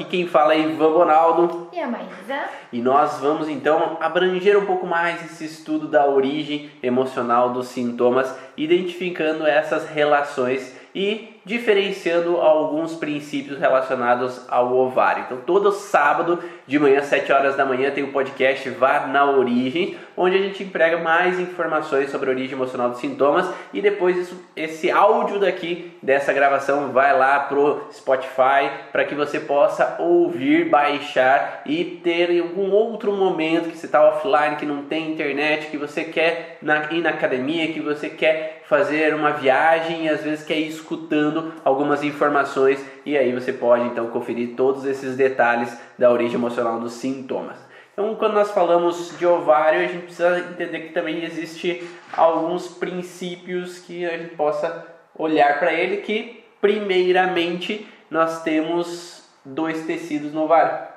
Aqui 0.00 0.04
quem 0.04 0.26
fala 0.26 0.54
é 0.54 0.60
Ivan 0.60 0.92
Bonaldo. 0.92 1.68
E 1.74 1.78
a 1.78 1.86
Maísa. 1.86 2.48
E 2.72 2.80
nós 2.80 3.18
vamos 3.18 3.50
então 3.50 3.98
abranger 4.00 4.56
um 4.56 4.64
pouco 4.64 4.86
mais 4.86 5.22
esse 5.26 5.44
estudo 5.44 5.86
da 5.86 6.06
origem 6.06 6.70
emocional 6.82 7.50
dos 7.50 7.66
sintomas, 7.66 8.34
identificando 8.56 9.46
essas 9.46 9.86
relações 9.90 10.74
e 10.94 11.38
diferenciando 11.44 12.38
alguns 12.38 12.94
princípios 12.94 13.58
relacionados 13.58 14.46
ao 14.48 14.74
ovário. 14.74 15.24
Então, 15.24 15.38
todo 15.44 15.70
sábado 15.70 16.42
de 16.70 16.78
manhã, 16.78 17.02
7 17.02 17.32
horas 17.32 17.56
da 17.56 17.66
manhã, 17.66 17.90
tem 17.90 18.04
o 18.04 18.12
podcast 18.12 18.70
Vá 18.70 19.00
na 19.00 19.24
Origem, 19.24 19.96
onde 20.16 20.36
a 20.36 20.40
gente 20.40 20.62
emprega 20.62 20.98
mais 20.98 21.40
informações 21.40 22.10
sobre 22.10 22.30
a 22.30 22.32
origem 22.32 22.54
emocional 22.54 22.90
dos 22.90 23.00
sintomas. 23.00 23.50
E 23.72 23.82
depois 23.82 24.16
isso, 24.16 24.40
esse 24.54 24.88
áudio 24.88 25.40
daqui 25.40 25.90
dessa 26.00 26.32
gravação 26.32 26.92
vai 26.92 27.18
lá 27.18 27.40
pro 27.40 27.88
Spotify 27.92 28.70
para 28.92 29.04
que 29.04 29.16
você 29.16 29.40
possa 29.40 29.96
ouvir, 29.98 30.68
baixar 30.68 31.62
e 31.66 31.84
ter 31.84 32.30
em 32.30 32.38
algum 32.38 32.70
outro 32.70 33.12
momento 33.12 33.68
que 33.68 33.76
você 33.76 33.86
está 33.86 34.08
offline, 34.08 34.54
que 34.54 34.64
não 34.64 34.84
tem 34.84 35.10
internet, 35.10 35.66
que 35.72 35.76
você 35.76 36.04
quer 36.04 36.56
na, 36.62 36.92
ir 36.92 37.00
na 37.00 37.10
academia, 37.10 37.72
que 37.72 37.80
você 37.80 38.08
quer 38.08 38.62
fazer 38.70 39.12
uma 39.16 39.32
viagem 39.32 40.04
e 40.04 40.08
às 40.08 40.22
vezes 40.22 40.44
quer 40.44 40.56
ir 40.56 40.68
escutando 40.68 41.52
algumas 41.64 42.04
informações. 42.04 42.80
E 43.04 43.18
aí 43.18 43.32
você 43.32 43.52
pode 43.52 43.86
então 43.86 44.06
conferir 44.06 44.50
todos 44.54 44.84
esses 44.84 45.16
detalhes 45.16 45.76
da 46.00 46.10
origem 46.10 46.36
emocional 46.36 46.80
dos 46.80 46.94
sintomas. 46.94 47.58
Então, 47.92 48.14
quando 48.14 48.32
nós 48.32 48.50
falamos 48.50 49.18
de 49.18 49.26
ovário, 49.26 49.80
a 49.80 49.86
gente 49.86 50.04
precisa 50.04 50.38
entender 50.38 50.80
que 50.80 50.94
também 50.94 51.22
existe 51.22 51.86
alguns 52.16 52.68
princípios 52.68 53.78
que 53.80 54.06
a 54.06 54.16
gente 54.16 54.34
possa 54.34 54.86
olhar 55.14 55.58
para 55.58 55.74
ele, 55.74 55.98
que 55.98 56.42
primeiramente 56.58 57.86
nós 58.10 58.42
temos 58.42 59.28
dois 59.44 59.84
tecidos 59.84 60.32
no 60.32 60.44
ovário. 60.44 60.88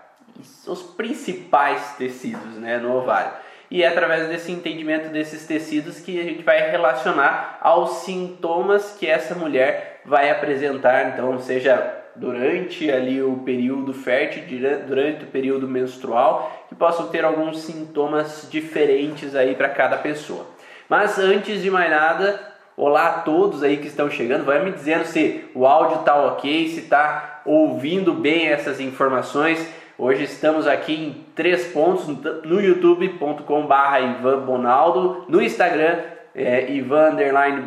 Os 0.66 0.82
principais 0.82 1.96
tecidos 1.98 2.56
né, 2.56 2.78
no 2.78 2.96
ovário 2.96 3.34
e 3.70 3.82
é 3.82 3.88
através 3.88 4.28
desse 4.30 4.52
entendimento 4.52 5.10
desses 5.10 5.48
tecidos 5.48 6.00
que 6.00 6.20
a 6.20 6.24
gente 6.24 6.44
vai 6.44 6.70
relacionar 6.70 7.58
aos 7.60 8.04
sintomas 8.04 8.96
que 9.00 9.08
essa 9.08 9.34
mulher 9.34 10.02
vai 10.06 10.30
apresentar, 10.30 11.10
então 11.10 11.40
seja 11.40 12.03
durante 12.16 12.92
ali 12.92 13.22
o 13.22 13.38
período 13.38 13.94
fértil, 13.94 14.44
durante 14.88 15.24
o 15.24 15.28
período 15.28 15.68
menstrual, 15.68 16.66
que 16.70 16.76
possam 16.76 17.08
ter 17.08 17.26
alguns 17.26 17.62
sintomas 17.62 18.48
diferentes 18.50 19.36
aí 19.36 19.56
para 19.56 19.70
cada 19.70 19.98
pessoa. 19.98 20.46
Mas 20.88 21.18
antes 21.18 21.62
de 21.62 21.72
mais 21.72 21.90
nada, 21.90 22.40
olá 22.78 23.08
a 23.08 23.14
todos 23.22 23.64
aí 23.64 23.78
que 23.78 23.88
estão 23.88 24.10
chegando, 24.10 24.46
vai 24.46 24.64
me 24.64 24.72
dizendo 24.72 25.06
se 25.06 25.46
o 25.56 25.66
áudio 25.66 26.00
está 26.00 26.16
ok, 26.16 26.70
se 26.70 26.82
está 26.82 27.42
ouvindo 27.46 28.14
bem 28.14 28.48
essas 28.48 28.80
informações. 28.80 29.68
Hoje 29.98 30.24
estamos 30.24 30.68
aqui 30.68 30.94
em 30.94 31.26
três 31.36 31.68
pontos 31.68 32.08
no 32.08 32.62
youtube.com/barra 32.62 34.02
Ivan 34.02 34.40
Bonaldo, 34.40 35.26
no 35.30 35.42
Instagram 35.42 36.00
é, 36.36 36.72
Ivan 36.72 37.16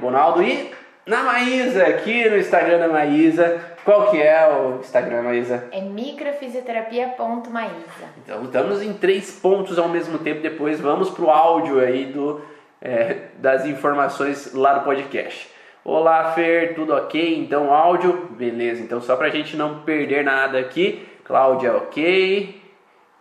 Bonaldo 0.01 0.43
e 0.43 0.71
na 1.07 1.23
Maísa, 1.23 1.87
aqui 1.87 2.29
no 2.29 2.37
Instagram 2.37 2.81
da 2.81 2.89
Maísa. 2.89 3.61
Qual 3.85 4.11
que 4.11 4.21
é 4.21 4.49
o 4.49 4.81
Instagram, 4.81 5.23
Maísa? 5.23 5.69
É 5.71 5.81
microfisioterapia.maísa. 5.81 8.09
Então 8.25 8.43
estamos 8.45 8.83
em 8.83 8.93
três 8.93 9.31
pontos 9.31 9.79
ao 9.79 9.89
mesmo 9.89 10.19
tempo. 10.19 10.43
Depois 10.43 10.81
vamos 10.81 11.11
pro 11.11 11.31
áudio 11.31 11.79
aí 11.79 12.07
do, 12.07 12.45
é, 12.83 13.29
das 13.39 13.65
informações 13.65 14.53
lá 14.53 14.75
do 14.75 14.85
podcast. 14.85 15.49
Olá, 15.85 16.33
Fer, 16.33 16.75
tudo 16.75 16.93
ok? 16.93 17.39
Então, 17.39 17.73
áudio, 17.73 18.27
beleza. 18.31 18.83
Então, 18.83 19.01
só 19.01 19.15
para 19.15 19.29
a 19.29 19.31
gente 19.31 19.57
não 19.57 19.83
perder 19.83 20.25
nada 20.25 20.59
aqui, 20.59 21.07
Cláudia, 21.23 21.77
ok. 21.77 22.61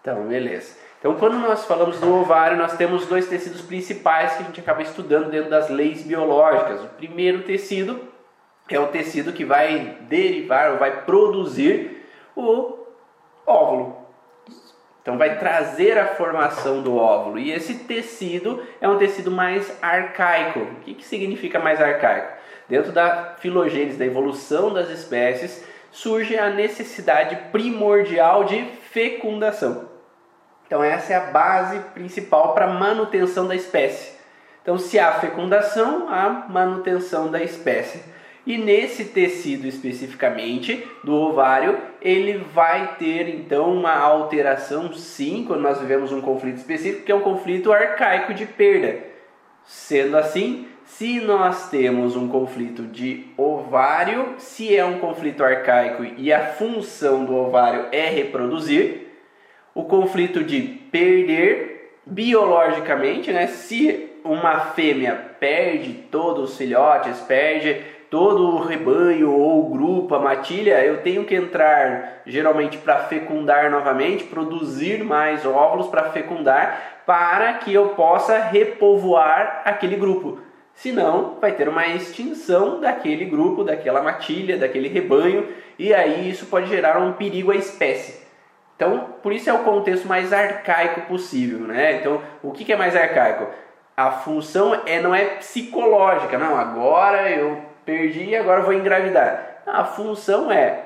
Então, 0.02 0.24
beleza. 0.24 0.85
Então, 1.00 1.16
quando 1.16 1.38
nós 1.38 1.66
falamos 1.66 2.00
do 2.00 2.14
ovário, 2.16 2.58
nós 2.58 2.76
temos 2.76 3.06
dois 3.06 3.28
tecidos 3.28 3.62
principais 3.62 4.34
que 4.34 4.44
a 4.44 4.46
gente 4.46 4.60
acaba 4.60 4.82
estudando 4.82 5.30
dentro 5.30 5.50
das 5.50 5.70
leis 5.70 6.02
biológicas. 6.02 6.84
O 6.84 6.88
primeiro 6.90 7.44
tecido 7.44 8.00
é 8.70 8.80
o 8.80 8.88
tecido 8.88 9.34
que 9.34 9.46
vai 9.46 9.98
derivar 10.02 10.72
ou 10.72 10.78
vai 10.78 11.04
produzir 11.04 12.08
o 12.36 12.80
óvulo. 13.46 14.06
Então, 15.02 15.20
vai 15.20 15.38
trazer 15.38 16.00
a 16.00 16.08
formação 16.08 16.82
do 16.82 16.98
óvulo. 16.98 17.38
E 17.38 17.52
esse 17.52 17.76
tecido 17.84 18.64
é 18.82 18.90
um 18.90 18.98
tecido 18.98 19.30
mais 19.30 19.78
arcaico. 19.84 20.60
O 20.60 20.76
que, 20.78 20.96
que 20.96 21.06
significa 21.06 21.60
mais 21.60 21.80
arcaico? 21.80 22.34
Dentro 22.68 22.92
da 22.92 23.36
filogênese, 23.38 24.00
da 24.00 24.06
evolução 24.06 24.74
das 24.74 24.90
espécies, 24.90 25.64
surge 25.92 26.36
a 26.36 26.50
necessidade 26.50 27.36
primordial 27.52 28.46
de 28.46 28.66
fecundação. 28.92 29.95
Então 30.66 30.84
essa 30.84 31.14
é 31.14 31.16
a 31.16 31.32
base 31.32 31.80
principal 31.94 32.54
para 32.54 32.68
manutenção 32.68 33.48
da 33.48 33.56
espécie. 33.56 34.14
Então 34.62 34.78
se 34.78 34.98
há 34.98 35.12
fecundação, 35.14 36.08
há 36.10 36.48
manutenção 36.50 37.30
da 37.30 37.42
espécie. 37.44 38.02
E 38.46 38.58
nesse 38.60 39.06
tecido 39.06 39.66
especificamente 39.66 40.88
do 41.04 41.14
ovário, 41.14 41.80
ele 42.00 42.38
vai 42.38 42.96
ter 43.00 43.28
então 43.28 43.74
uma 43.74 43.96
alteração 43.96 44.94
sim, 44.94 45.44
quando 45.48 45.62
nós 45.62 45.80
vivemos 45.80 46.12
um 46.12 46.22
conflito 46.22 46.58
específico, 46.58 47.06
que 47.06 47.12
é 47.12 47.16
um 47.16 47.22
conflito 47.22 47.74
arcaico 47.74 48.36
de 48.36 48.46
perda. 48.46 49.00
Sendo 49.64 50.16
assim, 50.16 50.68
se 50.86 51.20
nós 51.20 51.72
temos 51.72 52.16
um 52.16 52.28
conflito 52.28 52.84
de 52.84 53.26
ovário, 53.36 54.36
se 54.38 54.76
é 54.76 54.86
um 54.86 55.00
conflito 55.00 55.44
arcaico 55.44 56.04
e 56.04 56.32
a 56.32 56.46
função 56.46 57.26
do 57.26 57.36
ovário 57.36 57.88
é 57.92 58.08
reproduzir, 58.10 59.05
o 59.76 59.84
conflito 59.84 60.44
de 60.44 60.62
perder 60.62 62.00
biologicamente, 62.06 63.32
né? 63.32 63.46
Se 63.48 64.10
uma 64.24 64.60
fêmea 64.72 65.14
perde 65.40 65.94
todos 66.10 66.52
os 66.52 66.58
filhotes, 66.58 67.20
perde 67.20 67.82
todo 68.10 68.56
o 68.56 68.60
rebanho 68.60 69.32
ou 69.32 69.66
o 69.66 69.70
grupo, 69.70 70.16
a 70.16 70.20
matilha, 70.20 70.84
eu 70.84 71.02
tenho 71.02 71.26
que 71.26 71.36
entrar 71.36 72.22
geralmente 72.26 72.78
para 72.78 73.00
fecundar 73.00 73.70
novamente, 73.70 74.24
produzir 74.24 75.04
mais 75.04 75.46
óvulos 75.46 75.88
para 75.88 76.12
fecundar, 76.12 77.02
para 77.06 77.54
que 77.54 77.74
eu 77.74 77.90
possa 77.90 78.38
repovoar 78.38 79.62
aquele 79.66 79.98
grupo. 79.98 80.40
Senão, 80.74 81.38
vai 81.40 81.52
ter 81.52 81.68
uma 81.68 81.88
extinção 81.88 82.80
daquele 82.80 83.26
grupo, 83.26 83.64
daquela 83.64 84.02
matilha, 84.02 84.58
daquele 84.58 84.88
rebanho, 84.88 85.48
e 85.78 85.94
aí 85.94 86.30
isso 86.30 86.46
pode 86.46 86.68
gerar 86.68 86.98
um 86.98 87.14
perigo 87.14 87.52
à 87.52 87.56
espécie. 87.56 88.25
Então, 88.76 89.16
por 89.24 89.32
isso 89.32 89.50
é 89.50 89.54
o 89.54 89.64
contexto 89.64 90.08
mais 90.08 90.34
arcaico 90.34 91.02
possível, 91.02 91.60
né? 91.60 91.98
Então, 91.98 92.22
o 92.44 92.52
que 92.52 92.72
é 92.72 92.76
mais 92.76 92.96
arcaico? 92.96 93.48
A 93.96 94.12
função 94.12 94.82
é 94.86 95.00
não 95.00 95.16
é 95.16 95.24
psicológica, 95.26 96.38
não. 96.38 96.58
Agora 96.58 97.30
eu 97.32 97.62
perdi, 97.86 98.36
agora 98.36 98.62
vou 98.62 98.74
engravidar. 98.74 99.62
A 99.66 99.86
função 99.86 100.52
é 100.52 100.84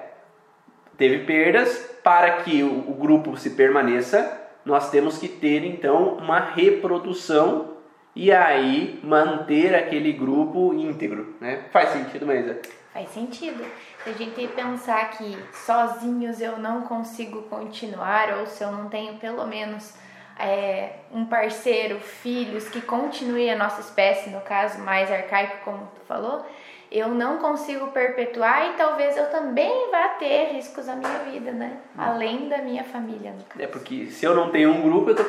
teve 0.98 1.26
perdas 1.26 1.98
para 2.04 2.44
que 2.44 2.62
o, 2.62 2.92
o 2.92 2.94
grupo 2.94 3.36
se 3.36 3.52
permaneça. 3.52 4.38
Nós 4.64 4.92
temos 4.92 5.18
que 5.18 5.28
ter 5.28 5.66
então 5.66 6.16
uma 6.16 6.40
reprodução 6.40 7.78
e 8.16 8.32
aí 8.32 9.00
manter 9.02 9.74
aquele 9.74 10.12
grupo 10.14 10.74
íntegro, 10.74 11.36
né? 11.42 11.62
Faz 11.72 11.90
sentido, 11.90 12.28
Maísa? 12.28 12.60
Faz 12.94 13.10
sentido. 13.10 13.64
Se 14.04 14.10
a 14.10 14.14
gente 14.14 14.48
pensar 14.48 15.12
que 15.12 15.38
sozinhos 15.54 16.42
eu 16.42 16.58
não 16.58 16.82
consigo 16.82 17.44
continuar, 17.44 18.38
ou 18.40 18.48
se 18.48 18.64
eu 18.64 18.72
não 18.72 18.90
tenho 18.90 19.16
pelo 19.18 19.46
menos 19.46 19.94
é, 20.40 20.94
um 21.14 21.26
parceiro, 21.26 22.00
filhos 22.00 22.68
que 22.70 22.82
continue 22.82 23.50
a 23.50 23.56
nossa 23.56 23.82
espécie, 23.82 24.30
no 24.30 24.42
caso 24.42 24.80
mais 24.80 25.12
arcaico, 25.12 25.58
como 25.64 25.90
tu 25.96 26.02
falou, 26.08 26.46
eu 26.92 27.10
não 27.10 27.38
consigo 27.38 27.88
perpetuar 27.88 28.72
e 28.72 28.74
talvez 28.74 29.16
eu 29.16 29.30
também 29.30 29.92
vá 29.92 30.08
ter 30.20 30.54
riscos 30.54 30.88
na 30.88 30.96
minha 30.96 31.20
vida, 31.32 31.52
né? 31.52 31.78
Além 31.96 32.50
da 32.50 32.58
minha 32.58 32.84
família, 32.84 33.32
no 33.32 33.44
caso. 33.44 33.62
É 33.62 33.68
porque 33.68 34.08
se 34.08 34.26
eu 34.26 34.34
não 34.34 34.50
tenho 34.50 34.72
um 34.72 34.82
grupo, 34.82 35.12
eu 35.12 35.16
tô 35.16 35.26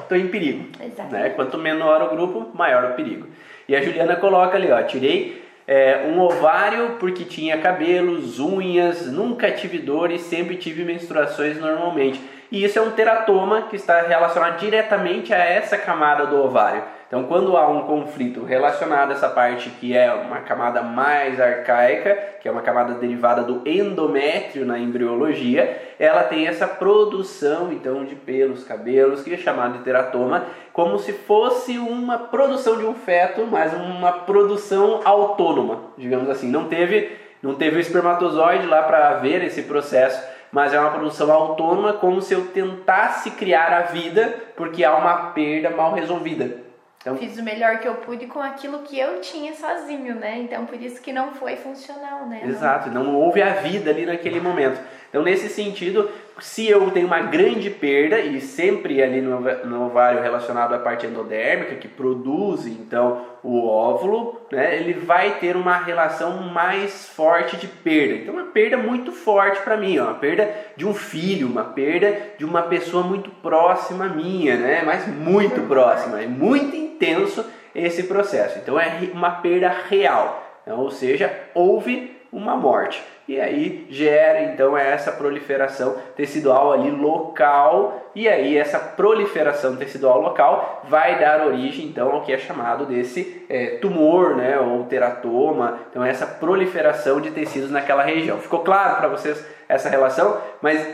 estou 0.00 0.18
em 0.18 0.28
perigo. 0.28 0.68
Né? 1.10 1.30
Quanto 1.30 1.56
menor 1.58 2.02
o 2.02 2.08
grupo, 2.10 2.50
maior 2.56 2.90
o 2.90 2.94
perigo. 2.94 3.28
E 3.68 3.74
a 3.74 3.82
Juliana 3.82 4.16
coloca 4.16 4.56
ali, 4.56 4.70
ó, 4.70 4.82
tirei 4.82 5.43
é, 5.66 6.06
um 6.06 6.20
ovário 6.20 6.96
porque 7.00 7.24
tinha 7.24 7.58
cabelos, 7.58 8.38
unhas, 8.38 9.10
nunca 9.10 9.50
tive 9.50 9.78
dor 9.78 10.10
e 10.10 10.18
sempre 10.18 10.56
tive 10.56 10.84
menstruações 10.84 11.58
normalmente. 11.58 12.20
E 12.52 12.62
isso 12.62 12.78
é 12.78 12.82
um 12.82 12.90
teratoma 12.90 13.62
que 13.62 13.76
está 13.76 14.02
relacionado 14.02 14.58
diretamente 14.58 15.32
a 15.32 15.38
essa 15.38 15.76
camada 15.76 16.26
do 16.26 16.36
ovário. 16.42 16.84
Então, 17.06 17.24
quando 17.24 17.56
há 17.56 17.68
um 17.68 17.82
conflito 17.82 18.44
relacionado 18.44 19.10
a 19.10 19.12
essa 19.12 19.28
parte 19.28 19.70
que 19.70 19.96
é 19.96 20.12
uma 20.12 20.40
camada 20.40 20.82
mais 20.82 21.40
arcaica, 21.40 22.16
que 22.40 22.48
é 22.48 22.50
uma 22.50 22.62
camada 22.62 22.94
derivada 22.94 23.42
do 23.42 23.62
endométrio 23.68 24.64
na 24.64 24.78
embriologia, 24.78 25.94
ela 25.98 26.24
tem 26.24 26.46
essa 26.46 26.66
produção 26.66 27.72
então 27.72 28.04
de 28.04 28.14
pelos, 28.14 28.64
cabelos, 28.64 29.22
que 29.22 29.34
é 29.34 29.36
chamado 29.36 29.78
de 29.78 29.84
teratoma, 29.84 30.44
como 30.72 30.98
se 30.98 31.12
fosse 31.12 31.78
uma 31.78 32.18
produção 32.18 32.78
de 32.78 32.84
um 32.84 32.94
feto, 32.94 33.46
mas 33.50 33.72
uma 33.74 34.10
produção 34.10 35.00
autônoma, 35.04 35.80
digamos 35.96 36.28
assim. 36.28 36.50
Não 36.50 36.64
teve, 36.68 37.12
não 37.42 37.54
teve 37.54 37.76
o 37.76 37.80
espermatozoide 37.80 38.66
lá 38.66 38.82
para 38.82 39.14
ver 39.14 39.44
esse 39.44 39.62
processo 39.62 40.34
mas 40.54 40.72
é 40.72 40.78
uma 40.78 40.92
produção 40.92 41.32
autônoma, 41.32 41.94
como 41.94 42.22
se 42.22 42.32
eu 42.32 42.46
tentasse 42.46 43.32
criar 43.32 43.72
a 43.72 43.80
vida, 43.80 44.32
porque 44.54 44.84
há 44.84 44.94
uma 44.94 45.32
perda 45.32 45.68
mal 45.70 45.92
resolvida. 45.92 46.63
Então, 47.04 47.18
Fiz 47.18 47.36
o 47.36 47.42
melhor 47.42 47.80
que 47.80 47.86
eu 47.86 47.96
pude 47.96 48.24
com 48.26 48.40
aquilo 48.40 48.78
que 48.78 48.98
eu 48.98 49.20
tinha 49.20 49.52
sozinho, 49.52 50.14
né? 50.14 50.38
Então 50.38 50.64
por 50.64 50.80
isso 50.80 51.02
que 51.02 51.12
não 51.12 51.34
foi 51.34 51.54
funcional, 51.54 52.26
né? 52.26 52.40
Exato, 52.46 52.90
não, 52.90 53.04
não 53.04 53.16
houve 53.16 53.42
a 53.42 53.52
vida 53.56 53.90
ali 53.90 54.06
naquele 54.06 54.40
momento. 54.40 54.80
Então, 55.14 55.22
nesse 55.22 55.48
sentido, 55.48 56.10
se 56.40 56.66
eu 56.68 56.90
tenho 56.90 57.06
uma 57.06 57.20
grande 57.20 57.70
perda, 57.70 58.18
e 58.18 58.40
sempre 58.40 59.00
ali 59.00 59.20
no, 59.20 59.38
no 59.40 59.86
ovário 59.86 60.20
relacionado 60.20 60.74
à 60.74 60.78
parte 60.80 61.06
endodérmica, 61.06 61.76
que 61.76 61.86
produz 61.86 62.66
então 62.66 63.24
o 63.40 63.64
óvulo, 63.64 64.40
né, 64.50 64.74
ele 64.74 64.92
vai 64.92 65.38
ter 65.38 65.54
uma 65.54 65.76
relação 65.76 66.42
mais 66.42 67.06
forte 67.10 67.56
de 67.56 67.68
perda. 67.68 68.14
Então, 68.14 68.34
uma 68.34 68.46
perda 68.46 68.76
muito 68.76 69.12
forte 69.12 69.60
para 69.60 69.76
mim, 69.76 70.00
ó, 70.00 70.06
uma 70.06 70.14
perda 70.14 70.52
de 70.76 70.84
um 70.84 70.92
filho, 70.92 71.46
uma 71.46 71.62
perda 71.62 72.16
de 72.36 72.44
uma 72.44 72.62
pessoa 72.62 73.04
muito 73.04 73.30
próxima 73.30 74.06
minha, 74.06 74.56
né, 74.56 74.82
mas 74.84 75.06
muito 75.06 75.60
próxima, 75.68 76.20
é 76.20 76.26
muito 76.26 76.74
intenso 77.04 77.44
esse 77.74 78.04
processo. 78.04 78.58
Então, 78.58 78.78
é 78.78 78.98
uma 79.12 79.30
perda 79.30 79.68
real, 79.68 80.42
então, 80.62 80.80
ou 80.80 80.90
seja, 80.90 81.32
houve 81.54 82.14
uma 82.32 82.56
morte. 82.56 83.02
E 83.26 83.40
aí 83.40 83.86
gera 83.88 84.42
então 84.42 84.76
essa 84.76 85.10
proliferação 85.10 85.96
tecidual 86.14 86.72
ali 86.72 86.90
local, 86.90 88.10
e 88.14 88.28
aí 88.28 88.58
essa 88.58 88.78
proliferação 88.78 89.76
tecidual 89.76 90.20
local 90.20 90.82
vai 90.84 91.18
dar 91.18 91.46
origem 91.46 91.86
então 91.86 92.12
ao 92.12 92.22
que 92.22 92.32
é 92.32 92.38
chamado 92.38 92.84
desse 92.84 93.46
é, 93.48 93.78
tumor, 93.78 94.36
né, 94.36 94.58
ou 94.58 94.84
teratoma. 94.84 95.78
Então 95.90 96.04
essa 96.04 96.26
proliferação 96.26 97.20
de 97.20 97.30
tecidos 97.30 97.70
naquela 97.70 98.02
região. 98.02 98.38
Ficou 98.38 98.60
claro 98.60 98.96
para 98.96 99.08
vocês 99.08 99.42
essa 99.66 99.88
relação? 99.88 100.38
Mas 100.60 100.86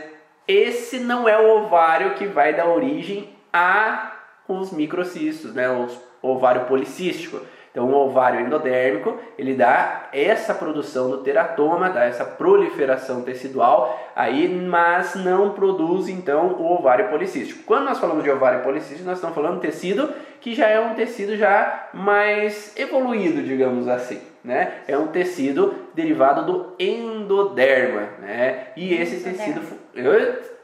esse 0.47 0.99
não 0.99 1.27
é 1.27 1.37
o 1.37 1.63
ovário 1.63 2.13
que 2.13 2.25
vai 2.27 2.53
dar 2.53 2.67
origem 2.67 3.29
a 3.51 4.10
os 4.59 4.71
microcistos, 4.71 5.53
né, 5.53 5.69
os 5.69 5.99
ovário 6.21 6.65
policístico. 6.65 7.39
Então, 7.71 7.89
o 7.89 7.95
ovário 7.95 8.41
endodérmico, 8.41 9.17
ele 9.37 9.53
dá 9.53 10.09
essa 10.11 10.53
produção 10.53 11.09
do 11.09 11.19
teratoma, 11.19 11.89
dá 11.89 12.03
essa 12.03 12.25
proliferação 12.25 13.21
tecidual, 13.21 13.97
aí, 14.13 14.49
mas 14.49 15.15
não 15.15 15.51
produz, 15.51 16.09
então, 16.09 16.57
o 16.59 16.73
ovário 16.73 17.07
policístico. 17.07 17.63
Quando 17.65 17.85
nós 17.85 17.97
falamos 17.97 18.25
de 18.25 18.29
ovário 18.29 18.61
policístico, 18.61 19.05
nós 19.05 19.19
estamos 19.19 19.33
falando 19.33 19.55
de 19.55 19.67
tecido 19.67 20.09
que 20.41 20.53
já 20.53 20.67
é 20.67 20.81
um 20.81 20.95
tecido 20.95 21.37
já 21.37 21.87
mais 21.93 22.77
evoluído, 22.77 23.41
digamos 23.41 23.87
assim. 23.87 24.19
Né? 24.43 24.73
É 24.87 24.97
um 24.97 25.07
tecido 25.07 25.73
derivado 25.93 26.45
do 26.45 26.75
endoderma, 26.77 28.09
né? 28.19 28.67
E 28.75 28.91
esse 28.95 29.23
tecido... 29.23 29.61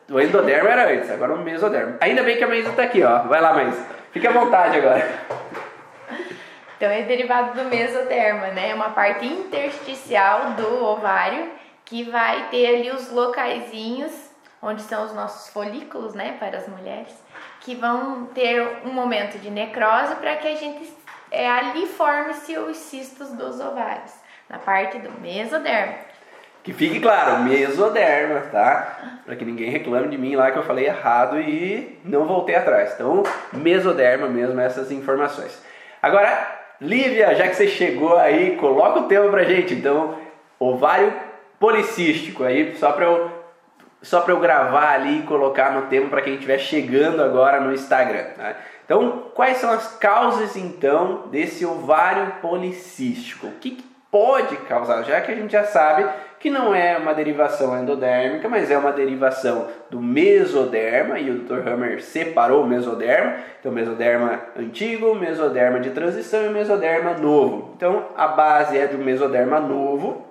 o 0.09 0.19
endoderma 0.19 0.69
era 0.69 0.91
antes, 0.91 1.09
agora 1.09 1.33
o 1.33 1.39
mesoderma. 1.39 1.97
Ainda 1.99 2.23
bem 2.23 2.37
que 2.37 2.43
a 2.43 2.47
Maísa 2.47 2.69
está 2.69 2.83
aqui, 2.83 3.03
ó. 3.03 3.23
Vai 3.23 3.41
lá, 3.41 3.53
Maísa. 3.53 3.85
Fique 4.11 4.27
à 4.27 4.31
vontade 4.31 4.77
agora. 4.77 5.07
Então 6.77 6.89
é 6.89 7.01
derivado 7.01 7.61
do 7.61 7.69
mesoderma, 7.69 8.47
né? 8.47 8.69
É 8.69 8.75
uma 8.75 8.91
parte 8.91 9.25
intersticial 9.25 10.51
do 10.51 10.85
ovário 10.85 11.49
que 11.83 12.03
vai 12.03 12.49
ter 12.49 12.67
ali 12.67 12.91
os 12.91 13.11
locaizinhos 13.11 14.27
onde 14.61 14.81
são 14.81 15.05
os 15.05 15.13
nossos 15.13 15.49
folículos, 15.51 16.13
né, 16.13 16.35
para 16.39 16.57
as 16.57 16.67
mulheres, 16.67 17.13
que 17.61 17.75
vão 17.75 18.25
ter 18.27 18.61
um 18.85 18.91
momento 18.91 19.37
de 19.39 19.49
necrose 19.49 20.15
para 20.15 20.35
que 20.37 20.47
a 20.47 20.55
gente 20.55 20.93
é, 21.31 21.49
ali 21.49 21.85
forme-se 21.85 22.57
os 22.57 22.77
cistos 22.77 23.29
dos 23.31 23.59
ovários, 23.59 24.13
na 24.49 24.57
parte 24.57 24.97
do 24.99 25.11
mesoderma. 25.19 25.95
Que 26.67 26.73
fique 26.73 26.99
claro, 26.99 27.43
mesoderma, 27.43 28.41
tá? 28.51 29.21
Para 29.25 29.37
que 29.37 29.45
ninguém 29.45 29.69
reclame 29.69 30.09
de 30.09 30.17
mim 30.17 30.35
lá 30.35 30.51
que 30.51 30.57
eu 30.57 30.63
falei 30.63 30.85
errado 30.85 31.39
e 31.39 31.97
não 32.03 32.25
voltei 32.25 32.55
atrás. 32.55 32.91
Então, 32.93 33.23
mesoderma 33.53 34.27
mesmo 34.27 34.59
essas 34.59 34.91
informações. 34.91 35.63
Agora, 36.01 36.45
Lívia, 36.81 37.33
já 37.35 37.47
que 37.47 37.55
você 37.55 37.69
chegou 37.69 38.17
aí, 38.17 38.57
coloca 38.57 38.99
o 38.99 39.07
tema 39.07 39.29
pra 39.29 39.45
gente. 39.45 39.73
Então, 39.75 40.15
ovário 40.59 41.13
policístico 41.57 42.43
aí, 42.43 42.75
só 42.75 42.91
para 42.91 43.05
eu 43.05 43.31
só 44.01 44.19
para 44.19 44.33
eu 44.33 44.39
gravar 44.41 44.91
ali 44.91 45.19
e 45.19 45.23
colocar 45.23 45.71
no 45.71 45.83
tema 45.83 46.09
para 46.09 46.21
quem 46.21 46.33
estiver 46.33 46.57
chegando 46.57 47.23
agora 47.23 47.61
no 47.61 47.73
Instagram. 47.73 48.25
Tá? 48.35 48.55
Então, 48.83 49.31
quais 49.33 49.55
são 49.55 49.71
as 49.71 49.95
causas 49.95 50.57
então 50.57 51.29
desse 51.31 51.65
ovário 51.65 52.33
policístico? 52.41 53.47
O 53.47 53.51
que, 53.53 53.71
que 53.71 53.96
pode 54.17 54.57
causar? 54.57 55.03
Já 55.03 55.21
que 55.21 55.31
a 55.31 55.35
gente 55.35 55.51
já 55.51 55.63
sabe 55.63 56.09
que 56.39 56.49
não 56.49 56.73
é 56.73 56.97
uma 56.97 57.13
derivação 57.13 57.79
endodérmica, 57.79 58.49
mas 58.49 58.71
é 58.71 58.77
uma 58.77 58.91
derivação 58.91 59.67
do 59.91 60.01
mesoderma, 60.01 61.19
e 61.19 61.29
o 61.29 61.39
Dr. 61.39 61.67
Hammer 61.67 62.01
separou 62.01 62.63
o 62.63 62.67
mesoderma, 62.67 63.37
então 63.59 63.71
mesoderma 63.71 64.41
antigo, 64.57 65.13
mesoderma 65.13 65.79
de 65.79 65.91
transição 65.91 66.47
e 66.47 66.49
mesoderma 66.49 67.13
novo. 67.13 67.73
Então 67.77 68.07
a 68.17 68.27
base 68.27 68.75
é 68.75 68.87
de 68.87 68.95
um 68.95 69.03
mesoderma 69.03 69.59
novo, 69.59 70.25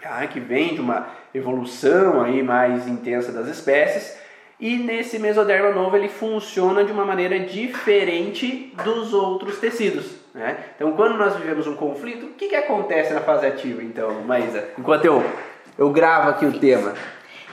tá? 0.00 0.24
que 0.28 0.38
vem 0.38 0.74
de 0.74 0.80
uma 0.80 1.08
evolução 1.34 2.22
aí 2.22 2.44
mais 2.44 2.86
intensa 2.86 3.32
das 3.32 3.48
espécies, 3.48 4.16
e 4.60 4.76
nesse 4.76 5.18
mesoderma 5.18 5.70
novo 5.70 5.96
ele 5.96 6.08
funciona 6.08 6.84
de 6.84 6.92
uma 6.92 7.04
maneira 7.04 7.40
diferente 7.40 8.72
dos 8.84 9.12
outros 9.12 9.58
tecidos. 9.58 10.25
Né? 10.36 10.58
Então, 10.76 10.92
quando 10.92 11.16
nós 11.16 11.34
vivemos 11.34 11.66
um 11.66 11.74
conflito, 11.74 12.26
o 12.26 12.34
que, 12.34 12.48
que 12.48 12.54
acontece 12.54 13.14
na 13.14 13.22
fase 13.22 13.46
ativa, 13.46 13.82
então, 13.82 14.20
Maísa? 14.20 14.68
Enquanto 14.78 15.06
eu, 15.06 15.24
eu 15.78 15.90
gravo 15.90 16.28
aqui 16.28 16.44
o 16.44 16.60
tema. 16.60 16.92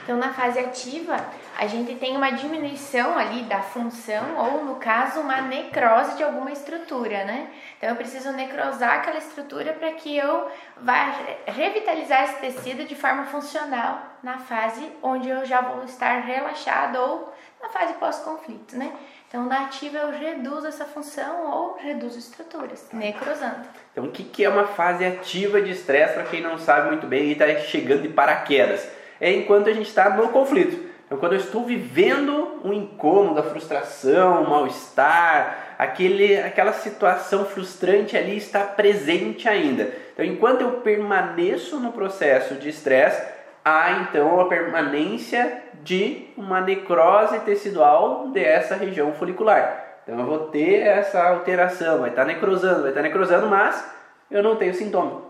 Então, 0.02 0.18
na 0.18 0.34
fase 0.34 0.58
ativa, 0.58 1.16
a 1.58 1.66
gente 1.66 1.94
tem 1.94 2.14
uma 2.14 2.30
diminuição 2.30 3.16
ali 3.16 3.44
da 3.44 3.62
função, 3.62 4.36
ou 4.36 4.62
no 4.62 4.74
caso, 4.74 5.20
uma 5.20 5.40
necrose 5.40 6.18
de 6.18 6.22
alguma 6.22 6.52
estrutura, 6.52 7.24
né? 7.24 7.48
Então, 7.78 7.88
eu 7.88 7.96
preciso 7.96 8.30
necrosar 8.32 8.96
aquela 8.96 9.16
estrutura 9.16 9.72
para 9.72 9.90
que 9.92 10.14
eu 10.14 10.46
vá 10.82 11.14
revitalizar 11.46 12.24
esse 12.24 12.36
tecido 12.36 12.84
de 12.84 12.94
forma 12.94 13.24
funcional 13.24 14.02
na 14.22 14.36
fase 14.36 14.86
onde 15.02 15.30
eu 15.30 15.46
já 15.46 15.62
vou 15.62 15.84
estar 15.84 16.20
relaxado 16.20 16.96
ou 16.96 17.32
na 17.62 17.70
fase 17.70 17.94
pós-conflito, 17.94 18.76
né? 18.76 18.92
Então, 19.34 19.46
na 19.46 19.64
ativa 19.64 19.98
eu 19.98 20.12
reduzo 20.12 20.64
essa 20.64 20.84
função 20.84 21.50
ou 21.50 21.76
reduzo 21.76 22.16
estruturas, 22.16 22.86
necrosando. 22.92 23.66
Então, 23.90 24.04
o 24.04 24.12
que 24.12 24.44
é 24.44 24.48
uma 24.48 24.68
fase 24.68 25.04
ativa 25.04 25.60
de 25.60 25.72
estresse, 25.72 26.14
para 26.14 26.22
quem 26.22 26.40
não 26.40 26.56
sabe 26.56 26.86
muito 26.86 27.04
bem 27.04 27.24
e 27.24 27.32
está 27.32 27.52
chegando 27.56 28.02
de 28.02 28.10
paraquedas? 28.10 28.88
É 29.20 29.32
enquanto 29.32 29.68
a 29.68 29.72
gente 29.72 29.88
está 29.88 30.08
no 30.08 30.28
conflito. 30.28 30.88
Então, 31.04 31.18
quando 31.18 31.32
eu 31.32 31.40
estou 31.40 31.64
vivendo 31.64 32.60
um 32.62 32.72
incômodo, 32.72 33.40
a 33.40 33.42
frustração, 33.42 34.44
o 34.44 34.50
mal-estar, 34.50 35.74
aquele, 35.80 36.38
aquela 36.38 36.72
situação 36.72 37.44
frustrante 37.44 38.16
ali 38.16 38.36
está 38.36 38.60
presente 38.60 39.48
ainda. 39.48 39.92
Então, 40.12 40.24
enquanto 40.24 40.60
eu 40.60 40.70
permaneço 40.74 41.80
no 41.80 41.90
processo 41.90 42.54
de 42.54 42.68
estresse, 42.68 43.20
há 43.64 44.02
então 44.02 44.40
a 44.40 44.48
permanência 44.48 45.62
de 45.82 46.28
uma 46.36 46.60
necrose 46.60 47.40
tecidual 47.40 48.28
dessa 48.28 48.74
região 48.74 49.12
folicular. 49.14 49.84
Então 50.02 50.18
eu 50.18 50.26
vou 50.26 50.38
ter 50.48 50.80
essa 50.80 51.22
alteração, 51.22 52.00
vai 52.00 52.10
estar 52.10 52.26
necrosando, 52.26 52.82
vai 52.82 52.90
estar 52.90 53.02
necrosando, 53.02 53.46
mas 53.46 53.82
eu 54.30 54.42
não 54.42 54.56
tenho 54.56 54.74
sintoma. 54.74 55.22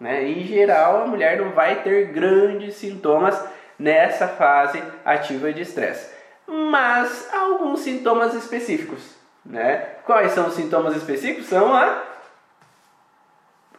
Né? 0.00 0.28
Em 0.28 0.44
geral, 0.44 1.02
a 1.02 1.06
mulher 1.06 1.38
não 1.38 1.50
vai 1.50 1.82
ter 1.82 2.06
grandes 2.06 2.74
sintomas 2.76 3.38
nessa 3.78 4.26
fase 4.28 4.82
ativa 5.04 5.52
de 5.52 5.62
estresse. 5.62 6.12
Mas 6.46 7.32
alguns 7.32 7.80
sintomas 7.80 8.34
específicos. 8.34 9.14
Né? 9.44 9.76
Quais 10.04 10.32
são 10.32 10.48
os 10.48 10.54
sintomas 10.54 10.96
específicos? 10.96 11.46
São 11.46 11.74
a. 11.74 12.02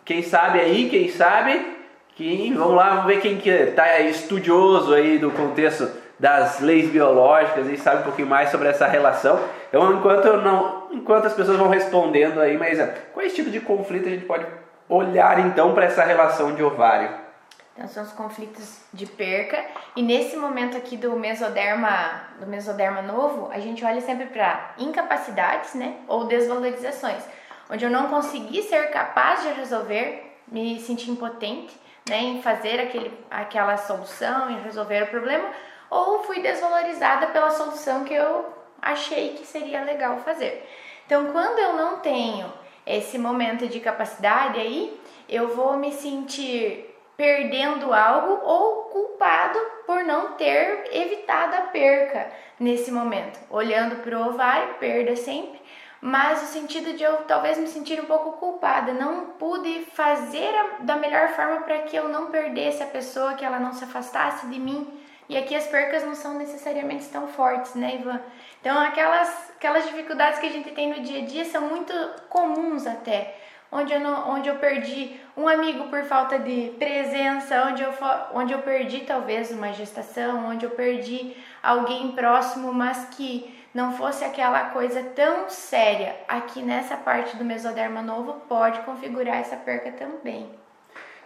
Quem 0.04 0.22
sabe 0.22 0.60
aí, 0.60 0.90
quem 0.90 1.10
sabe, 1.10 1.76
que 2.16 2.54
vamos 2.54 2.76
lá, 2.76 2.90
vamos 2.92 3.06
ver 3.08 3.22
quem 3.22 3.38
que 3.38 3.50
está 3.50 4.00
estudioso 4.00 4.94
aí 4.94 5.20
do 5.20 5.32
contexto 5.32 5.92
das 6.18 6.62
leis 6.62 6.90
biológicas 6.90 7.68
e 7.68 7.78
sabe 7.78 8.02
um 8.02 8.04
pouquinho 8.04 8.30
mais 8.30 8.50
sobre 8.50 8.70
essa 8.70 8.88
relação. 8.88 9.38
Então, 9.68 9.94
enquanto 9.94 10.26
eu 10.26 10.42
não, 10.42 10.88
enquanto 10.92 11.26
as 11.26 11.34
pessoas 11.34 11.58
vão 11.58 11.68
respondendo 11.68 12.40
aí, 12.40 12.58
mas 12.58 12.80
quais 13.14 13.34
tipos 13.34 13.52
de 13.52 13.60
conflito 13.60 14.08
a 14.08 14.12
gente 14.12 14.26
pode 14.26 14.46
olhar 14.88 15.46
então 15.46 15.74
para 15.74 15.86
essa 15.86 16.04
relação 16.04 16.56
de 16.56 16.64
ovário? 16.64 17.26
Então 17.74 17.90
são 17.90 18.04
os 18.04 18.14
conflitos 18.14 18.80
de 18.94 19.06
perca 19.06 19.62
e 19.98 20.02
nesse 20.02 20.38
momento 20.38 20.78
aqui 20.78 20.96
do 20.96 21.14
mesoderma, 21.18 22.22
do 22.40 22.48
mesoderma 22.48 23.02
novo, 23.02 23.50
a 23.52 23.60
gente 23.60 23.84
olha 23.84 24.00
sempre 24.00 24.28
para 24.28 24.74
incapacidades, 24.78 25.74
né, 25.74 25.96
ou 26.08 26.24
desvalorizações, 26.24 27.22
onde 27.70 27.84
eu 27.84 27.92
não 27.92 28.08
consegui 28.08 28.64
ser 28.64 28.90
capaz 28.92 29.42
de 29.44 29.50
resolver, 29.50 30.38
me 30.48 30.80
sentir 30.80 31.12
impotente 31.12 31.78
né, 32.08 32.20
em 32.20 32.42
fazer 32.42 32.80
aquele, 32.80 33.12
aquela 33.30 33.78
solução, 33.78 34.50
em 34.52 34.62
resolver 34.62 35.04
o 35.04 35.08
problema, 35.08 35.50
ou 35.90 36.24
fui 36.24 36.40
desvalorizada 36.40 37.28
pela 37.28 37.52
solução 37.52 38.04
que 38.04 38.14
eu 38.14 38.54
achei 38.82 39.30
que 39.36 39.46
seria 39.46 39.84
legal 39.84 40.20
fazer. 40.20 40.68
Então, 41.06 41.32
quando 41.32 41.60
eu 41.60 41.74
não 41.74 42.00
tenho 42.00 42.52
esse 42.86 43.18
momento 43.18 43.68
de 43.68 43.80
capacidade 43.80 44.60
aí, 44.60 45.00
eu 45.28 45.56
vou 45.56 45.78
me 45.78 45.92
sentir 45.92 46.96
perdendo 47.18 47.94
algo 47.94 48.40
ou 48.44 48.84
culpado 48.86 49.58
por 49.86 50.04
não 50.04 50.34
ter 50.34 50.90
evitado 50.92 51.56
a 51.56 51.62
perca 51.62 52.28
nesse 52.60 52.92
momento. 52.92 53.40
Olhando 53.50 54.04
para 54.04 54.18
o 54.18 54.30
ovário, 54.30 54.76
perda 54.76 55.16
sempre, 55.16 55.60
mas 56.06 56.44
o 56.44 56.46
sentido 56.46 56.96
de 56.96 57.02
eu 57.02 57.18
talvez 57.24 57.58
me 57.58 57.66
sentir 57.66 58.00
um 58.00 58.06
pouco 58.06 58.34
culpada, 58.34 58.94
não 58.94 59.26
pude 59.40 59.88
fazer 59.92 60.54
a, 60.56 60.84
da 60.84 60.98
melhor 60.98 61.30
forma 61.30 61.62
para 61.62 61.80
que 61.80 61.96
eu 61.96 62.08
não 62.08 62.28
perdesse 62.28 62.84
a 62.84 62.86
pessoa, 62.86 63.34
que 63.34 63.44
ela 63.44 63.58
não 63.58 63.74
se 63.74 63.84
afastasse 63.86 64.46
de 64.46 64.60
mim. 64.60 64.88
E 65.28 65.36
aqui 65.36 65.56
as 65.56 65.66
percas 65.66 66.06
não 66.06 66.14
são 66.14 66.36
necessariamente 66.36 67.06
tão 67.06 67.28
fortes, 67.28 67.74
né, 67.74 67.96
Ivan? 67.96 68.22
Então 68.62 68.80
aquelas, 68.80 69.52
aquelas 69.58 69.84
dificuldades 69.86 70.38
que 70.38 70.46
a 70.46 70.52
gente 70.52 70.70
tem 70.74 70.94
no 70.94 71.02
dia 71.02 71.24
a 71.24 71.26
dia 71.26 71.44
são 71.44 71.64
muito 71.64 71.92
comuns 72.30 72.86
até. 72.86 73.36
Onde 73.72 73.92
eu, 73.92 74.00
não, 74.00 74.30
onde 74.30 74.48
eu 74.48 74.58
perdi 74.58 75.20
um 75.36 75.48
amigo 75.48 75.88
por 75.88 76.04
falta 76.04 76.38
de 76.38 76.72
presença, 76.78 77.66
onde 77.68 77.82
eu, 77.82 77.92
onde 78.32 78.54
eu 78.54 78.60
perdi 78.60 79.00
talvez 79.00 79.50
uma 79.50 79.74
gestação, 79.74 80.50
onde 80.50 80.68
eu 80.68 80.70
perdi 80.70 81.36
alguém 81.64 82.12
próximo, 82.12 82.72
mas 82.72 83.06
que 83.06 83.55
não 83.76 83.92
fosse 83.92 84.24
aquela 84.24 84.70
coisa 84.70 85.04
tão 85.04 85.50
séria, 85.50 86.16
aqui 86.30 86.62
nessa 86.62 86.96
parte 86.96 87.36
do 87.36 87.44
mesoderma 87.44 88.02
novo 88.02 88.42
pode 88.48 88.80
configurar 88.80 89.36
essa 89.36 89.58
perca 89.58 89.92
também. 89.92 90.50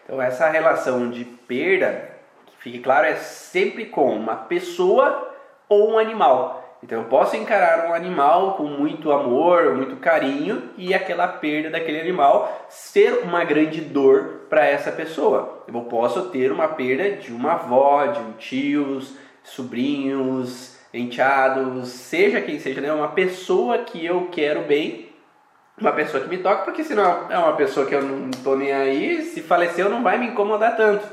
Então 0.03 0.19
essa 0.19 0.49
relação 0.49 1.11
de 1.11 1.23
perda, 1.23 2.09
que 2.47 2.57
fique 2.57 2.79
claro, 2.79 3.05
é 3.05 3.13
sempre 3.17 3.85
com 3.85 4.11
uma 4.15 4.35
pessoa 4.35 5.31
ou 5.69 5.91
um 5.91 5.99
animal. 5.99 6.79
Então 6.81 7.01
eu 7.01 7.05
posso 7.07 7.35
encarar 7.35 7.87
um 7.87 7.93
animal 7.93 8.55
com 8.55 8.63
muito 8.63 9.11
amor, 9.11 9.75
muito 9.75 9.97
carinho 9.97 10.71
e 10.75 10.91
aquela 10.91 11.27
perda 11.27 11.69
daquele 11.69 12.01
animal 12.01 12.65
ser 12.67 13.19
uma 13.25 13.43
grande 13.43 13.79
dor 13.79 14.47
para 14.49 14.65
essa 14.65 14.91
pessoa. 14.91 15.63
Eu 15.67 15.81
posso 15.81 16.29
ter 16.29 16.51
uma 16.51 16.69
perda 16.69 17.11
de 17.11 17.31
uma 17.31 17.51
avó, 17.51 18.07
de 18.07 18.19
um 18.19 18.31
tios, 18.31 19.15
sobrinhos, 19.43 20.78
enteados, 20.93 21.89
seja 21.89 22.41
quem 22.41 22.59
seja, 22.59 22.81
né? 22.81 22.91
uma 22.91 23.09
pessoa 23.09 23.79
que 23.79 24.03
eu 24.03 24.29
quero 24.31 24.61
bem, 24.61 25.09
uma 25.79 25.91
pessoa 25.91 26.21
que 26.21 26.29
me 26.29 26.37
toca, 26.37 26.63
porque 26.63 26.83
senão 26.83 27.27
é 27.29 27.37
uma 27.37 27.53
pessoa 27.53 27.85
que 27.85 27.95
eu 27.95 28.01
não 28.01 28.29
tô 28.43 28.55
nem 28.55 28.73
aí, 28.73 29.21
se 29.23 29.41
faleceu 29.41 29.89
não 29.89 30.03
vai 30.03 30.17
me 30.17 30.27
incomodar 30.27 30.75
tanto. 30.75 31.05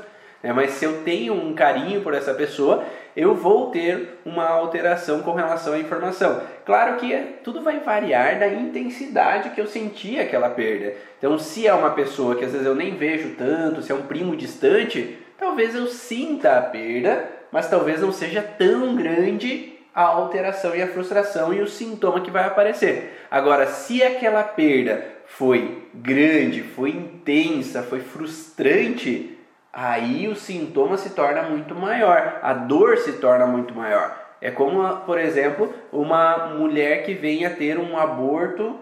Né? 0.43 0.51
Mas 0.51 0.71
se 0.71 0.85
eu 0.85 1.03
tenho 1.03 1.33
um 1.33 1.53
carinho 1.53 2.01
por 2.01 2.13
essa 2.13 2.33
pessoa, 2.33 2.83
eu 3.15 3.33
vou 3.33 3.71
ter 3.71 4.19
uma 4.25 4.47
alteração 4.47 5.21
com 5.21 5.33
relação 5.33 5.73
à 5.73 5.79
informação. 5.79 6.41
Claro 6.65 6.97
que 6.97 7.15
tudo 7.43 7.61
vai 7.61 7.79
variar 7.79 8.39
da 8.39 8.47
intensidade 8.47 9.51
que 9.51 9.61
eu 9.61 9.67
senti 9.67 10.19
aquela 10.19 10.49
perda. 10.49 10.93
Então, 11.17 11.37
se 11.39 11.65
é 11.65 11.73
uma 11.73 11.91
pessoa 11.91 12.35
que 12.35 12.45
às 12.45 12.51
vezes 12.51 12.67
eu 12.67 12.75
nem 12.75 12.95
vejo 12.95 13.35
tanto, 13.35 13.81
se 13.81 13.91
é 13.91 13.95
um 13.95 14.03
primo 14.03 14.35
distante, 14.35 15.17
talvez 15.37 15.73
eu 15.73 15.87
sinta 15.87 16.57
a 16.57 16.61
perda, 16.61 17.36
mas 17.51 17.69
talvez 17.69 18.01
não 18.01 18.11
seja 18.11 18.41
tão 18.41 18.95
grande 18.95 19.73
a 19.93 20.03
alteração 20.03 20.75
e 20.75 20.81
a 20.81 20.87
frustração 20.87 21.53
e 21.53 21.59
o 21.59 21.67
sintoma 21.67 22.21
que 22.21 22.29
vai 22.29 22.45
aparecer. 22.45 23.25
Agora, 23.31 23.65
se 23.65 24.03
aquela 24.03 24.43
perda 24.43 25.03
foi 25.25 25.87
grande, 25.93 26.61
foi 26.61 26.91
intensa, 26.91 27.81
foi 27.81 27.99
frustrante, 27.99 29.37
aí 29.73 30.27
o 30.27 30.35
sintoma 30.35 30.97
se 30.97 31.09
torna 31.11 31.43
muito 31.43 31.73
maior, 31.73 32.39
a 32.43 32.53
dor 32.53 32.97
se 32.97 33.13
torna 33.13 33.47
muito 33.47 33.73
maior. 33.73 34.15
É 34.39 34.51
como, 34.51 34.97
por 34.97 35.17
exemplo, 35.17 35.73
uma 35.91 36.47
mulher 36.49 37.03
que 37.03 37.15
venha 37.15 37.49
ter 37.49 37.79
um 37.79 37.97
aborto 37.97 38.79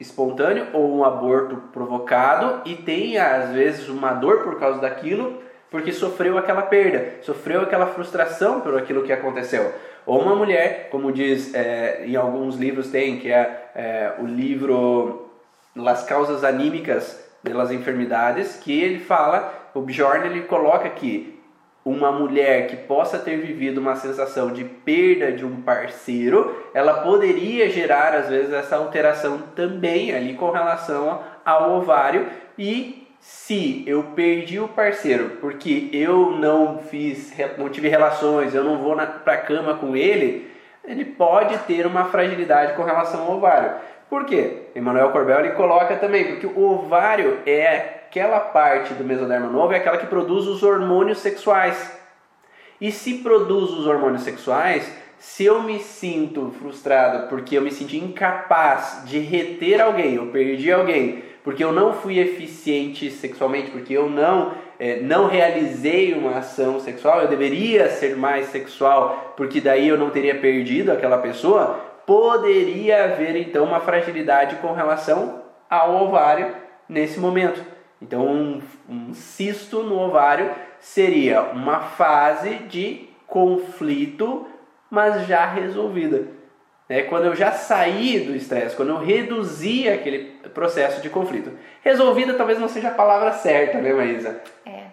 espontâneo 0.00 0.66
ou 0.72 0.96
um 0.96 1.04
aborto 1.04 1.56
provocado 1.72 2.62
e 2.68 2.74
tenha 2.74 3.36
às 3.36 3.50
vezes 3.50 3.88
uma 3.88 4.12
dor 4.14 4.42
por 4.42 4.58
causa 4.58 4.80
daquilo 4.80 5.40
porque 5.70 5.92
sofreu 5.92 6.36
aquela 6.36 6.62
perda, 6.62 7.14
sofreu 7.22 7.62
aquela 7.62 7.86
frustração 7.86 8.60
por 8.60 8.76
aquilo 8.76 9.02
que 9.02 9.12
aconteceu. 9.12 9.72
Ou 10.04 10.20
uma 10.20 10.34
mulher, 10.34 10.88
como 10.90 11.12
diz 11.12 11.54
é, 11.54 12.04
em 12.06 12.16
alguns 12.16 12.56
livros 12.56 12.90
tem, 12.90 13.18
que 13.18 13.30
é, 13.30 13.70
é, 13.74 14.12
o 14.18 14.26
livro 14.26 15.30
Las 15.76 16.02
Causas 16.02 16.42
Anímicas 16.42 17.24
das 17.42 17.70
Enfermidades, 17.70 18.56
que 18.56 18.80
ele 18.80 18.98
fala, 18.98 19.52
o 19.74 19.80
Bjorn 19.80 20.26
ele 20.26 20.42
coloca 20.42 20.88
que 20.88 21.38
uma 21.84 22.12
mulher 22.12 22.66
que 22.66 22.76
possa 22.76 23.18
ter 23.18 23.38
vivido 23.38 23.78
uma 23.78 23.96
sensação 23.96 24.52
de 24.52 24.64
perda 24.64 25.32
de 25.32 25.46
um 25.46 25.62
parceiro, 25.62 26.68
ela 26.74 27.02
poderia 27.02 27.70
gerar 27.70 28.14
às 28.14 28.28
vezes 28.28 28.52
essa 28.52 28.76
alteração 28.76 29.38
também 29.56 30.14
ali 30.14 30.34
com 30.34 30.50
relação 30.50 31.22
ao 31.44 31.72
ovário 31.78 32.26
e 32.58 33.08
se 33.20 33.84
eu 33.86 34.02
perdi 34.16 34.58
o 34.58 34.68
parceiro 34.68 35.36
porque 35.40 35.90
eu 35.92 36.32
não 36.32 36.78
fiz, 36.78 37.32
não 37.58 37.68
tive 37.68 37.88
relações, 37.88 38.54
eu 38.54 38.64
não 38.64 38.78
vou 38.78 38.96
para 38.96 39.34
a 39.34 39.36
cama 39.36 39.74
com 39.74 39.94
ele, 39.94 40.50
ele 40.84 41.04
pode 41.04 41.58
ter 41.58 41.86
uma 41.86 42.06
fragilidade 42.06 42.74
com 42.74 42.82
relação 42.82 43.22
ao 43.22 43.36
ovário. 43.36 43.72
Por 44.08 44.24
quê? 44.24 44.62
Emmanuel 44.74 45.10
Corbel 45.10 45.40
ele 45.40 45.50
coloca 45.50 45.94
também, 45.96 46.24
porque 46.24 46.46
o 46.46 46.60
ovário 46.60 47.38
é 47.46 48.00
aquela 48.08 48.40
parte 48.40 48.94
do 48.94 49.04
mesoderma 49.04 49.46
novo, 49.46 49.72
é 49.72 49.76
aquela 49.76 49.98
que 49.98 50.06
produz 50.06 50.46
os 50.46 50.62
hormônios 50.62 51.18
sexuais. 51.18 51.96
E 52.80 52.90
se 52.90 53.18
produz 53.18 53.70
os 53.70 53.86
hormônios 53.86 54.22
sexuais, 54.22 54.90
se 55.20 55.44
eu 55.44 55.62
me 55.62 55.78
sinto 55.80 56.50
frustrado 56.58 57.28
porque 57.28 57.58
eu 57.58 57.60
me 57.60 57.70
senti 57.70 57.98
incapaz 57.98 59.02
de 59.04 59.18
reter 59.18 59.78
alguém, 59.78 60.14
eu 60.14 60.28
perdi 60.28 60.72
alguém, 60.72 61.22
porque 61.44 61.62
eu 61.62 61.72
não 61.72 61.92
fui 61.92 62.18
eficiente 62.18 63.10
sexualmente, 63.10 63.70
porque 63.70 63.92
eu 63.92 64.08
não, 64.08 64.54
é, 64.78 64.98
não 65.00 65.26
realizei 65.26 66.14
uma 66.14 66.38
ação 66.38 66.80
sexual, 66.80 67.20
eu 67.20 67.28
deveria 67.28 67.90
ser 67.90 68.16
mais 68.16 68.46
sexual, 68.46 69.34
porque 69.36 69.60
daí 69.60 69.88
eu 69.88 69.98
não 69.98 70.08
teria 70.08 70.34
perdido 70.36 70.90
aquela 70.90 71.18
pessoa, 71.18 71.78
poderia 72.06 73.04
haver 73.04 73.36
então 73.36 73.64
uma 73.64 73.80
fragilidade 73.80 74.56
com 74.56 74.72
relação 74.72 75.42
ao 75.68 76.02
ovário 76.02 76.54
nesse 76.88 77.20
momento. 77.20 77.62
Então, 78.00 78.26
um, 78.26 78.62
um 78.88 79.12
cisto 79.12 79.82
no 79.82 79.98
ovário 79.98 80.50
seria 80.80 81.42
uma 81.42 81.80
fase 81.80 82.54
de 82.70 83.10
conflito, 83.26 84.46
mas 84.90 85.26
já 85.26 85.46
resolvida 85.46 86.40
né, 86.90 87.02
quando 87.02 87.26
eu 87.26 87.36
já 87.36 87.52
saí 87.52 88.18
do 88.18 88.34
estresse, 88.34 88.74
quando 88.74 88.88
eu 88.88 88.98
reduzi 88.98 89.88
aquele 89.88 90.32
processo 90.52 91.00
de 91.00 91.08
conflito. 91.08 91.56
Resolvida 91.82 92.34
talvez 92.34 92.58
não 92.58 92.68
seja 92.68 92.88
a 92.88 92.94
palavra 92.94 93.32
certa, 93.32 93.78
né, 93.78 93.92
Maísa? 93.92 94.42
É. 94.66 94.86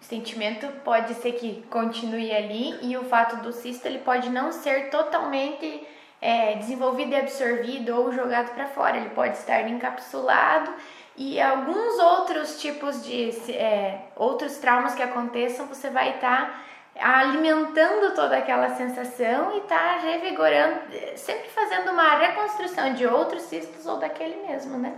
O 0.00 0.04
sentimento 0.04 0.66
pode 0.84 1.14
ser 1.14 1.32
que 1.32 1.64
continue 1.70 2.32
ali 2.32 2.76
e 2.82 2.96
o 2.96 3.04
fato 3.04 3.36
do 3.42 3.52
cisto 3.52 3.86
ele 3.86 3.98
pode 3.98 4.28
não 4.28 4.50
ser 4.50 4.90
totalmente 4.90 5.86
é, 6.20 6.54
desenvolvido 6.56 7.12
e 7.12 7.16
absorvido 7.16 7.96
ou 7.96 8.12
jogado 8.12 8.52
para 8.52 8.66
fora. 8.66 8.96
Ele 8.96 9.10
pode 9.10 9.36
estar 9.36 9.68
encapsulado 9.68 10.72
e 11.16 11.40
alguns 11.40 11.98
outros 12.00 12.60
tipos 12.60 13.04
de 13.04 13.30
é, 13.52 14.00
outros 14.16 14.56
traumas 14.58 14.96
que 14.96 15.02
aconteçam 15.02 15.66
você 15.66 15.90
vai 15.90 16.16
estar 16.16 16.46
tá 16.46 16.60
alimentando 17.00 18.14
toda 18.14 18.36
aquela 18.36 18.70
sensação 18.70 19.56
e 19.56 19.60
tá 19.62 19.98
revigorando, 19.98 20.80
sempre 21.16 21.48
fazendo 21.50 21.92
uma 21.92 22.16
reconstrução 22.16 22.94
de 22.94 23.06
outros 23.06 23.42
cistos 23.42 23.86
ou 23.86 23.98
daquele 23.98 24.36
mesmo, 24.46 24.78
né? 24.78 24.94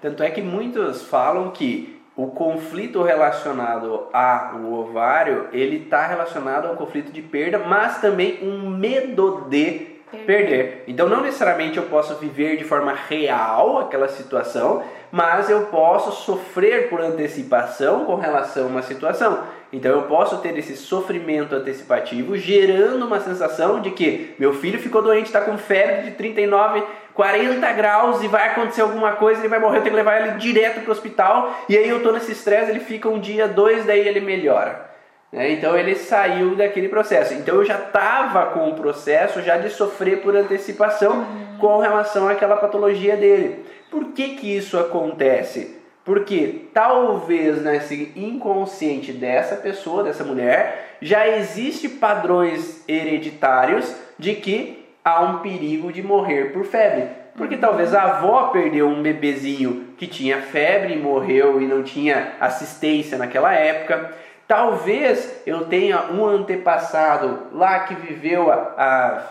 Tanto 0.00 0.22
é 0.22 0.30
que 0.30 0.42
muitos 0.42 1.02
falam 1.02 1.50
que 1.50 2.02
o 2.16 2.26
conflito 2.26 3.02
relacionado 3.02 4.08
ao 4.12 4.72
ovário, 4.72 5.48
ele 5.52 5.84
está 5.84 6.06
relacionado 6.06 6.68
ao 6.68 6.76
conflito 6.76 7.10
de 7.10 7.22
perda, 7.22 7.58
mas 7.58 8.00
também 8.00 8.38
um 8.42 8.68
medo 8.68 9.46
de 9.48 9.92
perder. 10.10 10.26
perder. 10.26 10.84
Então 10.86 11.08
não 11.08 11.22
necessariamente 11.22 11.78
eu 11.78 11.84
posso 11.84 12.16
viver 12.16 12.56
de 12.56 12.64
forma 12.64 12.92
real 13.08 13.78
aquela 13.78 14.08
situação, 14.08 14.82
mas 15.10 15.48
eu 15.48 15.66
posso 15.66 16.12
sofrer 16.12 16.90
por 16.90 17.00
antecipação 17.00 18.04
com 18.04 18.16
relação 18.16 18.64
a 18.64 18.68
uma 18.68 18.82
situação. 18.82 19.44
Então 19.72 19.90
eu 19.90 20.02
posso 20.02 20.36
ter 20.38 20.56
esse 20.58 20.76
sofrimento 20.76 21.54
antecipativo, 21.54 22.36
gerando 22.36 23.06
uma 23.06 23.20
sensação 23.20 23.80
de 23.80 23.90
que 23.90 24.34
meu 24.38 24.52
filho 24.52 24.78
ficou 24.78 25.00
doente, 25.00 25.26
está 25.26 25.40
com 25.40 25.56
febre 25.56 26.02
de 26.02 26.10
39, 26.10 26.82
40 27.14 27.72
graus 27.72 28.22
e 28.22 28.28
vai 28.28 28.48
acontecer 28.48 28.82
alguma 28.82 29.12
coisa, 29.12 29.40
ele 29.40 29.48
vai 29.48 29.58
morrer, 29.58 29.78
eu 29.78 29.82
tenho 29.82 29.94
que 29.94 29.96
levar 29.96 30.20
ele 30.20 30.38
direto 30.38 30.80
para 30.80 30.90
o 30.90 30.92
hospital. 30.92 31.64
E 31.70 31.78
aí 31.78 31.88
eu 31.88 31.98
estou 31.98 32.12
nesse 32.12 32.32
estresse, 32.32 32.70
ele 32.70 32.80
fica 32.80 33.08
um 33.08 33.18
dia, 33.18 33.48
dois, 33.48 33.86
daí 33.86 34.06
ele 34.06 34.20
melhora. 34.20 34.90
Né? 35.32 35.52
Então 35.52 35.74
ele 35.76 35.94
saiu 35.94 36.54
daquele 36.54 36.90
processo. 36.90 37.32
Então 37.32 37.54
eu 37.54 37.64
já 37.64 37.78
estava 37.78 38.46
com 38.46 38.68
o 38.68 38.74
processo 38.74 39.40
já 39.40 39.56
de 39.56 39.70
sofrer 39.70 40.20
por 40.20 40.36
antecipação 40.36 41.20
uhum. 41.20 41.58
com 41.58 41.78
relação 41.78 42.28
àquela 42.28 42.56
patologia 42.56 43.16
dele. 43.16 43.64
Por 43.90 44.12
que, 44.12 44.36
que 44.36 44.54
isso 44.54 44.78
acontece? 44.78 45.81
Porque 46.04 46.66
talvez 46.74 47.62
nesse 47.62 48.12
inconsciente 48.16 49.12
dessa 49.12 49.56
pessoa, 49.56 50.02
dessa 50.02 50.24
mulher, 50.24 50.96
já 51.00 51.28
existe 51.28 51.88
padrões 51.88 52.82
hereditários 52.88 53.94
de 54.18 54.34
que 54.34 54.84
há 55.04 55.20
um 55.22 55.38
perigo 55.38 55.92
de 55.92 56.02
morrer 56.02 56.52
por 56.52 56.64
febre. 56.64 57.08
Porque 57.36 57.56
talvez 57.56 57.94
a 57.94 58.02
avó 58.02 58.48
perdeu 58.48 58.88
um 58.88 59.02
bebezinho 59.02 59.94
que 59.96 60.06
tinha 60.06 60.42
febre 60.42 60.94
e 60.94 60.98
morreu 60.98 61.60
e 61.60 61.66
não 61.66 61.82
tinha 61.82 62.32
assistência 62.40 63.16
naquela 63.16 63.52
época. 63.54 64.12
Talvez 64.46 65.42
eu 65.46 65.66
tenha 65.66 66.10
um 66.12 66.26
antepassado 66.26 67.46
lá 67.52 67.80
que 67.80 67.94
viveu 67.94 68.50
a, 68.50 68.74
a 68.76 69.22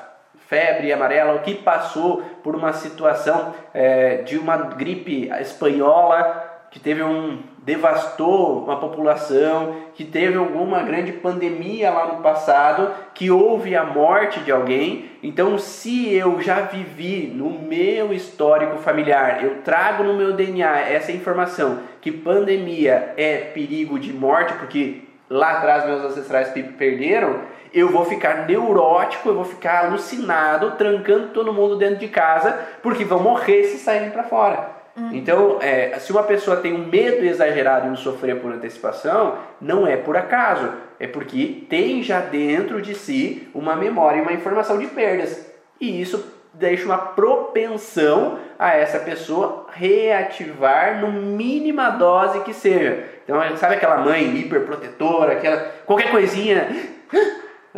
febre 0.48 0.92
amarela, 0.92 1.34
ou 1.34 1.40
que 1.40 1.54
passou 1.54 2.22
por 2.44 2.56
uma 2.56 2.74
situação 2.74 3.54
é, 3.74 4.18
de 4.18 4.38
uma 4.38 4.58
gripe 4.58 5.30
espanhola 5.40 6.51
que 6.72 6.80
teve 6.80 7.04
um 7.04 7.40
devastou 7.64 8.64
uma 8.64 8.78
população, 8.78 9.76
que 9.94 10.04
teve 10.04 10.38
alguma 10.38 10.82
grande 10.82 11.12
pandemia 11.12 11.92
lá 11.92 12.08
no 12.08 12.24
passado, 12.24 12.92
que 13.14 13.30
houve 13.30 13.76
a 13.76 13.84
morte 13.84 14.40
de 14.40 14.52
alguém. 14.52 15.12
Então, 15.22 15.60
se 15.60 16.12
eu 16.12 16.42
já 16.42 16.62
vivi 16.62 17.32
no 17.36 17.50
meu 17.52 18.12
histórico 18.12 18.78
familiar, 18.78 19.44
eu 19.44 19.62
trago 19.64 20.04
no 20.04 20.16
meu 20.16 20.34
DNA 20.34 20.80
essa 20.90 21.12
informação 21.12 21.80
que 22.00 22.12
pandemia 22.12 23.14
é 23.16 23.38
perigo 23.38 24.00
de 24.00 24.12
morte, 24.12 24.54
porque 24.54 25.02
lá 25.30 25.58
atrás 25.58 25.86
meus 25.86 26.04
ancestrais 26.04 26.50
perderam, 26.50 27.42
eu 27.74 27.90
vou 27.90 28.06
ficar 28.06 28.48
neurótico, 28.48 29.30
eu 29.30 29.36
vou 29.36 29.46
ficar 29.46 29.86
alucinado, 29.86 30.72
trancando 30.72 31.28
todo 31.28 31.54
mundo 31.54 31.78
dentro 31.78 31.98
de 31.98 32.08
casa, 32.08 32.60
porque 32.82 33.06
vão 33.06 33.22
morrer 33.22 33.66
se 33.66 33.78
saírem 33.78 34.10
para 34.10 34.24
fora. 34.24 34.81
Uhum. 34.96 35.10
Então, 35.14 35.58
é, 35.62 35.98
se 36.00 36.12
uma 36.12 36.24
pessoa 36.24 36.58
tem 36.58 36.74
um 36.74 36.86
medo 36.86 37.24
exagerado 37.26 37.88
em 37.88 37.96
sofrer 37.96 38.40
por 38.42 38.52
antecipação, 38.52 39.38
não 39.60 39.88
é 39.88 39.96
por 39.96 40.18
acaso, 40.18 40.70
é 41.00 41.08
porque 41.08 41.66
tem 41.70 42.04
já 42.04 42.20
dentro 42.20 42.82
de 42.82 42.94
si 42.94 43.50
uma 43.54 43.76
memória 43.76 44.20
e 44.20 44.22
uma 44.22 44.34
informação 44.34 44.78
de 44.78 44.88
perdas. 44.88 45.50
E 45.80 46.02
isso 46.02 46.24
deixa 46.54 46.86
uma 46.86 46.98
propensão 46.98 48.38
a 48.60 48.76
essa 48.76 49.00
pessoa 49.00 49.68
reativar 49.72 51.00
no 51.00 51.12
mínima 51.12 51.90
dose 51.90 52.42
que 52.42 52.54
seja. 52.54 53.06
Então, 53.24 53.40
sabe 53.58 53.76
aquela 53.76 53.98
mãe 53.98 54.36
hiperprotetora, 54.36 55.34
aquela 55.34 55.58
qualquer 55.86 56.12
coisinha, 56.12 56.68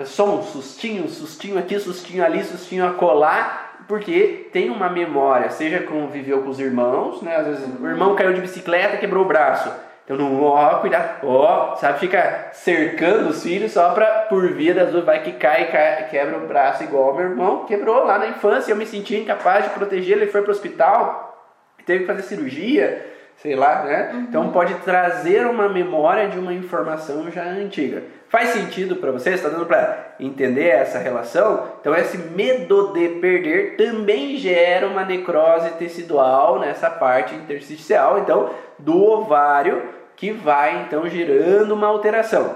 só 0.05 0.25
um 0.25 0.41
sustinho, 0.41 1.08
sustinho 1.08 1.60
aqui, 1.60 1.79
sustinho 1.79 2.25
ali, 2.25 2.43
sustinho 2.43 2.86
acolá, 2.86 3.62
porque 3.87 4.49
tem 4.51 4.69
uma 4.69 4.89
memória, 4.89 5.49
seja 5.49 5.81
como 5.81 6.07
viveu 6.07 6.41
com 6.41 6.49
os 6.49 6.59
irmãos, 6.59 7.21
né? 7.21 7.35
Às 7.35 7.47
vezes 7.47 7.79
o 7.79 7.87
irmão 7.87 8.15
caiu 8.15 8.33
de 8.33 8.41
bicicleta, 8.41 8.97
quebrou 8.97 9.23
o 9.23 9.27
braço. 9.27 9.71
Então, 10.03 10.17
não, 10.17 10.43
ó, 10.43 10.79
cuidado, 10.79 11.25
ó, 11.25 11.75
sabe, 11.77 11.99
fica 11.99 12.49
cercando 12.51 13.29
os 13.29 13.41
filhos 13.41 13.71
só 13.71 13.93
pra, 13.93 14.05
por 14.23 14.51
via 14.51 14.73
das 14.73 14.91
duas, 14.91 15.05
vai 15.05 15.23
que 15.23 15.31
cai, 15.31 15.71
cai 15.71 16.09
quebra 16.09 16.37
o 16.37 16.47
braço 16.47 16.83
igual 16.83 17.15
meu 17.15 17.29
irmão 17.29 17.65
quebrou 17.65 18.03
lá 18.03 18.19
na 18.19 18.27
infância. 18.27 18.71
Eu 18.71 18.75
me 18.75 18.85
senti 18.85 19.15
incapaz 19.15 19.63
de 19.63 19.69
proteger, 19.69 20.17
ele 20.17 20.27
foi 20.27 20.41
pro 20.41 20.51
hospital, 20.51 21.47
teve 21.85 22.01
que 22.01 22.07
fazer 22.07 22.23
cirurgia, 22.23 23.12
sei 23.37 23.55
lá, 23.55 23.83
né? 23.83 24.11
Uhum. 24.13 24.19
Então, 24.21 24.51
pode 24.51 24.73
trazer 24.75 25.45
uma 25.45 25.67
memória 25.67 26.29
de 26.29 26.39
uma 26.39 26.53
informação 26.53 27.29
já 27.31 27.43
antiga. 27.43 28.03
Faz 28.29 28.49
sentido 28.49 28.95
para 28.95 29.11
você? 29.11 29.31
Está 29.31 29.49
dando 29.49 29.65
para 29.65 30.15
entender 30.19 30.67
essa 30.67 30.97
relação? 30.97 31.67
Então, 31.79 31.93
esse 31.93 32.17
medo 32.17 32.93
de 32.93 33.09
perder 33.19 33.75
também 33.77 34.37
gera 34.37 34.87
uma 34.87 35.05
necrose 35.05 35.69
tecidual 35.71 36.59
nessa 36.59 36.89
parte 36.89 37.35
intersticial, 37.35 38.19
então, 38.19 38.49
do 38.79 39.03
ovário, 39.03 39.83
que 40.15 40.31
vai 40.31 40.81
então 40.81 41.07
gerando 41.07 41.73
uma 41.73 41.87
alteração. 41.87 42.55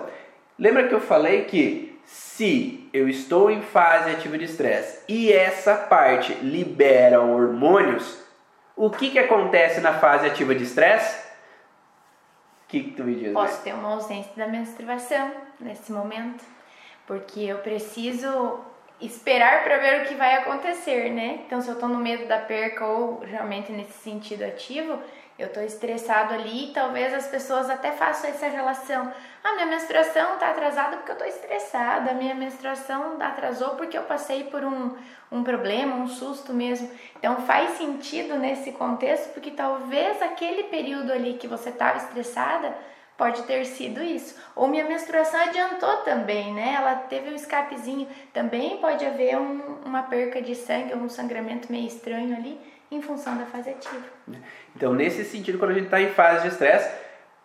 Lembra 0.57 0.87
que 0.87 0.93
eu 0.93 1.01
falei 1.01 1.43
que 1.43 1.99
se 2.05 2.89
eu 2.93 3.07
estou 3.09 3.51
em 3.51 3.61
fase 3.61 4.11
ativa 4.11 4.37
de 4.37 4.45
estresse 4.45 5.01
e 5.07 5.31
essa 5.31 5.75
parte 5.75 6.33
libera 6.41 7.21
hormônios, 7.21 8.23
o 8.77 8.91
que, 8.91 9.09
que 9.09 9.19
acontece 9.19 9.81
na 9.81 9.99
fase 9.99 10.27
ativa 10.27 10.53
de 10.53 10.63
estresse? 10.63 11.25
O 12.63 12.67
que, 12.67 12.83
que 12.83 12.91
tu 12.91 13.03
me 13.03 13.15
diz? 13.15 13.33
Posso 13.33 13.63
ter 13.63 13.73
uma 13.73 13.93
ausência 13.93 14.31
da 14.37 14.47
menstruação 14.47 15.31
nesse 15.59 15.91
momento, 15.91 16.43
porque 17.07 17.39
eu 17.39 17.57
preciso 17.57 18.59
esperar 19.01 19.63
para 19.63 19.77
ver 19.79 20.01
o 20.01 20.05
que 20.05 20.15
vai 20.15 20.35
acontecer, 20.35 21.09
né? 21.09 21.41
Então, 21.45 21.59
se 21.59 21.69
eu 21.69 21.79
tô 21.79 21.87
no 21.87 21.97
medo 21.97 22.27
da 22.27 22.39
perca 22.39 22.85
ou 22.85 23.19
realmente 23.19 23.71
nesse 23.71 23.93
sentido 23.93 24.43
ativo, 24.43 24.99
eu 25.37 25.53
tô 25.53 25.59
estressado 25.61 26.33
ali 26.33 26.71
talvez 26.73 27.13
as 27.13 27.27
pessoas 27.27 27.69
até 27.69 27.91
façam 27.91 28.29
essa 28.29 28.47
relação. 28.47 29.11
Ah, 29.43 29.53
minha 29.53 29.67
menstruação 29.67 30.37
tá 30.37 30.49
atrasada 30.49 30.97
porque 30.97 31.11
eu 31.11 31.17
tô 31.17 31.25
estressada, 31.25 32.13
minha 32.13 32.33
menstruação 32.33 33.17
atrasou 33.21 33.75
porque 33.75 33.97
eu 33.97 34.03
passei 34.03 34.45
por 34.45 34.63
um, 34.63 34.95
um 35.31 35.43
problema, 35.43 35.95
um 35.95 36.07
susto 36.07 36.53
mesmo. 36.53 36.89
Então 37.17 37.37
faz 37.43 37.77
sentido 37.77 38.37
nesse 38.37 38.71
contexto 38.71 39.31
porque 39.33 39.51
talvez 39.51 40.21
aquele 40.21 40.63
período 40.63 41.11
ali 41.11 41.35
que 41.35 41.47
você 41.47 41.69
estava 41.69 41.97
estressada 41.97 42.75
pode 43.15 43.43
ter 43.43 43.65
sido 43.65 44.03
isso. 44.03 44.35
Ou 44.55 44.67
minha 44.67 44.85
menstruação 44.85 45.39
adiantou 45.39 45.97
também, 45.97 46.53
né? 46.53 46.75
Ela 46.77 46.95
teve 46.95 47.31
um 47.31 47.35
escapezinho. 47.35 48.07
Também 48.31 48.77
pode 48.77 49.05
haver 49.05 49.37
um, 49.37 49.79
uma 49.85 50.03
perca 50.03 50.41
de 50.41 50.55
sangue 50.55 50.93
um 50.95 51.09
sangramento 51.09 51.71
meio 51.71 51.87
estranho 51.87 52.35
ali 52.35 52.76
em 52.91 53.01
função 53.01 53.37
da 53.37 53.45
fase 53.45 53.69
ativa. 53.69 54.05
Então, 54.75 54.93
nesse 54.93 55.23
sentido, 55.25 55.57
quando 55.57 55.71
a 55.71 55.73
gente 55.73 55.85
está 55.85 56.01
em 56.01 56.09
fase 56.09 56.43
de 56.43 56.47
estresse, 56.49 56.89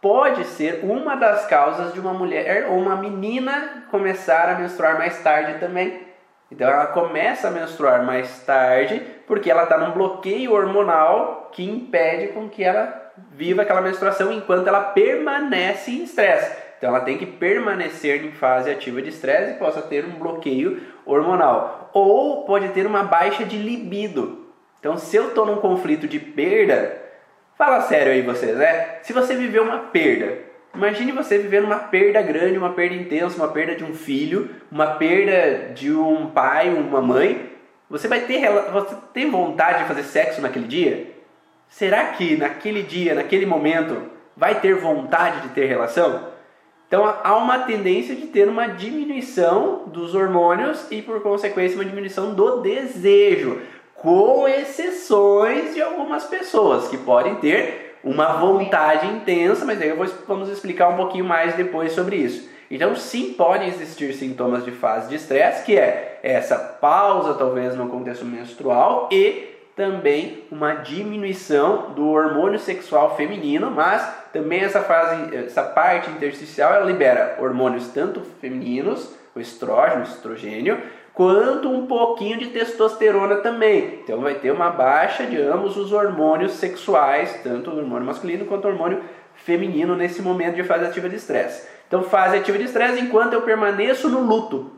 pode 0.01 0.45
ser 0.45 0.81
uma 0.85 1.15
das 1.17 1.47
causas 1.47 1.93
de 1.93 2.01
uma 2.01 2.13
mulher 2.13 2.69
ou 2.69 2.79
uma 2.79 2.97
menina 2.97 3.85
começar 3.91 4.49
a 4.49 4.59
menstruar 4.59 4.99
mais 4.99 5.23
tarde 5.23 5.59
também. 5.59 6.07
Então, 6.51 6.69
ela 6.69 6.87
começa 6.87 7.49
a 7.49 7.51
menstruar 7.51 8.05
mais 8.05 8.45
tarde 8.45 9.01
porque 9.27 9.51
ela 9.51 9.65
está 9.65 9.79
num 9.79 9.93
bloqueio 9.93 10.53
hormonal 10.53 11.51
que 11.53 11.65
impede 11.65 12.33
com 12.33 12.49
que 12.49 12.63
ela 12.63 13.13
viva 13.33 13.63
aquela 13.63 13.81
menstruação 13.81 14.33
enquanto 14.33 14.67
ela 14.67 14.81
permanece 14.81 15.91
em 15.91 16.05
estresse. 16.05 16.63
Então 16.83 16.91
ela 16.91 17.05
tem 17.05 17.17
que 17.17 17.27
permanecer 17.27 18.25
em 18.25 18.33
fase 18.33 18.69
ativa 18.69 19.01
de 19.01 19.11
estresse 19.11 19.53
e 19.53 19.57
possa 19.57 19.81
ter 19.83 20.05
um 20.05 20.19
bloqueio 20.19 20.83
hormonal. 21.07 21.91
Ou 21.93 22.45
pode 22.45 22.71
ter 22.71 22.87
uma 22.87 23.05
baixa 23.05 23.45
de 23.45 23.57
libido. 23.57 24.42
Então, 24.83 24.97
se 24.97 25.15
eu 25.15 25.29
estou 25.29 25.47
num 25.47 25.59
conflito 25.59 26.09
de 26.09 26.19
perda, 26.19 27.01
fala 27.57 27.83
sério 27.83 28.11
aí 28.11 28.21
vocês, 28.21 28.57
né? 28.57 28.97
Se 29.03 29.13
você 29.13 29.37
viveu 29.37 29.63
uma 29.63 29.79
perda, 29.79 30.39
imagine 30.75 31.13
você 31.13 31.39
vivendo 31.39 31.67
uma 31.67 31.79
perda 31.79 32.21
grande, 32.21 32.59
uma 32.59 32.73
perda 32.73 32.97
intensa, 32.97 33.37
uma 33.37 33.47
perda 33.47 33.77
de 33.77 33.85
um 33.85 33.95
filho, 33.95 34.51
uma 34.73 34.89
perda 34.89 35.73
de 35.73 35.93
um 35.93 36.27
pai, 36.31 36.69
uma 36.69 37.01
mãe. 37.01 37.53
Você 37.89 38.09
vai 38.09 38.23
ter, 38.23 38.41
você 38.73 38.97
tem 39.15 39.31
vontade 39.31 39.85
de 39.85 39.85
fazer 39.85 40.03
sexo 40.03 40.41
naquele 40.41 40.67
dia? 40.67 41.13
Será 41.69 42.07
que 42.07 42.37
naquele 42.37 42.83
dia, 42.83 43.15
naquele 43.15 43.47
momento, 43.47 44.11
vai 44.37 44.61
ter 44.61 44.75
vontade 44.75 45.43
de 45.43 45.51
ter 45.51 45.67
relação? 45.67 46.33
Então 46.89 47.05
há 47.07 47.37
uma 47.37 47.61
tendência 47.61 48.17
de 48.17 48.27
ter 48.27 48.49
uma 48.49 48.67
diminuição 48.67 49.85
dos 49.87 50.13
hormônios 50.13 50.89
e, 50.91 51.01
por 51.01 51.23
consequência, 51.23 51.79
uma 51.79 51.85
diminuição 51.85 52.35
do 52.35 52.61
desejo 52.61 53.63
com 54.03 54.49
exceções 54.49 55.75
de 55.75 55.81
algumas 55.81 56.25
pessoas 56.25 56.89
que 56.89 56.99
podem 56.99 57.37
ter 57.37 57.99
uma 58.03 58.33
vontade 58.33 59.07
intensa, 59.07 59.65
mas 59.65 59.81
aí 59.81 59.89
eu 59.89 59.97
vou, 59.97 60.07
vamos 60.27 60.49
explicar 60.49 60.89
um 60.89 60.97
pouquinho 60.97 61.25
mais 61.25 61.55
depois 61.55 61.93
sobre 61.93 62.17
isso. 62.17 62.51
Então, 62.69 62.97
sim, 62.97 63.35
podem 63.35 63.69
existir 63.69 64.13
sintomas 64.15 64.65
de 64.65 64.73
fase 64.73 65.09
de 65.09 65.15
estresse, 65.15 65.65
que 65.65 65.79
é 65.79 66.19
essa 66.23 66.57
pausa, 66.57 67.35
talvez, 67.35 67.77
no 67.77 67.89
contexto 67.89 68.25
menstrual 68.25 69.09
e 69.13 69.51
também 69.77 70.45
uma 70.51 70.75
diminuição 70.75 71.93
do 71.95 72.09
hormônio 72.09 72.59
sexual 72.59 73.17
feminino, 73.17 73.71
mas 73.71 74.03
também 74.33 74.61
essa 74.61 74.81
fase, 74.81 75.37
essa 75.37 75.63
parte 75.63 76.11
intersticial, 76.11 76.75
ela 76.75 76.87
libera 76.87 77.37
hormônios 77.41 77.89
tanto 77.89 78.21
femininos, 78.41 79.15
o 79.35 79.41
estrógeno, 79.41 80.01
o 80.01 80.05
estrogênio, 80.05 80.79
quanto 81.15 81.69
um 81.69 81.87
pouquinho 81.87 82.39
de 82.39 82.47
testosterona 82.49 83.37
também. 83.37 84.01
Então 84.03 84.21
vai 84.21 84.35
ter 84.35 84.51
uma 84.51 84.71
baixa 84.71 85.25
de 85.25 85.41
ambos 85.41 85.77
os 85.77 85.93
hormônios 85.93 86.53
sexuais, 86.53 87.41
tanto 87.43 87.71
o 87.71 87.79
hormônio 87.79 88.07
masculino 88.07 88.47
quanto 88.47 88.67
o 88.67 88.69
hormônio 88.69 89.03
feminino 89.35 89.97
nesse 89.97 90.23
momento 90.23 90.55
de 90.55 90.65
fase 90.65 90.87
ativa 90.87 91.09
de 91.09 91.17
estresse. 91.17 91.69
Então 91.87 92.03
fase 92.03 92.39
ativa 92.39 92.59
de 92.59 92.65
estresse 92.65 93.01
enquanto 93.01 93.35
eu 93.35 93.43
permaneço 93.43 94.09
no 94.09 94.21
luto. 94.21 94.73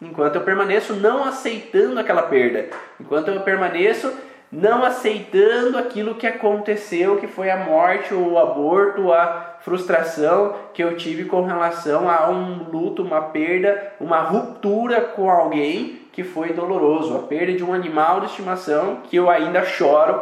Enquanto 0.00 0.36
eu 0.36 0.42
permaneço 0.42 0.94
não 0.94 1.24
aceitando 1.24 1.98
aquela 1.98 2.22
perda, 2.22 2.68
enquanto 3.00 3.28
eu 3.28 3.40
permaneço 3.40 4.12
não 4.50 4.82
aceitando 4.82 5.76
aquilo 5.76 6.14
que 6.14 6.26
aconteceu, 6.26 7.16
que 7.16 7.26
foi 7.26 7.50
a 7.50 7.56
morte, 7.56 8.14
ou 8.14 8.32
o 8.32 8.38
aborto, 8.38 9.12
a 9.12 9.56
frustração 9.60 10.54
que 10.72 10.82
eu 10.82 10.96
tive 10.96 11.24
com 11.24 11.42
relação 11.42 12.08
a 12.08 12.30
um 12.30 12.70
luto, 12.70 13.02
uma 13.02 13.20
perda, 13.20 13.92
uma 14.00 14.20
ruptura 14.20 15.00
com 15.02 15.30
alguém 15.30 16.00
que 16.12 16.24
foi 16.24 16.52
doloroso, 16.52 17.16
a 17.16 17.22
perda 17.22 17.52
de 17.52 17.62
um 17.62 17.72
animal 17.72 18.20
de 18.20 18.26
estimação 18.26 19.02
que 19.04 19.16
eu 19.16 19.28
ainda 19.28 19.64
choro 19.64 20.20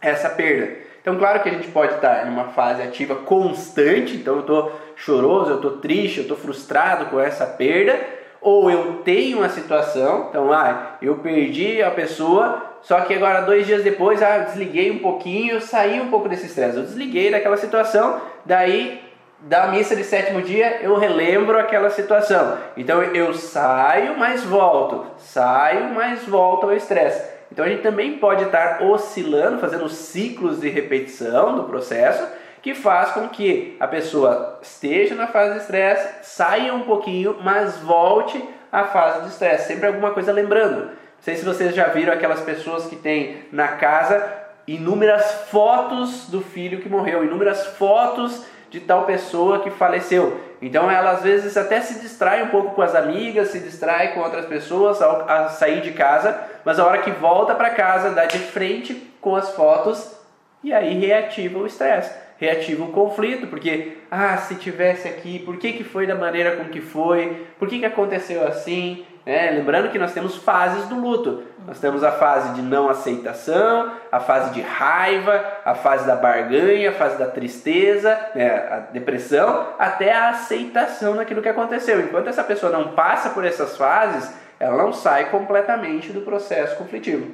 essa 0.00 0.30
perda. 0.30 0.76
Então, 1.00 1.16
claro 1.16 1.42
que 1.42 1.48
a 1.48 1.52
gente 1.52 1.68
pode 1.68 1.94
estar 1.94 2.26
em 2.26 2.30
uma 2.30 2.48
fase 2.48 2.82
ativa 2.82 3.14
constante, 3.14 4.16
então 4.16 4.34
eu 4.34 4.40
estou 4.40 4.72
choroso, 4.96 5.50
eu 5.50 5.56
estou 5.56 5.78
triste, 5.78 6.18
eu 6.18 6.22
estou 6.22 6.36
frustrado 6.36 7.06
com 7.06 7.18
essa 7.18 7.46
perda, 7.46 7.98
ou 8.40 8.70
eu 8.70 9.02
tenho 9.04 9.38
uma 9.38 9.48
situação, 9.48 10.26
então, 10.30 10.52
ah, 10.52 10.96
eu 11.02 11.16
perdi 11.16 11.82
a 11.82 11.90
pessoa, 11.90 12.62
só 12.80 13.00
que 13.02 13.14
agora, 13.14 13.42
dois 13.42 13.66
dias 13.66 13.82
depois, 13.82 14.22
ah, 14.22 14.38
desliguei 14.38 14.90
um 14.90 14.98
pouquinho, 14.98 15.60
saí 15.60 16.00
um 16.00 16.08
pouco 16.08 16.28
desse 16.28 16.46
estresse. 16.46 16.76
Eu 16.76 16.84
desliguei 16.84 17.30
daquela 17.30 17.56
situação, 17.56 18.20
daí 18.44 19.02
da 19.40 19.68
missa 19.68 19.96
de 19.96 20.04
sétimo 20.04 20.42
dia, 20.42 20.80
eu 20.82 20.96
relembro 20.98 21.58
aquela 21.58 21.90
situação. 21.90 22.58
Então 22.76 23.02
eu 23.02 23.32
saio, 23.34 24.18
mas 24.18 24.42
volto, 24.42 25.06
saio, 25.18 25.94
mas 25.94 26.24
volto 26.24 26.64
ao 26.64 26.74
estresse. 26.74 27.22
Então 27.50 27.64
a 27.64 27.68
gente 27.68 27.82
também 27.82 28.18
pode 28.18 28.44
estar 28.44 28.82
oscilando, 28.82 29.58
fazendo 29.58 29.88
ciclos 29.88 30.60
de 30.60 30.68
repetição 30.68 31.56
do 31.56 31.64
processo, 31.64 32.26
que 32.62 32.74
faz 32.74 33.12
com 33.12 33.28
que 33.28 33.76
a 33.80 33.86
pessoa 33.86 34.58
esteja 34.62 35.14
na 35.14 35.26
fase 35.26 35.54
de 35.54 35.60
estresse, 35.60 36.08
saia 36.22 36.74
um 36.74 36.82
pouquinho, 36.82 37.38
mas 37.42 37.78
volte 37.78 38.42
à 38.70 38.84
fase 38.84 39.22
de 39.22 39.28
estresse. 39.28 39.68
Sempre 39.68 39.86
alguma 39.86 40.10
coisa 40.10 40.32
lembrando. 40.32 40.84
Não 40.84 41.24
sei 41.24 41.36
se 41.36 41.44
vocês 41.44 41.74
já 41.74 41.88
viram 41.88 42.12
aquelas 42.12 42.40
pessoas 42.40 42.86
que 42.86 42.96
têm 42.96 43.44
na 43.52 43.68
casa 43.68 44.40
inúmeras 44.66 45.46
fotos 45.50 46.28
do 46.28 46.40
filho 46.40 46.80
que 46.80 46.88
morreu, 46.88 47.24
inúmeras 47.24 47.66
fotos 47.66 48.46
de 48.70 48.78
tal 48.78 49.04
pessoa 49.04 49.60
que 49.60 49.70
faleceu. 49.70 50.40
Então 50.62 50.90
ela 50.90 51.10
às 51.10 51.22
vezes 51.22 51.56
até 51.56 51.80
se 51.80 52.00
distrai 52.00 52.42
um 52.42 52.48
pouco 52.48 52.74
com 52.74 52.82
as 52.82 52.94
amigas, 52.94 53.48
se 53.48 53.58
distrai 53.58 54.14
com 54.14 54.20
outras 54.20 54.46
pessoas 54.46 55.02
ao, 55.02 55.28
a 55.28 55.48
sair 55.48 55.80
de 55.80 55.92
casa, 55.92 56.38
mas 56.64 56.78
a 56.78 56.86
hora 56.86 56.98
que 56.98 57.10
volta 57.10 57.54
para 57.54 57.70
casa 57.70 58.10
dá 58.10 58.26
de 58.26 58.38
frente 58.38 58.94
com 59.20 59.34
as 59.34 59.50
fotos 59.50 60.16
e 60.62 60.72
aí 60.72 60.98
reativa 60.98 61.58
o 61.58 61.66
estresse, 61.66 62.14
reativa 62.40 62.82
o 62.82 62.90
conflito, 62.90 63.46
porque 63.48 63.98
ah, 64.10 64.36
se 64.38 64.54
tivesse 64.54 65.06
aqui, 65.06 65.38
por 65.40 65.58
que, 65.58 65.74
que 65.74 65.84
foi 65.84 66.06
da 66.06 66.14
maneira 66.14 66.56
com 66.56 66.64
que 66.64 66.80
foi, 66.80 67.46
por 67.58 67.68
que, 67.68 67.78
que 67.78 67.84
aconteceu 67.84 68.46
assim? 68.46 69.04
É, 69.26 69.50
lembrando 69.50 69.90
que 69.90 69.98
nós 69.98 70.14
temos 70.14 70.36
fases 70.36 70.88
do 70.88 70.98
luto. 70.98 71.42
Nós 71.66 71.78
temos 71.78 72.02
a 72.02 72.10
fase 72.10 72.54
de 72.54 72.62
não 72.62 72.88
aceitação, 72.88 73.92
a 74.10 74.18
fase 74.18 74.54
de 74.54 74.62
raiva, 74.62 75.44
a 75.62 75.74
fase 75.74 76.06
da 76.06 76.16
barganha, 76.16 76.88
a 76.88 76.94
fase 76.94 77.18
da 77.18 77.26
tristeza, 77.26 78.18
né, 78.34 78.48
a 78.48 78.78
depressão, 78.90 79.74
até 79.78 80.10
a 80.10 80.30
aceitação 80.30 81.16
daquilo 81.16 81.42
que 81.42 81.48
aconteceu. 81.48 82.00
Enquanto 82.00 82.28
essa 82.28 82.42
pessoa 82.42 82.72
não 82.72 82.92
passa 82.92 83.28
por 83.30 83.44
essas 83.44 83.76
fases, 83.76 84.34
ela 84.58 84.82
não 84.82 84.92
sai 84.92 85.30
completamente 85.30 86.10
do 86.10 86.22
processo 86.22 86.76
conflitivo. 86.76 87.30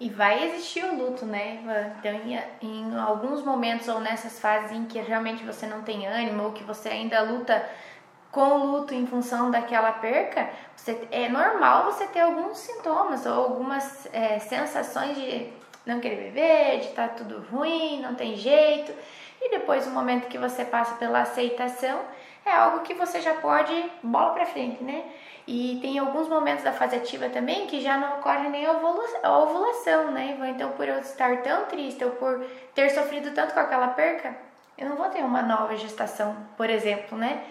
E 0.00 0.08
vai 0.08 0.44
existir 0.44 0.84
o 0.84 0.94
luto, 0.94 1.26
né? 1.26 1.58
Então, 1.98 2.12
em, 2.62 2.98
alguns 2.98 3.42
momentos 3.42 3.88
ou 3.88 3.98
nessas 3.98 4.38
fases 4.38 4.70
em 4.70 4.84
que 4.84 4.98
realmente 5.00 5.44
você 5.44 5.66
não 5.66 5.82
tem 5.82 6.06
ânimo 6.06 6.44
ou 6.44 6.52
que 6.52 6.62
você 6.62 6.88
ainda 6.88 7.20
luta 7.22 7.68
com 8.30 8.60
o 8.60 8.66
luto 8.72 8.94
em 8.94 9.06
função 9.06 9.50
daquela 9.50 9.90
perca, 9.90 10.48
você, 10.76 11.08
é 11.10 11.28
normal 11.28 11.86
você 11.86 12.06
ter 12.06 12.20
alguns 12.20 12.58
sintomas 12.58 13.26
ou 13.26 13.32
algumas 13.32 14.06
é, 14.12 14.38
sensações 14.38 15.16
de 15.16 15.50
não 15.84 15.98
querer 15.98 16.30
viver, 16.30 16.80
de 16.80 16.88
estar 16.88 17.08
tá 17.08 17.14
tudo 17.14 17.44
ruim, 17.50 18.00
não 18.00 18.14
tem 18.14 18.36
jeito. 18.36 18.92
E 19.40 19.50
depois, 19.50 19.86
o 19.86 19.90
momento 19.90 20.28
que 20.28 20.38
você 20.38 20.64
passa 20.64 20.94
pela 20.96 21.22
aceitação, 21.22 22.00
é 22.44 22.52
algo 22.52 22.80
que 22.80 22.94
você 22.94 23.20
já 23.20 23.34
pode 23.34 23.72
bola 24.02 24.32
para 24.32 24.46
frente, 24.46 24.82
né? 24.82 25.04
E 25.50 25.78
tem 25.80 25.98
alguns 25.98 26.28
momentos 26.28 26.62
da 26.62 26.74
fase 26.74 26.94
ativa 26.94 27.30
também 27.30 27.66
que 27.66 27.80
já 27.80 27.96
não 27.96 28.18
ocorre 28.18 28.50
nem 28.50 28.66
a 28.66 29.38
ovulação, 29.38 30.10
né? 30.10 30.36
Então, 30.50 30.72
por 30.72 30.86
eu 30.86 30.98
estar 30.98 31.38
tão 31.38 31.64
triste 31.64 32.04
ou 32.04 32.10
por 32.10 32.44
ter 32.74 32.90
sofrido 32.90 33.30
tanto 33.30 33.54
com 33.54 33.60
aquela 33.60 33.88
perca, 33.88 34.36
eu 34.76 34.86
não 34.86 34.96
vou 34.96 35.06
ter 35.06 35.24
uma 35.24 35.40
nova 35.40 35.74
gestação, 35.74 36.36
por 36.54 36.68
exemplo, 36.68 37.16
né? 37.16 37.44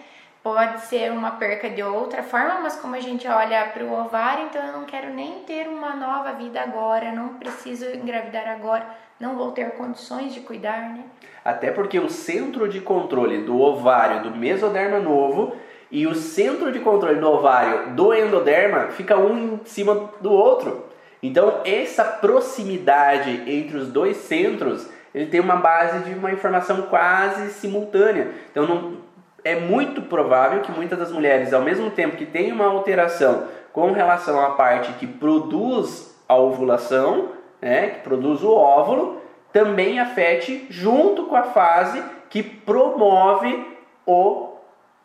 Pode 0.44 0.82
ser 0.82 1.10
uma 1.10 1.32
perca 1.32 1.68
de 1.68 1.82
outra 1.82 2.22
forma, 2.22 2.60
mas 2.60 2.76
como 2.76 2.94
a 2.94 3.00
gente 3.00 3.26
olha 3.26 3.66
para 3.66 3.82
o 3.82 3.92
ovário, 3.92 4.44
então 4.44 4.64
eu 4.64 4.74
não 4.74 4.84
quero 4.84 5.12
nem 5.12 5.40
ter 5.40 5.66
uma 5.66 5.96
nova 5.96 6.34
vida 6.34 6.60
agora, 6.60 7.10
não 7.10 7.34
preciso 7.34 7.84
engravidar 7.96 8.48
agora, 8.48 8.86
não 9.18 9.34
vou 9.34 9.50
ter 9.50 9.72
condições 9.72 10.32
de 10.32 10.38
cuidar, 10.38 10.90
né? 10.90 11.02
Até 11.44 11.72
porque 11.72 11.98
o 11.98 12.08
centro 12.08 12.68
de 12.68 12.80
controle 12.80 13.42
do 13.42 13.60
ovário 13.60 14.22
do 14.22 14.36
mesoderma 14.36 15.00
novo 15.00 15.56
e 15.90 16.06
o 16.06 16.14
centro 16.14 16.70
de 16.70 16.80
controle 16.80 17.18
do 17.18 17.28
ovário 17.28 17.90
do 17.94 18.12
endoderma 18.14 18.88
fica 18.88 19.16
um 19.16 19.54
em 19.54 19.60
cima 19.64 20.10
do 20.20 20.32
outro. 20.32 20.84
Então, 21.22 21.60
essa 21.64 22.04
proximidade 22.04 23.42
entre 23.46 23.76
os 23.76 23.88
dois 23.88 24.18
centros, 24.18 24.88
ele 25.14 25.26
tem 25.26 25.40
uma 25.40 25.56
base 25.56 26.04
de 26.04 26.14
uma 26.14 26.30
informação 26.30 26.82
quase 26.82 27.50
simultânea. 27.52 28.30
Então, 28.50 28.66
não, 28.66 28.98
é 29.44 29.56
muito 29.56 30.02
provável 30.02 30.60
que 30.60 30.70
muitas 30.70 30.98
das 30.98 31.10
mulheres, 31.10 31.52
ao 31.52 31.62
mesmo 31.62 31.90
tempo 31.90 32.16
que 32.16 32.26
tem 32.26 32.52
uma 32.52 32.66
alteração 32.66 33.44
com 33.72 33.92
relação 33.92 34.40
à 34.40 34.50
parte 34.50 34.92
que 34.94 35.06
produz 35.06 36.16
a 36.28 36.36
ovulação, 36.36 37.30
né, 37.60 37.88
que 37.88 38.00
produz 38.00 38.42
o 38.42 38.52
óvulo, 38.52 39.20
também 39.52 39.98
afete 39.98 40.66
junto 40.68 41.24
com 41.24 41.34
a 41.34 41.44
fase 41.44 42.02
que 42.28 42.42
promove 42.42 43.66
o 44.06 44.52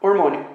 hormônio, 0.01 0.45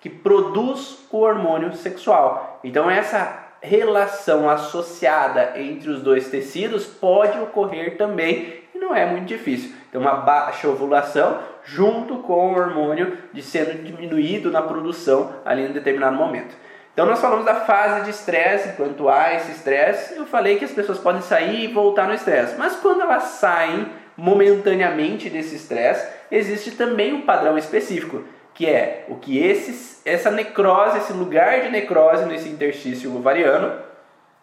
que 0.00 0.08
produz 0.08 1.06
o 1.10 1.18
hormônio 1.18 1.74
sexual. 1.74 2.60
Então 2.62 2.90
essa 2.90 3.46
relação 3.60 4.48
associada 4.48 5.54
entre 5.56 5.90
os 5.90 6.00
dois 6.00 6.28
tecidos 6.28 6.86
pode 6.86 7.38
ocorrer 7.40 7.96
também 7.96 8.62
e 8.74 8.78
não 8.78 8.94
é 8.94 9.04
muito 9.06 9.26
difícil. 9.26 9.72
Então 9.88 10.00
uma 10.00 10.16
baixa 10.16 10.68
ovulação 10.68 11.38
junto 11.64 12.18
com 12.18 12.32
o 12.32 12.54
hormônio 12.54 13.18
de 13.32 13.42
sendo 13.42 13.82
diminuído 13.82 14.50
na 14.50 14.62
produção 14.62 15.34
ali 15.44 15.62
em 15.62 15.72
determinado 15.72 16.16
momento. 16.16 16.56
Então 16.92 17.06
nós 17.06 17.20
falamos 17.20 17.44
da 17.44 17.54
fase 17.54 18.04
de 18.04 18.10
estresse, 18.10 18.76
quanto 18.76 19.08
há 19.08 19.34
esse 19.34 19.52
estresse, 19.52 20.16
eu 20.16 20.26
falei 20.26 20.56
que 20.56 20.64
as 20.64 20.72
pessoas 20.72 20.98
podem 20.98 21.22
sair 21.22 21.64
e 21.64 21.72
voltar 21.72 22.08
no 22.08 22.14
estresse, 22.14 22.56
mas 22.58 22.74
quando 22.76 23.02
elas 23.02 23.22
saem 23.22 23.86
momentaneamente 24.16 25.30
desse 25.30 25.54
estresse, 25.54 26.08
existe 26.28 26.72
também 26.72 27.14
um 27.14 27.20
padrão 27.20 27.56
específico, 27.56 28.24
que 28.58 28.66
é 28.66 29.04
o 29.08 29.14
que 29.14 29.38
esse, 29.38 30.00
essa 30.04 30.32
necrose, 30.32 30.98
esse 30.98 31.12
lugar 31.12 31.60
de 31.60 31.68
necrose 31.68 32.24
nesse 32.24 32.48
interstício 32.48 33.16
ovariano, 33.16 33.72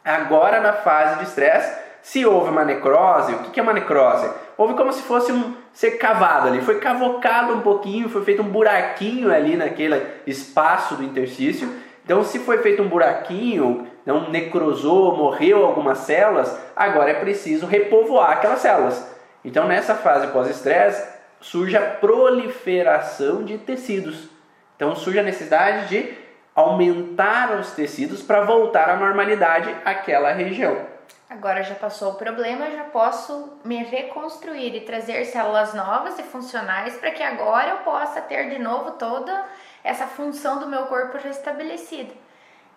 agora 0.06 0.62
na 0.62 0.72
fase 0.72 1.18
de 1.18 1.26
estresse, 1.26 1.78
se 2.02 2.26
houve 2.26 2.50
uma 2.50 2.64
necrose, 2.64 3.34
o 3.34 3.40
que 3.40 3.60
é 3.60 3.64
uma 3.64 3.74
necrose? 3.74 4.30
Houve 4.58 4.76
como 4.76 4.94
se 4.94 5.02
fosse 5.02 5.34
um 5.34 5.54
ser 5.74 5.98
cavado 5.98 6.48
ali, 6.48 6.62
foi 6.62 6.80
cavocado 6.80 7.52
um 7.56 7.60
pouquinho, 7.60 8.08
foi 8.08 8.24
feito 8.24 8.42
um 8.42 8.48
buraquinho 8.48 9.34
ali 9.34 9.58
naquele 9.58 10.02
espaço 10.26 10.96
do 10.96 11.04
interstício. 11.04 11.70
Então, 12.06 12.24
se 12.24 12.40
foi 12.40 12.60
feito 12.60 12.82
um 12.82 12.88
buraquinho, 12.88 13.86
não 14.06 14.30
necrosou, 14.30 15.18
morreu 15.18 15.66
algumas 15.66 15.98
células, 15.98 16.58
agora 16.74 17.12
é 17.12 17.16
preciso 17.16 17.66
repovoar 17.66 18.32
aquelas 18.32 18.60
células. 18.60 19.14
Então, 19.44 19.68
nessa 19.68 19.94
fase 19.94 20.28
pós-estresse, 20.28 21.15
surge 21.40 21.78
a 21.78 21.82
proliferação 21.82 23.44
de 23.44 23.58
tecidos. 23.58 24.30
Então, 24.76 24.96
surge 24.96 25.20
a 25.20 25.24
necessidade 25.24 25.88
de 25.88 26.18
aumentar 26.54 27.60
os 27.60 27.72
tecidos 27.72 28.22
para 28.22 28.42
voltar 28.42 28.90
à 28.90 28.96
normalidade 28.96 29.76
aquela 29.84 30.32
região. 30.32 30.96
Agora 31.30 31.64
já 31.64 31.76
passou 31.76 32.12
o 32.12 32.16
problema, 32.16 32.70
já 32.72 32.84
posso 32.86 33.60
me 33.64 33.84
reconstruir 33.84 34.76
e 34.76 34.82
trazer 34.82 35.26
células 35.26 35.74
novas 35.74 36.18
e 36.20 36.24
funcionais 36.24 36.98
para 36.98 37.12
que 37.12 37.24
agora 37.24 37.72
eu 37.72 37.78
possa 37.78 38.22
ter 38.22 38.50
de 38.50 38.60
novo 38.60 38.92
toda 38.92 39.46
essa 39.84 40.06
função 40.06 40.60
do 40.60 40.68
meu 40.68 40.84
corpo 40.84 41.18
restabelecida. 41.18 42.14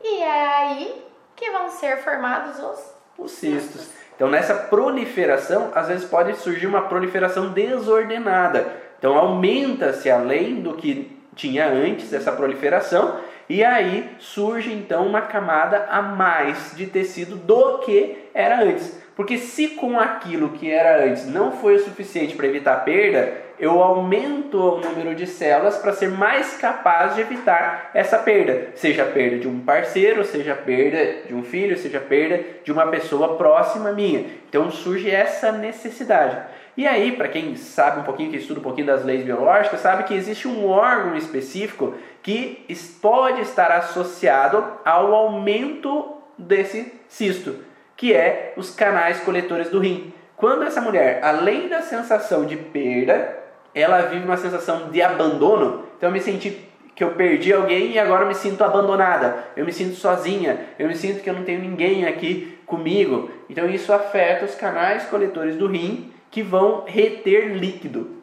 E 0.00 0.22
é 0.22 0.56
aí 0.56 1.06
que 1.36 1.50
vão 1.50 1.70
ser 1.70 1.98
formados 1.98 2.58
os, 2.58 2.94
os 3.18 3.30
cistos. 3.32 3.90
Então, 4.18 4.28
nessa 4.28 4.52
proliferação, 4.52 5.70
às 5.72 5.86
vezes 5.86 6.04
pode 6.04 6.36
surgir 6.38 6.66
uma 6.66 6.82
proliferação 6.82 7.50
desordenada. 7.50 8.66
Então, 8.98 9.16
aumenta-se 9.16 10.10
além 10.10 10.56
do 10.56 10.74
que 10.74 11.16
tinha 11.36 11.68
antes 11.68 12.10
dessa 12.10 12.32
proliferação 12.32 13.20
e 13.48 13.62
aí 13.62 14.10
surge 14.18 14.72
então 14.72 15.06
uma 15.06 15.20
camada 15.20 15.86
a 15.88 16.02
mais 16.02 16.72
de 16.74 16.86
tecido 16.86 17.36
do 17.36 17.78
que 17.78 18.28
era 18.34 18.60
antes. 18.60 19.00
Porque 19.14 19.38
se 19.38 19.68
com 19.68 20.00
aquilo 20.00 20.50
que 20.50 20.68
era 20.68 21.04
antes 21.04 21.26
não 21.28 21.52
foi 21.52 21.76
o 21.76 21.84
suficiente 21.84 22.34
para 22.34 22.48
evitar 22.48 22.84
perda, 22.84 23.47
eu 23.58 23.82
aumento 23.82 24.56
o 24.56 24.80
número 24.80 25.14
de 25.14 25.26
células 25.26 25.76
para 25.78 25.92
ser 25.92 26.10
mais 26.10 26.56
capaz 26.56 27.14
de 27.14 27.20
evitar 27.20 27.90
essa 27.92 28.18
perda. 28.18 28.68
Seja 28.74 29.02
a 29.02 29.06
perda 29.06 29.38
de 29.38 29.48
um 29.48 29.60
parceiro, 29.60 30.24
seja 30.24 30.52
a 30.52 30.56
perda 30.56 31.26
de 31.26 31.34
um 31.34 31.42
filho, 31.42 31.76
seja 31.76 31.98
a 31.98 32.02
perda 32.02 32.44
de 32.62 32.70
uma 32.70 32.86
pessoa 32.86 33.36
próxima 33.36 33.92
minha. 33.92 34.26
Então 34.48 34.70
surge 34.70 35.10
essa 35.10 35.50
necessidade. 35.50 36.38
E 36.76 36.86
aí, 36.86 37.10
para 37.10 37.26
quem 37.26 37.56
sabe 37.56 38.00
um 38.00 38.04
pouquinho, 38.04 38.30
que 38.30 38.36
estuda 38.36 38.60
um 38.60 38.62
pouquinho 38.62 38.86
das 38.86 39.04
leis 39.04 39.24
biológicas, 39.24 39.80
sabe 39.80 40.04
que 40.04 40.14
existe 40.14 40.46
um 40.46 40.68
órgão 40.68 41.16
específico 41.16 41.94
que 42.22 42.64
pode 43.02 43.40
estar 43.40 43.72
associado 43.72 44.64
ao 44.84 45.12
aumento 45.12 46.18
desse 46.38 46.92
cisto, 47.08 47.56
que 47.96 48.14
é 48.14 48.52
os 48.56 48.70
canais 48.70 49.18
coletores 49.18 49.70
do 49.70 49.80
rim. 49.80 50.12
Quando 50.36 50.62
essa 50.62 50.80
mulher, 50.80 51.18
além 51.24 51.68
da 51.68 51.82
sensação 51.82 52.46
de 52.46 52.56
perda, 52.56 53.47
ela 53.80 54.02
vive 54.02 54.24
uma 54.24 54.36
sensação 54.36 54.90
de 54.90 55.02
abandono, 55.02 55.84
então 55.96 56.08
eu 56.08 56.12
me 56.12 56.20
senti 56.20 56.68
que 56.94 57.04
eu 57.04 57.12
perdi 57.12 57.52
alguém 57.52 57.92
e 57.92 57.98
agora 57.98 58.24
eu 58.24 58.28
me 58.28 58.34
sinto 58.34 58.64
abandonada, 58.64 59.44
eu 59.56 59.64
me 59.64 59.72
sinto 59.72 59.94
sozinha, 59.94 60.58
eu 60.78 60.88
me 60.88 60.96
sinto 60.96 61.22
que 61.22 61.30
eu 61.30 61.34
não 61.34 61.44
tenho 61.44 61.60
ninguém 61.60 62.04
aqui 62.06 62.58
comigo. 62.66 63.30
Então 63.48 63.68
isso 63.70 63.92
afeta 63.92 64.44
os 64.44 64.56
canais 64.56 65.04
coletores 65.04 65.56
do 65.56 65.68
rim 65.68 66.12
que 66.28 66.42
vão 66.42 66.84
reter 66.86 67.56
líquido. 67.56 68.18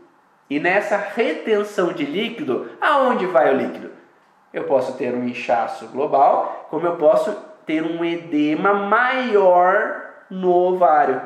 E 0.50 0.60
nessa 0.60 0.98
retenção 0.98 1.94
de 1.94 2.06
líquido, 2.06 2.70
aonde 2.82 3.26
vai 3.26 3.54
o 3.54 3.58
líquido? 3.58 3.91
Eu 4.54 4.65
posso 4.65 4.98
ter 4.98 5.13
um 5.13 5.24
inchaço 5.26 5.88
global, 5.88 6.68
como 6.70 6.86
eu 6.86 6.98
posso 6.98 7.36
ter 7.65 7.82
um 7.82 8.06
edema 8.06 8.74
maior 8.74 10.02
no 10.30 10.52
ovário. 10.52 11.22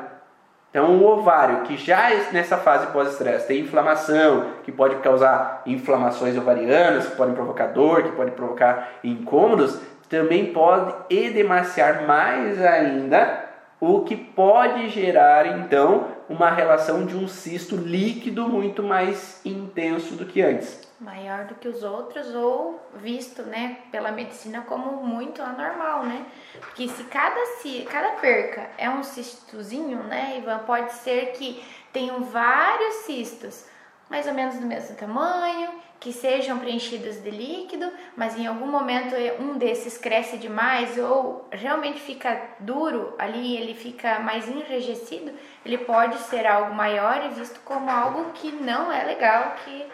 Então, 0.70 0.98
o 0.98 1.04
ovário, 1.04 1.62
que 1.62 1.76
já 1.76 2.10
nessa 2.32 2.56
fase 2.56 2.86
pós-estresse 2.88 3.48
tem 3.48 3.60
inflamação, 3.60 4.46
que 4.62 4.70
pode 4.70 4.96
causar 4.96 5.62
inflamações 5.66 6.38
ovarianas, 6.38 7.08
que 7.08 7.16
podem 7.16 7.34
provocar 7.34 7.66
dor, 7.66 8.04
que 8.04 8.12
pode 8.12 8.30
provocar 8.30 8.88
incômodos, 9.02 9.80
também 10.08 10.52
pode 10.52 10.94
edemaciar 11.10 12.06
mais 12.06 12.62
ainda, 12.62 13.44
o 13.80 14.00
que 14.02 14.14
pode 14.14 14.88
gerar 14.90 15.58
então 15.58 16.06
uma 16.30 16.48
relação 16.48 17.04
de 17.04 17.14
um 17.14 17.28
cisto 17.28 17.76
líquido 17.76 18.48
muito 18.48 18.82
mais 18.82 19.44
intenso 19.44 20.14
do 20.14 20.24
que 20.24 20.40
antes 20.40 20.88
maior 21.00 21.46
do 21.46 21.54
que 21.54 21.66
os 21.66 21.82
outros 21.82 22.34
ou 22.34 22.78
visto, 22.96 23.42
né, 23.42 23.78
pela 23.90 24.12
medicina 24.12 24.60
como 24.68 25.02
muito 25.02 25.40
anormal, 25.40 26.04
né? 26.04 26.26
Porque 26.60 26.86
se 26.88 27.04
cada 27.04 27.42
se 27.62 27.88
cada 27.90 28.10
perca 28.20 28.68
é 28.76 28.88
um 28.90 29.02
cistozinho, 29.02 30.02
né, 30.02 30.36
Ivan, 30.38 30.58
pode 30.58 30.92
ser 30.92 31.32
que 31.32 31.64
tenham 31.90 32.22
vários 32.22 32.96
cistos, 33.06 33.64
mais 34.10 34.26
ou 34.26 34.34
menos 34.34 34.56
do 34.56 34.66
mesmo 34.66 34.94
tamanho, 34.94 35.70
que 36.00 36.14
sejam 36.14 36.58
preenchidos 36.58 37.22
de 37.22 37.30
líquido, 37.30 37.86
mas 38.16 38.36
em 38.36 38.46
algum 38.46 38.66
momento 38.66 39.14
um 39.38 39.58
desses 39.58 39.98
cresce 39.98 40.38
demais 40.38 40.96
ou 40.96 41.46
realmente 41.50 42.00
fica 42.00 42.40
duro 42.58 43.14
ali, 43.18 43.58
ele 43.58 43.74
fica 43.74 44.18
mais 44.18 44.48
enrijecido, 44.48 45.30
ele 45.64 45.76
pode 45.76 46.16
ser 46.20 46.46
algo 46.46 46.74
maior 46.74 47.22
e 47.26 47.34
visto 47.34 47.60
como 47.66 47.90
algo 47.90 48.32
que 48.32 48.50
não 48.50 48.90
é 48.90 49.04
legal, 49.04 49.54
que 49.62 49.86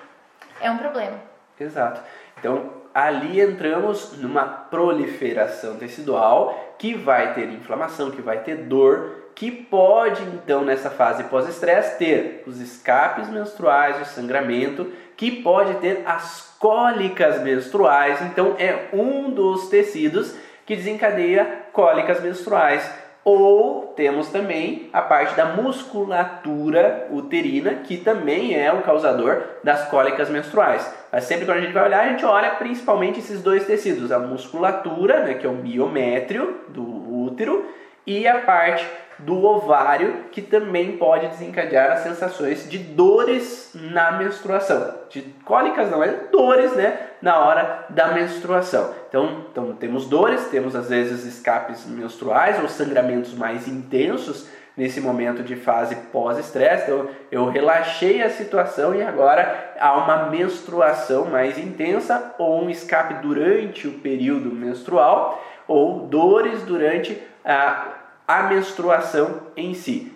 é 0.61 0.71
um 0.71 0.79
problema. 0.79 1.19
Exato. 1.59 2.01
Então, 2.39 2.71
ali 2.95 3.41
entramos 3.41 4.17
numa 4.19 4.45
proliferação 4.45 5.77
tecidual 5.77 6.75
que 6.79 6.95
vai 6.95 7.35
ter 7.35 7.49
inflamação, 7.49 8.13
que 8.13 8.23
vai 8.23 8.45
ter 8.45 8.57
dor, 8.65 9.27
que 9.35 9.51
pode 9.51 10.23
então 10.23 10.65
nessa 10.65 10.89
fase 10.89 11.25
pós-estresse 11.25 11.99
ter 11.99 12.43
os 12.47 12.59
escapes 12.59 13.29
menstruais, 13.29 14.01
o 14.01 14.05
sangramento, 14.07 14.91
que 15.17 15.43
pode 15.43 15.75
ter 15.75 16.03
as 16.07 16.55
cólicas 16.59 17.41
menstruais. 17.43 18.21
Então 18.23 18.55
é 18.59 18.89
um 18.93 19.31
dos 19.31 19.69
tecidos 19.69 20.35
que 20.65 20.77
desencadeia 20.77 21.67
cólicas 21.73 22.21
menstruais. 22.21 22.89
Ou 23.25 23.93
temos 23.97 24.29
também 24.29 24.89
a 24.93 25.03
parte 25.03 25.35
da 25.35 25.47
musculatura 25.47 27.09
uterina, 27.11 27.75
que 27.83 27.97
também 27.97 28.55
é 28.55 28.73
o 28.73 28.83
causador 28.83 29.43
das 29.65 29.89
cólicas 29.89 30.31
menstruais. 30.31 30.89
Mas 31.11 31.25
sempre 31.25 31.45
quando 31.45 31.59
a 31.59 31.61
gente 31.63 31.73
vai 31.73 31.87
olhar, 31.87 32.05
a 32.05 32.09
gente 32.09 32.25
olha 32.25 32.51
principalmente 32.51 33.19
esses 33.19 33.43
dois 33.43 33.67
tecidos, 33.67 34.13
a 34.13 34.19
musculatura, 34.21 35.25
né, 35.25 35.35
que 35.35 35.45
é 35.45 35.49
o 35.49 35.55
miométrio 35.55 36.61
do 36.69 36.85
útero, 37.25 37.67
e 38.07 38.27
a 38.27 38.39
parte 38.41 38.87
do 39.19 39.43
ovário, 39.45 40.27
que 40.31 40.43
também 40.43 40.97
pode 40.99 41.27
desencadear 41.29 41.93
as 41.93 42.01
sensações 42.01 42.69
de 42.69 42.79
dores 42.79 43.71
na 43.75 44.13
menstruação. 44.13 44.95
De 45.09 45.23
cólicas 45.45 45.91
não, 45.91 46.05
é 46.05 46.09
dores 46.31 46.73
né, 46.75 46.99
na 47.23 47.39
hora 47.39 47.87
da 47.89 48.09
menstruação. 48.09 48.93
Então, 49.09 49.47
então 49.51 49.73
temos 49.75 50.07
dores, 50.07 50.49
temos 50.49 50.77
às 50.77 50.91
vezes 50.91 51.25
escapes 51.25 51.87
menstruais 51.87 52.61
ou 52.61 52.69
sangramentos 52.69 53.33
mais 53.33 53.67
intensos 53.67 54.49
nesse 54.77 55.01
momento 55.01 55.43
de 55.43 55.57
fase 55.57 55.97
pós-estresse. 56.13 56.91
Então, 56.91 57.09
eu 57.31 57.49
relaxei 57.49 58.23
a 58.23 58.29
situação 58.29 58.95
e 58.95 59.03
agora 59.03 59.73
há 59.81 59.97
uma 59.97 60.27
menstruação 60.27 61.25
mais 61.25 61.57
intensa 61.57 62.35
ou 62.39 62.63
um 62.63 62.69
escape 62.69 63.15
durante 63.15 63.89
o 63.89 63.93
período 64.01 64.53
menstrual 64.53 65.43
ou 65.67 66.01
dores 66.01 66.63
durante 66.63 67.19
a 67.43 67.96
a 68.27 68.43
menstruação 68.45 69.43
em 69.57 69.75
si. 69.75 70.13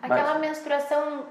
Aquela 0.00 0.34
Mas... 0.34 0.40
menstruação 0.40 1.26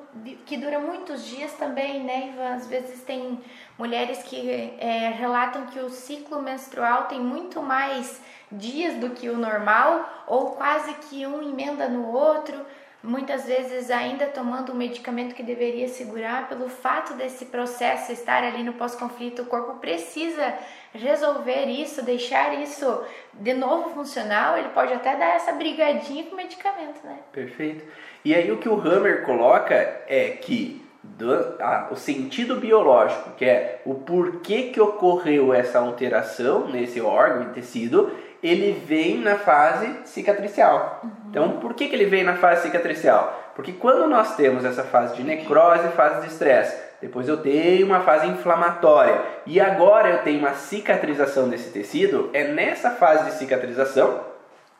que 0.45 0.57
dura 0.57 0.79
muitos 0.79 1.25
dias 1.25 1.53
também, 1.53 2.03
né, 2.03 2.29
Ivan? 2.29 2.55
Às 2.55 2.67
vezes 2.67 3.01
tem 3.01 3.41
mulheres 3.77 4.21
que 4.23 4.75
é, 4.79 5.09
relatam 5.09 5.65
que 5.67 5.79
o 5.79 5.89
ciclo 5.89 6.41
menstrual 6.41 7.05
tem 7.05 7.19
muito 7.19 7.61
mais 7.61 8.21
dias 8.51 8.95
do 8.95 9.09
que 9.11 9.29
o 9.29 9.37
normal, 9.37 10.07
ou 10.27 10.51
quase 10.51 10.93
que 10.93 11.25
um 11.25 11.41
emenda 11.41 11.87
no 11.87 12.11
outro 12.11 12.63
muitas 13.03 13.45
vezes 13.45 13.91
ainda 13.91 14.27
tomando 14.27 14.71
um 14.71 14.75
medicamento 14.75 15.35
que 15.35 15.43
deveria 15.43 15.89
segurar, 15.89 16.47
pelo 16.47 16.69
fato 16.69 17.13
desse 17.15 17.45
processo 17.45 18.13
estar 18.13 18.43
ali 18.43 18.63
no 18.63 18.73
pós-conflito, 18.73 19.41
o 19.41 19.45
corpo 19.45 19.79
precisa 19.79 20.53
resolver 20.93 21.65
isso, 21.65 22.01
deixar 22.03 22.61
isso 22.61 23.03
de 23.33 23.53
novo 23.53 23.89
funcional, 23.89 24.57
ele 24.57 24.69
pode 24.69 24.93
até 24.93 25.15
dar 25.17 25.35
essa 25.35 25.51
brigadinha 25.51 26.23
com 26.23 26.33
o 26.33 26.37
medicamento, 26.37 27.03
né? 27.03 27.17
Perfeito. 27.33 27.83
E 28.23 28.33
aí 28.33 28.49
o 28.51 28.57
que 28.57 28.69
o 28.69 28.79
Hammer 28.79 29.25
coloca 29.25 29.75
é 30.07 30.29
que 30.29 30.81
do, 31.03 31.57
o 31.91 31.95
sentido 31.97 32.55
biológico, 32.55 33.31
que 33.31 33.43
é 33.43 33.81
o 33.85 33.95
porquê 33.95 34.69
que 34.69 34.79
ocorreu 34.79 35.53
essa 35.53 35.79
alteração 35.79 36.69
nesse 36.69 37.01
órgão 37.01 37.43
e 37.43 37.53
tecido, 37.53 38.09
ele 38.43 38.73
vem 38.85 39.19
na 39.19 39.37
fase 39.37 40.01
cicatricial. 40.03 40.99
Uhum. 41.01 41.11
Então, 41.29 41.51
por 41.53 41.73
que, 41.73 41.87
que 41.87 41.95
ele 41.95 42.05
vem 42.05 42.23
na 42.23 42.35
fase 42.35 42.63
cicatricial? 42.63 43.51
Porque 43.55 43.71
quando 43.71 44.07
nós 44.07 44.35
temos 44.35 44.65
essa 44.65 44.83
fase 44.83 45.15
de 45.15 45.23
necrose, 45.23 45.87
fase 45.89 46.21
de 46.21 46.27
estresse, 46.27 46.75
depois 47.01 47.27
eu 47.27 47.37
tenho 47.37 47.85
uma 47.85 48.01
fase 48.01 48.27
inflamatória 48.27 49.21
e 49.45 49.59
agora 49.59 50.09
eu 50.09 50.17
tenho 50.19 50.39
uma 50.39 50.53
cicatrização 50.53 51.47
desse 51.47 51.69
tecido, 51.71 52.29
é 52.33 52.45
nessa 52.45 52.91
fase 52.91 53.25
de 53.25 53.37
cicatrização 53.37 54.21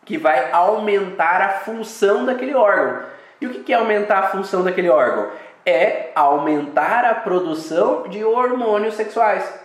que 0.05 0.17
vai 0.17 0.51
aumentar 0.51 1.41
a 1.41 1.49
função 1.49 2.25
daquele 2.25 2.53
órgão. 2.53 3.03
E 3.39 3.45
o 3.45 3.63
que 3.63 3.73
é 3.73 3.75
aumentar 3.75 4.19
a 4.19 4.27
função 4.27 4.63
daquele 4.63 4.89
órgão? 4.89 5.29
É 5.65 6.11
aumentar 6.15 7.05
a 7.05 7.15
produção 7.15 8.03
de 8.09 8.23
hormônios 8.23 8.95
sexuais. 8.95 9.61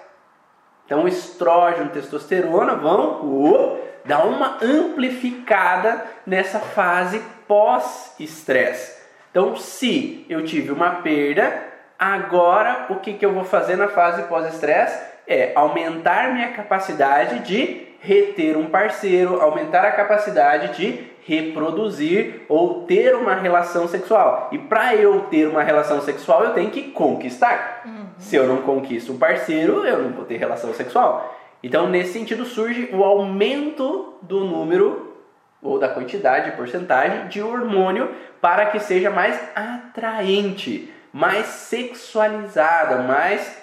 Então, 0.84 1.06
estrógeno, 1.06 1.90
testosterona 1.90 2.74
vão 2.74 3.20
uh, 3.22 3.78
dar 4.08 4.26
uma 4.26 4.56
amplificada 4.60 6.04
nessa 6.26 6.58
fase 6.58 7.22
pós-estresse. 7.46 8.98
Então, 9.30 9.54
se 9.54 10.26
eu 10.28 10.44
tive 10.44 10.72
uma 10.72 10.96
perda, 10.96 11.62
agora 11.98 12.86
o 12.88 12.96
que, 12.96 13.12
que 13.12 13.24
eu 13.24 13.32
vou 13.32 13.44
fazer 13.44 13.76
na 13.76 13.88
fase 13.88 14.22
pós-estresse 14.22 14.98
é 15.26 15.52
aumentar 15.54 16.32
minha 16.32 16.48
capacidade 16.52 17.40
de 17.40 17.86
reter 18.00 18.56
um 18.56 18.66
parceiro, 18.66 19.40
aumentar 19.40 19.84
a 19.84 19.92
capacidade 19.92 20.76
de 20.76 21.06
reproduzir 21.26 22.42
ou 22.48 22.84
ter 22.84 23.14
uma 23.14 23.34
relação 23.34 23.86
sexual. 23.86 24.48
E 24.50 24.56
para 24.56 24.94
eu 24.94 25.20
ter 25.22 25.46
uma 25.46 25.62
relação 25.62 26.00
sexual, 26.00 26.44
eu 26.44 26.54
tenho 26.54 26.70
que 26.70 26.84
conquistar. 26.92 27.82
Uhum. 27.84 28.06
Se 28.16 28.36
eu 28.36 28.46
não 28.46 28.62
conquisto 28.62 29.12
um 29.12 29.18
parceiro, 29.18 29.84
eu 29.84 30.02
não 30.02 30.10
vou 30.12 30.24
ter 30.24 30.38
relação 30.38 30.72
sexual. 30.72 31.36
Então, 31.62 31.88
nesse 31.88 32.12
sentido, 32.12 32.44
surge 32.44 32.88
o 32.92 33.02
aumento 33.02 34.14
do 34.22 34.44
número 34.44 35.16
ou 35.60 35.78
da 35.78 35.88
quantidade, 35.88 36.52
porcentagem 36.52 37.28
de 37.28 37.42
hormônio 37.42 38.14
para 38.40 38.66
que 38.66 38.78
seja 38.78 39.10
mais 39.10 39.38
atraente, 39.56 40.92
mais 41.12 41.46
sexualizada, 41.46 42.98
mais 42.98 43.60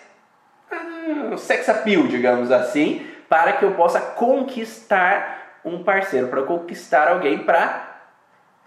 uh, 0.71 1.37
sex 1.37 1.69
appeal, 1.69 2.03
digamos 2.07 2.51
assim, 2.51 3.07
para 3.29 3.53
que 3.53 3.63
eu 3.63 3.71
possa 3.71 4.01
conquistar 4.01 5.59
um 5.63 5.83
parceiro, 5.83 6.27
para 6.27 6.43
conquistar 6.43 7.07
alguém, 7.07 7.39
para 7.39 7.95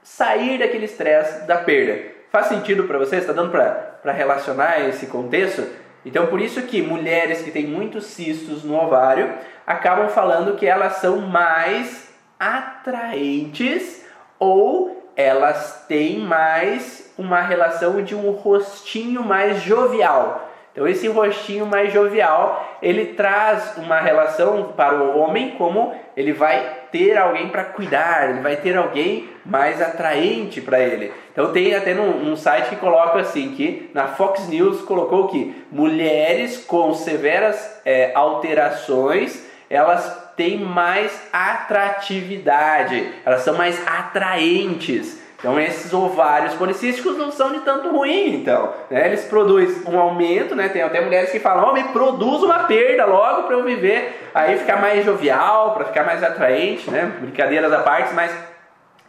sair 0.02 0.58
daquele 0.58 0.86
estresse 0.86 1.46
da 1.46 1.58
perda. 1.58 2.16
Faz 2.30 2.46
sentido 2.46 2.84
para 2.84 2.98
você? 2.98 3.16
Está 3.16 3.32
dando 3.32 3.50
para 3.50 4.12
relacionar 4.12 4.80
esse 4.88 5.06
contexto? 5.06 5.66
Então, 6.08 6.26
por 6.26 6.40
isso 6.40 6.62
que 6.62 6.80
mulheres 6.80 7.42
que 7.42 7.50
têm 7.50 7.66
muitos 7.66 8.06
cistos 8.06 8.64
no 8.64 8.74
ovário 8.74 9.34
acabam 9.66 10.08
falando 10.08 10.56
que 10.56 10.66
elas 10.66 10.94
são 10.94 11.18
mais 11.18 12.08
atraentes 12.40 14.06
ou 14.38 15.12
elas 15.14 15.84
têm 15.86 16.20
mais 16.20 17.12
uma 17.18 17.42
relação 17.42 18.02
de 18.02 18.14
um 18.14 18.30
rostinho 18.30 19.22
mais 19.22 19.60
jovial. 19.60 20.50
Então 20.72 20.86
esse 20.86 21.08
rostinho 21.08 21.66
mais 21.66 21.92
jovial, 21.92 22.78
ele 22.80 23.06
traz 23.06 23.76
uma 23.78 24.00
relação 24.00 24.72
para 24.76 24.94
o 24.94 25.18
homem 25.18 25.52
como 25.58 25.94
ele 26.16 26.32
vai 26.32 26.78
ter 26.92 27.16
alguém 27.18 27.48
para 27.48 27.64
cuidar, 27.64 28.30
ele 28.30 28.40
vai 28.40 28.56
ter 28.56 28.76
alguém 28.76 29.28
mais 29.44 29.82
atraente 29.82 30.60
para 30.60 30.80
ele. 30.80 31.12
Então 31.32 31.52
tem 31.52 31.74
até 31.74 31.94
num, 31.94 32.18
num, 32.20 32.36
site 32.36 32.68
que 32.70 32.76
coloca 32.76 33.18
assim 33.18 33.54
que 33.54 33.90
na 33.92 34.06
Fox 34.08 34.48
News 34.48 34.82
colocou 34.82 35.28
que 35.28 35.64
mulheres 35.70 36.64
com 36.64 36.94
severas 36.94 37.80
é, 37.84 38.12
alterações 38.14 39.48
elas 39.70 40.32
têm 40.36 40.58
mais 40.58 41.12
atratividade, 41.32 43.12
elas 43.24 43.42
são 43.42 43.56
mais 43.56 43.80
atraentes. 43.86 45.20
Então 45.38 45.58
esses 45.60 45.94
ovários 45.94 46.54
policísticos 46.54 47.16
não 47.16 47.30
são 47.30 47.52
de 47.52 47.60
tanto 47.60 47.90
ruim, 47.90 48.34
então. 48.34 48.74
Né? 48.90 49.06
Eles 49.06 49.24
produzem 49.24 49.82
um 49.86 49.96
aumento, 49.96 50.56
né? 50.56 50.68
Tem 50.68 50.82
até 50.82 51.00
mulheres 51.00 51.30
que 51.30 51.38
falam, 51.38 51.70
oh, 51.70 51.72
me 51.72 51.84
produz 51.84 52.42
uma 52.42 52.64
perda 52.64 53.06
logo 53.06 53.44
para 53.44 53.54
eu 53.54 53.62
viver, 53.62 54.28
aí 54.34 54.58
ficar 54.58 54.80
mais 54.80 55.04
jovial, 55.04 55.74
para 55.74 55.84
ficar 55.84 56.04
mais 56.04 56.24
atraente, 56.24 56.90
né? 56.90 57.12
Brincadeiras 57.20 57.72
à 57.72 57.78
parte, 57.78 58.12
mas 58.14 58.32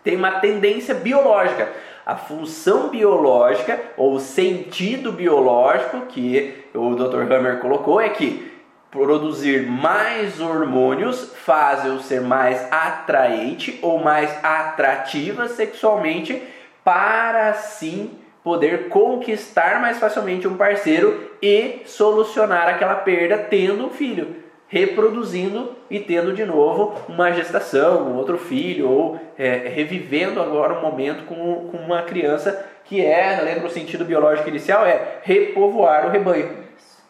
tem 0.04 0.16
uma 0.16 0.34
tendência 0.34 0.94
biológica. 0.94 1.68
A 2.06 2.16
função 2.16 2.90
biológica 2.90 3.80
ou 3.98 4.14
o 4.14 4.20
sentido 4.20 5.12
biológico 5.12 6.02
que 6.02 6.64
o 6.76 6.94
Dr. 6.96 7.32
Hammer 7.32 7.58
colocou 7.58 8.00
é 8.00 8.10
que 8.10 8.59
produzir 8.92 9.68
mais 9.68 10.40
hormônios 10.40 11.32
faz 11.46 11.86
eu 11.86 12.00
ser 12.00 12.22
mais 12.22 12.68
atraente 12.72 13.78
ou 13.82 14.00
mais 14.00 14.32
atrativa 14.44 15.48
sexualmente 15.48 16.42
para 16.84 17.50
assim 17.50 18.12
poder 18.44 18.90
conquistar 18.90 19.80
mais 19.80 20.00
facilmente 20.00 20.48
um 20.48 20.58
parceiro 20.58 21.30
e 21.42 21.82
solucionar 21.86 22.68
aquela 22.68 22.96
perda 22.96 23.38
tendo 23.38 23.86
um 23.86 23.90
filho, 23.90 24.38
reproduzindo 24.68 25.76
e 25.90 26.00
tendo 26.00 26.34
de 26.34 26.46
novo 26.46 26.96
uma 27.08 27.32
gestação, 27.32 28.08
um 28.08 28.16
outro 28.16 28.38
filho 28.38 28.90
ou 28.90 29.20
é, 29.38 29.68
revivendo 29.68 30.42
agora 30.42 30.74
um 30.74 30.82
momento 30.82 31.26
com, 31.26 31.70
com 31.70 31.78
uma 31.78 32.02
criança 32.04 32.66
que 32.86 33.06
é, 33.06 33.40
lembra 33.44 33.68
o 33.68 33.70
sentido 33.70 34.04
biológico 34.04 34.50
inicial, 34.50 34.84
é 34.84 35.20
repovoar 35.22 36.08
o 36.08 36.10
rebanho. 36.10 36.69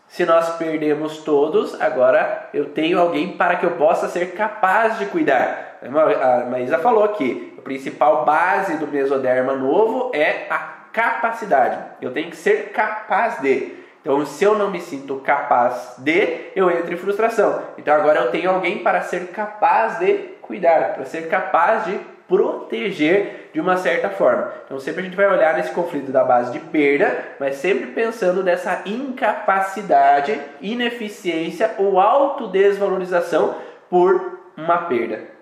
Se 0.10 0.26
nós 0.26 0.58
perdemos 0.58 1.20
todos, 1.20 1.80
agora 1.80 2.50
eu 2.52 2.70
tenho 2.70 3.00
alguém 3.00 3.38
para 3.38 3.56
que 3.56 3.66
eu 3.66 3.72
possa 3.72 4.10
ser 4.10 4.34
capaz 4.34 4.98
de 4.98 5.06
cuidar. 5.06 5.78
A 5.82 6.46
Maísa 6.50 6.80
falou 6.80 7.04
aqui, 7.04 7.54
a 7.58 7.62
principal 7.62 8.26
base 8.26 8.78
do 8.78 8.88
mesoderma 8.88 9.54
novo 9.54 10.12
é 10.14 10.48
a 10.50 10.58
capacidade. 10.92 11.78
Eu 12.02 12.12
tenho 12.12 12.32
que 12.32 12.36
ser 12.36 12.72
capaz 12.72 13.40
de. 13.40 13.78
Então, 14.02 14.26
se 14.26 14.44
eu 14.44 14.58
não 14.58 14.72
me 14.72 14.82
sinto 14.82 15.18
capaz 15.18 15.96
de, 16.00 16.52
eu 16.56 16.72
entro 16.72 16.92
em 16.92 16.98
frustração. 16.98 17.62
Então, 17.78 17.94
agora 17.94 18.22
eu 18.22 18.32
tenho 18.32 18.50
alguém 18.50 18.80
para 18.80 19.02
ser 19.02 19.28
capaz 19.28 20.00
de 20.00 20.14
cuidar, 20.42 20.96
para 20.96 21.06
ser 21.06 21.30
capaz 21.30 21.86
de 21.86 22.00
proteger 22.30 23.50
de 23.52 23.60
uma 23.60 23.76
certa 23.76 24.10
forma. 24.10 24.54
Então 24.66 24.80
sempre 24.80 25.02
a 25.02 25.04
gente 25.04 25.18
vai 25.18 25.28
olhar 25.28 25.56
nesse 25.56 25.72
conflito 25.72 26.12
da 26.12 26.24
base 26.24 26.52
de 26.52 26.60
perda, 26.60 27.36
mas 27.40 27.56
sempre 27.56 27.88
pensando 27.88 28.44
nessa 28.44 28.84
incapacidade, 28.86 30.40
ineficiência 30.62 31.74
ou 31.80 32.00
autodesvalorização 32.00 33.56
por 33.90 34.40
uma 34.56 34.78
perda. 34.84 35.40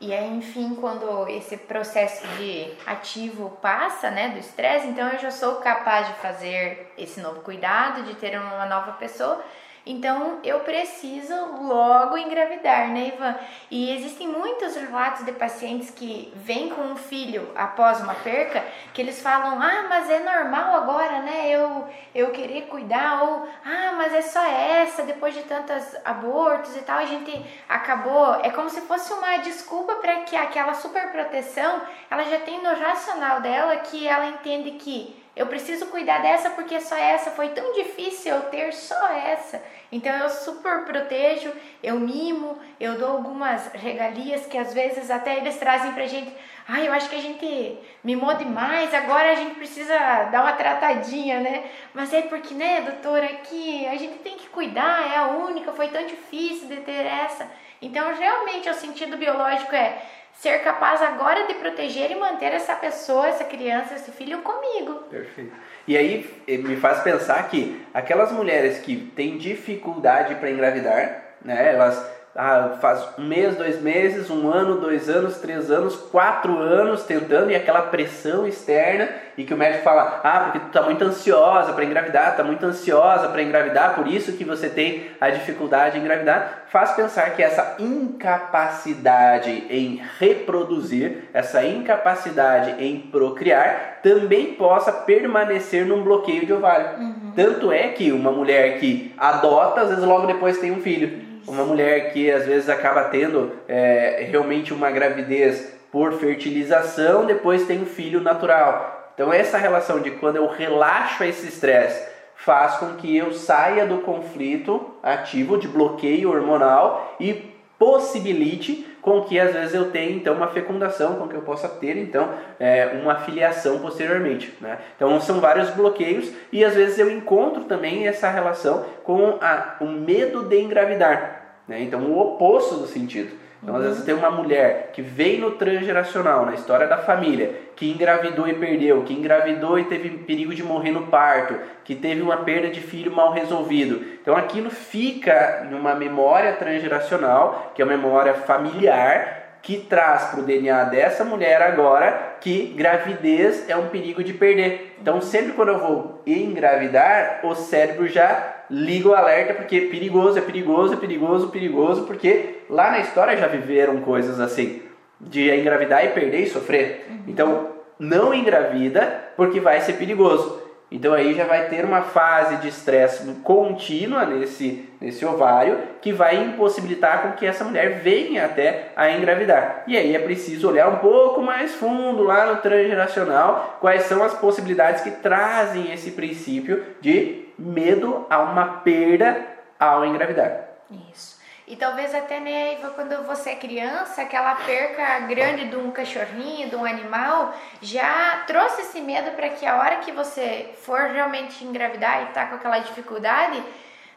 E 0.00 0.14
aí, 0.14 0.34
enfim, 0.34 0.74
quando 0.80 1.28
esse 1.28 1.58
processo 1.58 2.26
de 2.38 2.72
ativo 2.86 3.50
passa, 3.60 4.10
né, 4.10 4.30
do 4.30 4.38
estresse, 4.38 4.86
então 4.86 5.06
eu 5.06 5.18
já 5.18 5.30
sou 5.30 5.56
capaz 5.56 6.08
de 6.08 6.14
fazer 6.14 6.90
esse 6.96 7.20
novo 7.20 7.40
cuidado, 7.42 8.04
de 8.04 8.14
ter 8.14 8.40
uma 8.40 8.64
nova 8.64 8.92
pessoa 8.92 9.44
então 9.86 10.38
eu 10.44 10.60
preciso 10.60 11.34
logo 11.62 12.16
engravidar, 12.16 12.88
né, 12.88 13.12
Ivan? 13.14 13.34
E 13.70 13.94
existem 13.94 14.28
muitos 14.28 14.76
relatos 14.76 15.24
de 15.24 15.32
pacientes 15.32 15.90
que 15.90 16.32
vêm 16.36 16.68
com 16.70 16.82
um 16.82 16.96
filho 16.96 17.50
após 17.54 18.00
uma 18.00 18.14
perca, 18.14 18.64
que 18.92 19.00
eles 19.00 19.20
falam: 19.22 19.60
"Ah, 19.60 19.86
mas 19.88 20.10
é 20.10 20.20
normal 20.20 20.74
agora, 20.76 21.20
né? 21.22 21.48
Eu 21.48 21.88
eu 22.14 22.30
querer 22.30 22.62
cuidar" 22.62 23.22
ou 23.22 23.48
"Ah, 23.64 23.92
mas 23.96 24.12
é 24.14 24.22
só 24.22 24.42
essa 24.44 25.02
depois 25.02 25.34
de 25.34 25.42
tantos 25.44 25.94
abortos 26.04 26.76
e 26.76 26.82
tal". 26.82 26.98
A 26.98 27.04
gente 27.04 27.44
acabou, 27.68 28.34
é 28.42 28.50
como 28.50 28.68
se 28.70 28.80
fosse 28.82 29.12
uma 29.12 29.38
desculpa 29.38 29.96
para 29.96 30.20
que 30.20 30.36
aquela 30.36 30.74
super 30.74 31.10
proteção, 31.10 31.82
ela 32.10 32.24
já 32.24 32.38
tem 32.40 32.62
no 32.62 32.74
racional 32.74 33.40
dela 33.40 33.76
que 33.76 34.06
ela 34.06 34.26
entende 34.26 34.72
que 34.72 35.19
eu 35.34 35.46
preciso 35.46 35.86
cuidar 35.86 36.18
dessa 36.18 36.50
porque 36.50 36.80
só 36.80 36.96
essa 36.96 37.30
foi 37.30 37.50
tão 37.50 37.72
difícil 37.72 38.34
eu 38.34 38.42
ter 38.42 38.72
só 38.72 39.08
essa. 39.12 39.62
Então 39.92 40.12
eu 40.12 40.28
super 40.28 40.84
protejo, 40.84 41.52
eu 41.82 41.98
mimo, 41.98 42.58
eu 42.78 42.98
dou 42.98 43.10
algumas 43.12 43.68
regalias 43.72 44.46
que 44.46 44.58
às 44.58 44.74
vezes 44.74 45.10
até 45.10 45.38
eles 45.38 45.56
trazem 45.56 45.92
pra 45.92 46.06
gente. 46.06 46.32
Ai, 46.68 46.82
ah, 46.82 46.84
eu 46.86 46.92
acho 46.92 47.08
que 47.08 47.16
a 47.16 47.20
gente 47.20 47.78
mimou 48.04 48.34
demais, 48.34 48.94
agora 48.94 49.32
a 49.32 49.34
gente 49.34 49.56
precisa 49.56 49.96
dar 50.30 50.42
uma 50.42 50.52
tratadinha, 50.52 51.40
né? 51.40 51.64
Mas 51.92 52.12
é 52.12 52.22
porque, 52.22 52.54
né, 52.54 52.82
doutora, 52.82 53.26
aqui 53.26 53.86
a 53.88 53.96
gente 53.96 54.18
tem 54.18 54.36
que 54.36 54.48
cuidar, 54.48 55.12
é 55.12 55.16
a 55.16 55.26
única, 55.28 55.72
foi 55.72 55.88
tão 55.88 56.06
difícil 56.06 56.68
de 56.68 56.76
ter 56.76 57.06
essa. 57.06 57.50
Então, 57.82 58.14
realmente, 58.14 58.68
o 58.68 58.74
sentido 58.74 59.16
biológico 59.16 59.74
é 59.74 60.00
ser 60.40 60.60
capaz 60.60 61.02
agora 61.02 61.46
de 61.46 61.54
proteger 61.54 62.10
e 62.10 62.14
manter 62.14 62.54
essa 62.54 62.74
pessoa, 62.74 63.28
essa 63.28 63.44
criança, 63.44 63.94
esse 63.94 64.10
filho 64.10 64.38
comigo. 64.38 64.94
Perfeito. 65.10 65.52
E 65.86 65.94
aí 65.98 66.42
eh, 66.48 66.56
me 66.56 66.76
faz 66.76 67.00
pensar 67.02 67.46
que 67.50 67.84
aquelas 67.92 68.32
mulheres 68.32 68.78
que 68.78 68.96
têm 69.14 69.36
dificuldade 69.36 70.36
para 70.36 70.50
engravidar, 70.50 71.34
né, 71.44 71.68
elas 71.74 72.02
ah, 72.34 72.76
faz 72.80 73.08
um 73.18 73.24
mês, 73.24 73.56
dois 73.56 73.82
meses, 73.82 74.30
um 74.30 74.48
ano, 74.48 74.80
dois 74.80 75.08
anos, 75.08 75.38
três 75.38 75.70
anos, 75.70 75.96
quatro 75.96 76.58
anos 76.58 77.02
tentando 77.02 77.50
e 77.50 77.56
aquela 77.56 77.82
pressão 77.82 78.46
externa 78.46 79.08
e 79.36 79.42
que 79.42 79.52
o 79.52 79.56
médico 79.56 79.82
fala, 79.82 80.20
ah, 80.22 80.40
porque 80.40 80.60
tu 80.60 80.70
tá 80.70 80.82
muito 80.82 81.02
ansiosa 81.02 81.72
para 81.72 81.84
engravidar, 81.84 82.36
tá 82.36 82.44
muito 82.44 82.64
ansiosa 82.64 83.28
para 83.28 83.42
engravidar, 83.42 83.96
por 83.96 84.06
isso 84.06 84.34
que 84.34 84.44
você 84.44 84.68
tem 84.68 85.10
a 85.20 85.28
dificuldade 85.30 85.98
em 85.98 86.02
engravidar, 86.02 86.64
faz 86.68 86.92
pensar 86.92 87.34
que 87.34 87.42
essa 87.42 87.76
incapacidade 87.80 89.66
em 89.68 90.00
reproduzir, 90.18 91.24
essa 91.32 91.64
incapacidade 91.64 92.82
em 92.84 93.00
procriar, 93.00 93.98
também 94.02 94.54
possa 94.54 94.92
permanecer 94.92 95.84
num 95.84 96.02
bloqueio 96.02 96.46
de 96.46 96.52
ovário. 96.52 97.00
Uhum. 97.00 97.32
Tanto 97.34 97.72
é 97.72 97.88
que 97.88 98.12
uma 98.12 98.30
mulher 98.30 98.78
que 98.78 99.12
adota, 99.18 99.80
às 99.80 99.88
vezes 99.88 100.04
logo 100.04 100.26
depois 100.26 100.58
tem 100.58 100.70
um 100.70 100.80
filho 100.80 101.29
uma 101.50 101.64
mulher 101.64 102.12
que 102.12 102.30
às 102.30 102.46
vezes 102.46 102.68
acaba 102.68 103.04
tendo 103.04 103.52
é, 103.68 104.26
realmente 104.30 104.72
uma 104.72 104.90
gravidez 104.90 105.72
por 105.90 106.12
fertilização, 106.12 107.26
depois 107.26 107.66
tem 107.66 107.82
um 107.82 107.86
filho 107.86 108.20
natural. 108.20 109.12
Então 109.14 109.32
essa 109.32 109.58
relação 109.58 110.00
de 110.00 110.12
quando 110.12 110.36
eu 110.36 110.46
relaxo 110.46 111.24
esse 111.24 111.48
estresse 111.48 112.08
faz 112.36 112.76
com 112.76 112.94
que 112.94 113.14
eu 113.14 113.32
saia 113.32 113.84
do 113.84 113.98
conflito 113.98 114.94
ativo 115.02 115.58
de 115.58 115.68
bloqueio 115.68 116.30
hormonal 116.30 117.16
e 117.20 117.50
possibilite 117.78 118.86
com 119.00 119.22
que 119.22 119.40
às 119.40 119.52
vezes 119.52 119.74
eu 119.74 119.90
tenha 119.90 120.12
então 120.12 120.34
uma 120.34 120.48
fecundação, 120.48 121.14
com 121.14 121.26
que 121.26 121.34
eu 121.34 121.42
possa 121.42 121.68
ter 121.68 121.96
então 121.96 122.28
é, 122.58 123.00
uma 123.02 123.16
filiação 123.16 123.78
posteriormente. 123.78 124.54
Né? 124.60 124.78
Então 124.94 125.20
são 125.20 125.40
vários 125.40 125.70
bloqueios 125.70 126.30
e 126.52 126.64
às 126.64 126.74
vezes 126.74 126.98
eu 126.98 127.10
encontro 127.10 127.64
também 127.64 128.06
essa 128.06 128.30
relação 128.30 128.84
com 129.02 129.38
a, 129.40 129.76
o 129.80 129.86
medo 129.86 130.44
de 130.44 130.60
engravidar. 130.60 131.39
Né? 131.70 131.82
Então, 131.82 132.02
o 132.02 132.18
oposto 132.18 132.74
do 132.74 132.86
sentido. 132.88 133.30
Então, 133.62 133.76
às 133.76 133.84
vezes, 133.84 134.04
tem 134.04 134.12
uma 134.12 134.30
mulher 134.30 134.90
que 134.92 135.00
vem 135.00 135.38
no 135.38 135.52
transgeracional, 135.52 136.44
na 136.44 136.54
história 136.54 136.88
da 136.88 136.96
família, 136.96 137.54
que 137.76 137.88
engravidou 137.88 138.48
e 138.48 138.54
perdeu, 138.54 139.04
que 139.04 139.14
engravidou 139.14 139.78
e 139.78 139.84
teve 139.84 140.10
perigo 140.10 140.52
de 140.52 140.64
morrer 140.64 140.90
no 140.90 141.06
parto, 141.06 141.54
que 141.84 141.94
teve 141.94 142.22
uma 142.22 142.38
perda 142.38 142.70
de 142.70 142.80
filho 142.80 143.12
mal 143.12 143.32
resolvido. 143.32 144.04
Então, 144.20 144.34
aquilo 144.34 144.68
fica 144.68 145.64
numa 145.70 145.94
memória 145.94 146.54
transgeracional, 146.54 147.70
que 147.72 147.80
é 147.80 147.84
uma 147.84 147.96
memória 147.96 148.34
familiar, 148.34 149.60
que 149.62 149.76
traz 149.76 150.24
para 150.24 150.40
o 150.40 150.42
DNA 150.42 150.84
dessa 150.84 151.22
mulher 151.22 151.62
agora 151.62 152.38
que 152.40 152.74
gravidez 152.76 153.68
é 153.68 153.76
um 153.76 153.88
perigo 153.88 154.24
de 154.24 154.32
perder. 154.32 154.96
Então, 155.00 155.20
sempre 155.20 155.52
quando 155.52 155.68
eu 155.68 155.78
vou 155.78 156.22
engravidar, 156.26 157.40
o 157.44 157.54
cérebro 157.54 158.08
já 158.08 158.59
liga 158.70 159.08
o 159.08 159.14
alerta 159.14 159.54
porque 159.54 159.76
é 159.76 159.86
perigoso, 159.88 160.38
é 160.38 160.42
perigoso, 160.42 160.94
é 160.94 160.96
perigoso, 160.96 161.48
perigoso, 161.48 162.02
porque 162.04 162.60
lá 162.68 162.90
na 162.90 163.00
história 163.00 163.36
já 163.36 163.46
viveram 163.46 164.00
coisas 164.00 164.38
assim, 164.38 164.82
de 165.20 165.50
engravidar 165.50 166.04
e 166.04 166.10
perder 166.10 166.40
e 166.40 166.48
sofrer. 166.48 167.06
Uhum. 167.10 167.18
Então, 167.26 167.68
não 167.98 168.32
engravida 168.32 169.32
porque 169.36 169.60
vai 169.60 169.80
ser 169.80 169.94
perigoso. 169.94 170.60
Então 170.92 171.14
aí 171.14 171.34
já 171.34 171.44
vai 171.44 171.68
ter 171.68 171.84
uma 171.84 172.02
fase 172.02 172.56
de 172.56 172.66
estresse 172.66 173.24
contínua 173.44 174.26
nesse, 174.26 174.88
nesse 175.00 175.24
ovário 175.24 175.78
que 176.02 176.12
vai 176.12 176.42
impossibilitar 176.42 177.22
com 177.22 177.32
que 177.32 177.46
essa 177.46 177.62
mulher 177.62 178.00
venha 178.00 178.44
até 178.44 178.90
a 178.96 179.08
engravidar. 179.12 179.84
E 179.86 179.96
aí 179.96 180.16
é 180.16 180.18
preciso 180.18 180.68
olhar 180.68 180.88
um 180.88 180.96
pouco 180.96 181.40
mais 181.40 181.72
fundo 181.76 182.24
lá 182.24 182.46
no 182.46 182.60
transgeracional 182.60 183.78
quais 183.80 184.02
são 184.02 184.20
as 184.24 184.34
possibilidades 184.34 185.02
que 185.02 185.12
trazem 185.12 185.92
esse 185.92 186.10
princípio 186.10 186.82
de 187.00 187.49
medo 187.60 188.26
a 188.30 188.40
uma 188.40 188.78
perda 188.78 189.46
ao 189.78 190.04
engravidar. 190.04 190.68
Isso. 191.12 191.38
E 191.66 191.76
talvez 191.76 192.12
até, 192.12 192.40
né, 192.40 192.76
quando 192.96 193.24
você 193.24 193.50
é 193.50 193.54
criança, 193.54 194.22
aquela 194.22 194.56
perca 194.56 195.20
grande 195.20 195.68
de 195.68 195.76
um 195.76 195.92
cachorrinho, 195.92 196.68
de 196.68 196.74
um 196.74 196.84
animal, 196.84 197.54
já 197.80 198.42
trouxe 198.44 198.80
esse 198.82 199.00
medo 199.00 199.30
para 199.36 199.50
que 199.50 199.64
a 199.64 199.78
hora 199.78 199.98
que 199.98 200.10
você 200.10 200.74
for 200.82 200.98
realmente 200.98 201.64
engravidar 201.64 202.24
e 202.24 202.32
tá 202.32 202.46
com 202.46 202.56
aquela 202.56 202.80
dificuldade, 202.80 203.62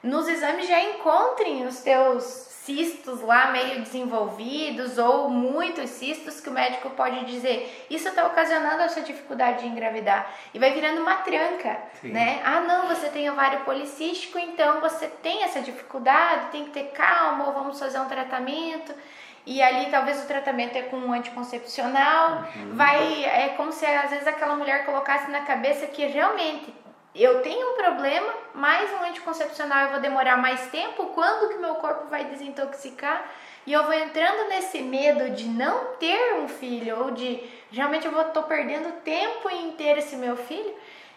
nos 0.02 0.28
exames 0.28 0.68
já 0.68 0.82
encontrem 0.82 1.68
os 1.68 1.82
teus 1.82 2.24
cistos 2.66 3.22
lá 3.22 3.52
meio 3.52 3.82
desenvolvidos 3.82 4.98
ou 4.98 5.30
muitos 5.30 5.90
cistos 5.90 6.40
que 6.40 6.50
o 6.50 6.54
médico 6.54 6.90
pode 6.92 7.26
dizer 7.26 7.86
isso 7.90 8.08
está 8.08 8.26
ocasionando 8.26 8.84
essa 8.84 9.02
dificuldade 9.02 9.62
de 9.62 9.68
engravidar 9.68 10.34
e 10.54 10.60
vai 10.60 10.72
virando 10.74 11.02
uma 11.02 11.18
tranca, 11.18 11.78
Sim. 12.00 12.12
né? 12.12 12.42
Ah, 12.46 12.62
não, 12.62 12.88
você 12.88 13.10
tem 13.10 13.30
ovário 13.30 13.62
policístico, 13.62 14.40
então 14.40 14.80
você 14.80 15.08
tem 15.08 15.44
essa 15.44 15.62
dificuldade, 15.62 16.52
tem 16.52 16.66
que 16.66 16.72
ter 16.72 16.92
calma, 16.92 17.48
ou 17.48 17.54
vamos 17.54 17.80
fazer 17.80 18.00
um 18.00 18.06
tratamento. 18.06 18.94
E 19.46 19.62
ali 19.62 19.92
talvez 19.92 20.24
o 20.24 20.28
tratamento 20.28 20.78
é 20.78 20.84
com 20.84 20.96
um 20.96 21.12
anticoncepcional, 21.12 22.44
uhum. 22.56 22.76
vai 22.76 23.26
é 23.26 23.50
como 23.58 23.74
se 23.74 23.86
às 23.86 24.10
vezes 24.10 24.26
aquela 24.26 24.56
mulher 24.56 24.86
colocasse 24.86 25.30
na 25.30 25.42
cabeça 25.42 25.86
que 25.88 26.06
realmente 26.06 26.74
eu 27.22 27.42
tenho 27.42 27.72
um 27.72 27.76
problema, 27.76 28.34
mas 28.56 28.92
um 28.92 29.04
anticoncepcional 29.06 29.86
eu 29.86 29.92
vou 29.92 30.00
demorar 30.00 30.38
mais 30.38 30.68
tempo, 30.68 31.08
quando 31.08 31.50
que 31.50 31.60
meu 31.60 31.76
corpo 31.76 32.08
vai 32.08 32.26
desintoxicar? 32.26 33.30
E 33.66 33.72
eu 33.72 33.84
vou 33.84 33.94
entrando 33.94 34.50
nesse 34.50 34.82
medo 34.82 35.30
de 35.30 35.46
não 35.46 35.94
ter 36.00 36.36
um 36.36 36.48
filho, 36.48 37.00
ou 37.00 37.12
de 37.12 37.44
realmente 37.72 38.06
eu 38.06 38.12
vou 38.12 38.24
tô 38.26 38.44
perdendo 38.44 38.92
tempo 39.02 39.50
em 39.50 39.72
ter 39.72 39.98
esse 39.98 40.16
meu 40.16 40.36
filho. 40.36 40.74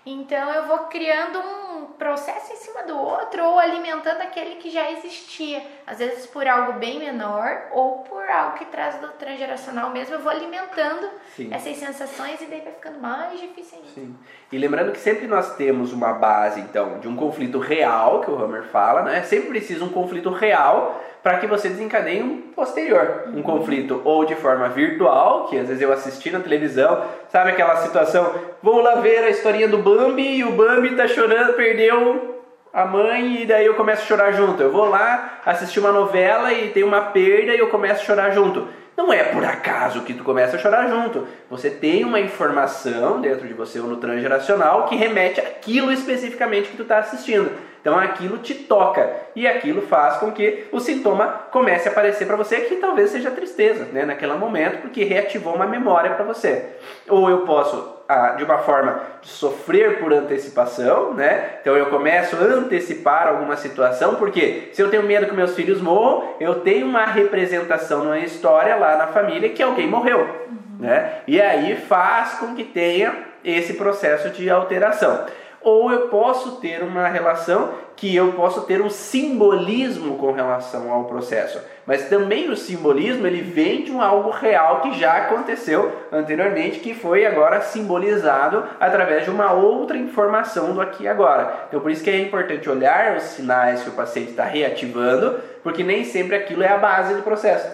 Então 0.06 0.52
eu 0.52 0.66
vou 0.68 0.78
criando 0.86 1.36
um 1.40 1.86
processo 1.98 2.52
em 2.52 2.56
cima 2.56 2.84
do 2.84 2.96
outro 2.96 3.44
ou 3.44 3.58
alimentando 3.58 4.20
aquele 4.20 4.54
que 4.56 4.70
já 4.70 4.90
existia. 4.92 5.60
Às 5.84 5.98
vezes 5.98 6.26
por 6.26 6.46
algo 6.46 6.74
bem 6.74 7.00
menor 7.00 7.62
ou 7.72 7.98
por 8.04 8.22
algo 8.30 8.56
que 8.56 8.66
traz 8.66 9.00
do 9.00 9.08
transgeracional 9.08 9.90
mesmo, 9.90 10.14
eu 10.14 10.20
vou 10.20 10.30
alimentando 10.30 11.10
Sim. 11.34 11.52
essas 11.52 11.76
sensações 11.76 12.40
e 12.40 12.46
daí 12.46 12.60
vai 12.60 12.72
ficando 12.72 13.00
mais 13.00 13.40
difícil 13.40 13.78
ainda. 13.78 13.90
Sim. 13.90 14.16
E 14.52 14.58
lembrando 14.58 14.92
que 14.92 14.98
sempre 14.98 15.26
nós 15.26 15.56
temos 15.56 15.92
uma 15.92 16.12
base 16.12 16.60
então 16.60 17.00
de 17.00 17.08
um 17.08 17.16
conflito 17.16 17.58
real, 17.58 18.20
que 18.20 18.30
o 18.30 18.40
Hammer 18.40 18.62
fala, 18.64 19.02
né? 19.02 19.22
Sempre 19.22 19.48
precisa 19.48 19.84
um 19.84 19.90
conflito 19.90 20.30
real 20.30 21.02
para 21.26 21.38
que 21.38 21.46
você 21.48 21.68
desencadeie 21.68 22.22
um 22.22 22.40
posterior, 22.54 23.24
um 23.34 23.42
conflito 23.42 24.00
ou 24.04 24.24
de 24.24 24.36
forma 24.36 24.68
virtual, 24.68 25.48
que 25.48 25.58
às 25.58 25.66
vezes 25.66 25.82
eu 25.82 25.92
assisti 25.92 26.30
na 26.30 26.38
televisão, 26.38 27.02
sabe 27.28 27.50
aquela 27.50 27.74
situação, 27.78 28.32
vou 28.62 28.80
lá 28.80 29.00
ver 29.00 29.24
a 29.24 29.28
historinha 29.28 29.66
do 29.66 29.78
Bambi 29.78 30.36
e 30.36 30.44
o 30.44 30.52
Bambi 30.52 30.94
tá 30.94 31.08
chorando, 31.08 31.54
perdeu 31.54 32.44
a 32.72 32.84
mãe 32.84 33.42
e 33.42 33.44
daí 33.44 33.66
eu 33.66 33.74
começo 33.74 34.02
a 34.02 34.06
chorar 34.06 34.32
junto. 34.34 34.62
Eu 34.62 34.70
vou 34.70 34.88
lá 34.88 35.40
assistir 35.44 35.80
uma 35.80 35.90
novela 35.90 36.52
e 36.52 36.70
tem 36.70 36.84
uma 36.84 37.00
perda 37.00 37.56
e 37.56 37.58
eu 37.58 37.70
começo 37.70 38.02
a 38.02 38.04
chorar 38.04 38.30
junto. 38.30 38.68
Não 38.96 39.12
é 39.12 39.24
por 39.24 39.44
acaso 39.44 40.02
que 40.02 40.14
tu 40.14 40.22
começa 40.22 40.54
a 40.54 40.60
chorar 40.60 40.88
junto. 40.88 41.26
Você 41.50 41.70
tem 41.70 42.04
uma 42.04 42.20
informação 42.20 43.20
dentro 43.20 43.48
de 43.48 43.52
você 43.52 43.80
ou 43.80 43.88
no 43.88 43.96
transgeracional 43.96 44.86
que 44.86 44.94
remete 44.94 45.40
àquilo 45.40 45.90
especificamente 45.90 46.68
que 46.68 46.76
tu 46.76 46.82
está 46.82 46.98
assistindo. 46.98 47.50
Então 47.86 47.96
aquilo 47.96 48.38
te 48.38 48.52
toca 48.52 49.08
e 49.36 49.46
aquilo 49.46 49.80
faz 49.80 50.16
com 50.16 50.32
que 50.32 50.66
o 50.72 50.80
sintoma 50.80 51.42
comece 51.52 51.88
a 51.88 51.92
aparecer 51.92 52.26
para 52.26 52.34
você 52.34 52.62
que 52.62 52.78
talvez 52.78 53.10
seja 53.10 53.30
tristeza, 53.30 53.84
né, 53.92 54.04
naquele 54.04 54.32
momento, 54.32 54.80
porque 54.80 55.04
reativou 55.04 55.54
uma 55.54 55.68
memória 55.68 56.10
para 56.10 56.24
você. 56.24 56.64
Ou 57.08 57.30
eu 57.30 57.42
posso 57.42 58.02
ah, 58.08 58.30
de 58.30 58.42
uma 58.42 58.58
forma 58.58 59.00
de 59.22 59.28
sofrer 59.28 60.00
por 60.00 60.12
antecipação, 60.12 61.14
né? 61.14 61.58
Então 61.60 61.76
eu 61.76 61.86
começo 61.86 62.34
a 62.34 62.40
antecipar 62.40 63.28
alguma 63.28 63.56
situação, 63.56 64.16
porque 64.16 64.70
se 64.72 64.82
eu 64.82 64.90
tenho 64.90 65.04
medo 65.04 65.26
que 65.26 65.32
meus 65.36 65.54
filhos 65.54 65.80
morram, 65.80 66.34
eu 66.40 66.56
tenho 66.56 66.88
uma 66.88 67.04
representação 67.04 68.02
numa 68.02 68.18
história 68.18 68.74
lá 68.74 68.96
na 68.96 69.06
família 69.06 69.50
que 69.50 69.62
alguém 69.62 69.86
morreu, 69.86 70.18
uhum. 70.18 70.58
né? 70.80 71.18
E 71.24 71.40
aí 71.40 71.76
faz 71.76 72.32
com 72.32 72.52
que 72.56 72.64
tenha 72.64 73.14
esse 73.44 73.74
processo 73.74 74.30
de 74.30 74.50
alteração 74.50 75.24
ou 75.66 75.90
eu 75.90 76.02
posso 76.02 76.60
ter 76.60 76.80
uma 76.84 77.08
relação 77.08 77.70
que 77.96 78.14
eu 78.14 78.34
posso 78.34 78.60
ter 78.62 78.80
um 78.80 78.88
simbolismo 78.88 80.16
com 80.16 80.30
relação 80.30 80.92
ao 80.92 81.06
processo. 81.06 81.60
Mas 81.84 82.08
também 82.08 82.48
o 82.48 82.56
simbolismo 82.56 83.26
ele 83.26 83.40
vem 83.40 83.82
de 83.82 83.90
um 83.90 84.00
algo 84.00 84.30
real 84.30 84.80
que 84.80 84.96
já 84.96 85.16
aconteceu 85.16 85.90
anteriormente, 86.12 86.78
que 86.78 86.94
foi 86.94 87.26
agora 87.26 87.60
simbolizado 87.62 88.62
através 88.78 89.24
de 89.24 89.30
uma 89.30 89.52
outra 89.52 89.96
informação 89.96 90.72
do 90.72 90.80
aqui 90.80 91.02
e 91.02 91.08
agora. 91.08 91.64
Então 91.66 91.80
por 91.80 91.90
isso 91.90 92.04
que 92.04 92.10
é 92.10 92.20
importante 92.20 92.70
olhar 92.70 93.16
os 93.16 93.24
sinais 93.24 93.82
que 93.82 93.88
o 93.88 93.94
paciente 93.94 94.30
está 94.30 94.44
reativando, 94.44 95.40
porque 95.64 95.82
nem 95.82 96.04
sempre 96.04 96.36
aquilo 96.36 96.62
é 96.62 96.68
a 96.68 96.78
base 96.78 97.12
do 97.12 97.22
processo. 97.22 97.66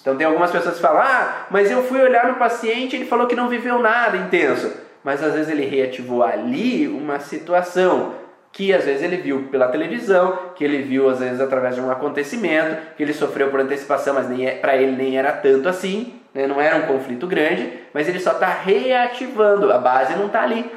Então 0.00 0.16
tem 0.16 0.28
algumas 0.28 0.52
pessoas 0.52 0.76
que 0.76 0.80
falam: 0.80 1.02
"Ah, 1.02 1.46
mas 1.50 1.72
eu 1.72 1.82
fui 1.82 2.00
olhar 2.00 2.28
no 2.28 2.36
paciente, 2.36 2.94
ele 2.94 3.06
falou 3.06 3.26
que 3.26 3.34
não 3.34 3.48
viveu 3.48 3.80
nada 3.80 4.16
intenso" 4.16 4.81
mas 5.04 5.22
às 5.22 5.34
vezes 5.34 5.50
ele 5.50 5.64
reativou 5.64 6.22
ali 6.22 6.86
uma 6.88 7.18
situação 7.20 8.14
que 8.52 8.72
às 8.72 8.84
vezes 8.84 9.02
ele 9.02 9.16
viu 9.16 9.48
pela 9.50 9.68
televisão, 9.68 10.50
que 10.54 10.62
ele 10.62 10.82
viu 10.82 11.08
às 11.08 11.18
vezes 11.18 11.40
através 11.40 11.74
de 11.74 11.80
um 11.80 11.90
acontecimento, 11.90 12.94
que 12.96 13.02
ele 13.02 13.14
sofreu 13.14 13.48
por 13.48 13.60
antecipação, 13.60 14.14
mas 14.14 14.28
nem 14.28 14.46
é, 14.46 14.56
para 14.56 14.76
ele 14.76 14.92
nem 14.92 15.18
era 15.18 15.32
tanto 15.32 15.68
assim, 15.68 16.20
né? 16.34 16.46
não 16.46 16.60
era 16.60 16.76
um 16.76 16.82
conflito 16.82 17.26
grande, 17.26 17.72
mas 17.94 18.08
ele 18.08 18.20
só 18.20 18.32
está 18.32 18.48
reativando, 18.48 19.72
a 19.72 19.78
base 19.78 20.14
não 20.16 20.26
está 20.26 20.42
ali. 20.42 20.70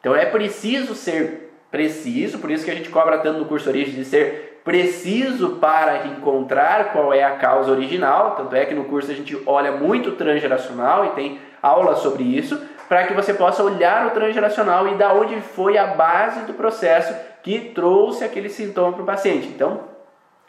Então 0.00 0.14
é 0.14 0.26
preciso 0.26 0.94
ser 0.94 1.52
preciso, 1.70 2.40
por 2.40 2.50
isso 2.50 2.64
que 2.64 2.70
a 2.70 2.74
gente 2.74 2.88
cobra 2.88 3.18
tanto 3.18 3.38
no 3.38 3.44
curso 3.44 3.68
Origem 3.68 3.94
de 3.94 4.04
ser 4.04 4.60
preciso 4.64 5.50
para 5.60 6.06
encontrar 6.06 6.92
qual 6.92 7.14
é 7.14 7.22
a 7.22 7.36
causa 7.36 7.70
original, 7.70 8.34
tanto 8.36 8.54
é 8.56 8.66
que 8.66 8.74
no 8.74 8.84
curso 8.84 9.10
a 9.10 9.14
gente 9.14 9.40
olha 9.46 9.72
muito 9.72 10.12
transgeracional 10.12 11.06
e 11.06 11.08
tem 11.10 11.38
aula 11.62 11.94
sobre 11.94 12.24
isso, 12.24 12.60
para 12.90 13.04
que 13.04 13.14
você 13.14 13.32
possa 13.32 13.62
olhar 13.62 14.08
o 14.08 14.10
transgeracional 14.10 14.88
e 14.88 14.96
da 14.96 15.14
onde 15.14 15.40
foi 15.40 15.78
a 15.78 15.86
base 15.86 16.40
do 16.40 16.54
processo 16.54 17.14
que 17.40 17.70
trouxe 17.72 18.24
aquele 18.24 18.48
sintoma 18.48 18.94
para 18.94 19.02
o 19.04 19.06
paciente. 19.06 19.46
Então, 19.46 19.82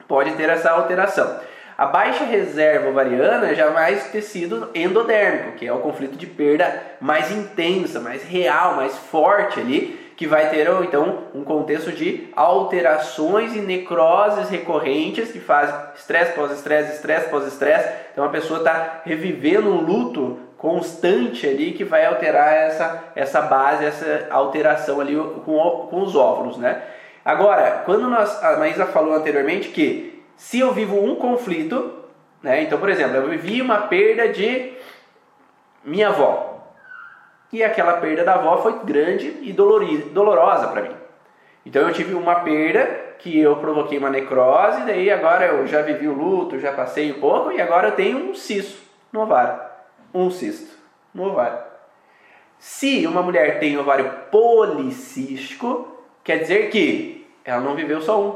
pode 0.08 0.32
ter 0.32 0.50
essa 0.50 0.72
alteração. 0.72 1.40
A 1.78 1.86
baixa 1.86 2.24
reserva 2.24 2.90
ovariana 2.90 3.54
já 3.54 3.70
vai 3.70 3.96
tecido 4.12 4.72
endodérmico, 4.74 5.52
que 5.52 5.68
é 5.68 5.72
o 5.72 5.82
conflito 5.82 6.18
de 6.18 6.26
perda 6.26 6.82
mais 7.00 7.32
intensa, 7.32 8.00
mais 8.00 8.24
real, 8.24 8.74
mais 8.74 8.98
forte 8.98 9.60
ali, 9.60 10.00
que 10.18 10.26
vai 10.26 10.50
ter 10.50 10.68
então 10.82 11.26
um 11.36 11.44
contexto 11.44 11.92
de 11.92 12.28
alterações 12.36 13.56
e 13.56 13.60
necroses 13.60 14.50
recorrentes 14.50 15.32
que 15.32 15.40
fazem 15.40 15.76
estresse 15.96 16.34
pós-estresse, 16.34 16.96
estresse 16.96 17.30
pós-estresse. 17.30 17.88
Então 18.12 18.24
a 18.24 18.30
pessoa 18.30 18.60
está 18.60 19.02
revivendo 19.06 19.70
um 19.70 19.82
luto 19.82 20.40
constante 20.62 21.48
ali 21.48 21.72
que 21.72 21.84
vai 21.84 22.06
alterar 22.06 22.54
essa, 22.54 23.04
essa 23.16 23.42
base, 23.42 23.84
essa 23.84 24.28
alteração 24.30 25.02
ali 25.02 25.16
com, 25.44 25.88
com 25.90 26.04
os 26.04 26.16
óvulos, 26.16 26.56
né? 26.58 26.84
Agora, 27.26 27.82
quando 27.84 28.08
nós, 28.08 28.44
a 28.44 28.58
Maísa 28.58 28.86
falou 28.86 29.16
anteriormente 29.16 29.70
que 29.70 30.24
se 30.38 30.60
eu 30.60 30.72
vivo 30.72 31.04
um 31.04 31.16
conflito, 31.16 31.92
né? 32.44 32.62
Então, 32.62 32.78
por 32.78 32.90
exemplo, 32.90 33.18
eu 33.18 33.28
vivi 33.28 33.60
uma 33.60 33.80
perda 33.88 34.30
de 34.30 34.74
minha 35.84 36.10
avó. 36.10 36.64
E 37.52 37.64
aquela 37.64 37.94
perda 37.94 38.24
da 38.24 38.36
avó 38.36 38.58
foi 38.58 38.82
grande 38.84 39.40
e 39.42 39.52
dolorosa 39.52 40.68
para 40.68 40.84
mim. 40.84 40.96
Então 41.66 41.88
eu 41.88 41.94
tive 41.94 42.14
uma 42.14 42.36
perda 42.36 42.86
que 43.18 43.40
eu 43.40 43.56
provoquei 43.56 43.98
uma 43.98 44.12
necrose, 44.12 44.84
daí 44.86 45.10
agora 45.10 45.48
eu 45.48 45.66
já 45.66 45.82
vivi 45.82 46.08
o 46.08 46.14
luto, 46.14 46.60
já 46.60 46.72
passei 46.72 47.12
um 47.12 47.20
pouco 47.20 47.52
e 47.52 47.60
agora 47.60 47.90
eu 47.90 47.96
tenho 47.96 48.30
um 48.30 48.36
cisto 48.36 48.80
no 49.12 49.22
ovário 49.22 49.71
um 50.14 50.30
cisto 50.30 50.78
no 51.14 51.26
ovário. 51.26 51.60
Se 52.60 53.06
uma 53.08 53.24
mulher 53.24 53.60
tem 53.60 53.78
ovário 53.78 54.12
policístico, 54.32 55.98
quer 56.24 56.38
dizer 56.38 56.70
que 56.70 57.28
ela 57.44 57.62
não 57.62 57.76
viveu 57.76 58.02
só 58.02 58.22
um. 58.22 58.36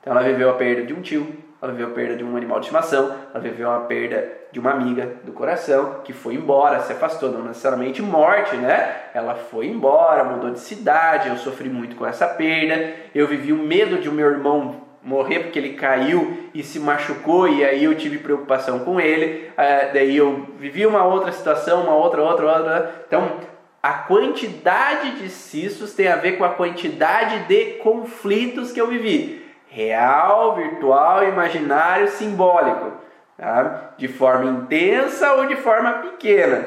Então 0.00 0.12
ela 0.12 0.22
viveu 0.22 0.50
a 0.50 0.54
perda 0.54 0.82
de 0.82 0.92
um 0.92 1.00
tio, 1.00 1.26
ela 1.62 1.72
viveu 1.72 1.88
a 1.88 1.94
perda 1.94 2.16
de 2.16 2.22
um 2.22 2.36
animal 2.36 2.60
de 2.60 2.66
estimação, 2.66 3.16
ela 3.32 3.42
viveu 3.42 3.70
a 3.70 3.80
perda 3.80 4.30
de 4.52 4.60
uma 4.60 4.70
amiga 4.70 5.16
do 5.24 5.32
coração 5.32 6.00
que 6.04 6.12
foi 6.12 6.34
embora, 6.34 6.80
se 6.80 6.92
afastou, 6.92 7.32
não 7.32 7.42
necessariamente 7.42 8.02
morte, 8.02 8.54
né? 8.56 8.96
Ela 9.14 9.34
foi 9.34 9.66
embora, 9.66 10.24
mudou 10.24 10.50
de 10.50 10.60
cidade, 10.60 11.30
eu 11.30 11.36
sofri 11.38 11.70
muito 11.70 11.96
com 11.96 12.06
essa 12.06 12.28
perda. 12.28 12.94
Eu 13.14 13.26
vivi 13.26 13.52
o 13.52 13.56
medo 13.56 13.98
de 13.98 14.10
o 14.10 14.12
meu 14.12 14.30
irmão 14.30 14.82
morrer 15.04 15.40
porque 15.40 15.58
ele 15.58 15.74
caiu 15.74 16.48
e 16.54 16.62
se 16.62 16.80
machucou 16.80 17.46
e 17.46 17.62
aí 17.62 17.84
eu 17.84 17.94
tive 17.94 18.18
preocupação 18.18 18.80
com 18.80 18.98
ele. 18.98 19.50
Uh, 19.50 19.92
daí 19.92 20.16
eu 20.16 20.48
vivi 20.58 20.86
uma 20.86 21.04
outra 21.04 21.30
situação, 21.30 21.82
uma 21.82 21.94
outra, 21.94 22.22
outra, 22.22 22.46
outra. 22.46 23.04
Então 23.06 23.38
a 23.82 23.92
quantidade 23.92 25.16
de 25.16 25.28
cistos 25.28 25.92
tem 25.92 26.08
a 26.08 26.16
ver 26.16 26.38
com 26.38 26.44
a 26.44 26.54
quantidade 26.54 27.46
de 27.46 27.72
conflitos 27.82 28.72
que 28.72 28.80
eu 28.80 28.86
vivi, 28.86 29.44
real, 29.68 30.56
virtual, 30.56 31.22
imaginário, 31.28 32.08
simbólico, 32.08 32.92
tá? 33.36 33.90
de 33.98 34.08
forma 34.08 34.50
intensa 34.50 35.34
ou 35.34 35.46
de 35.46 35.56
forma 35.56 35.92
pequena. 35.92 36.64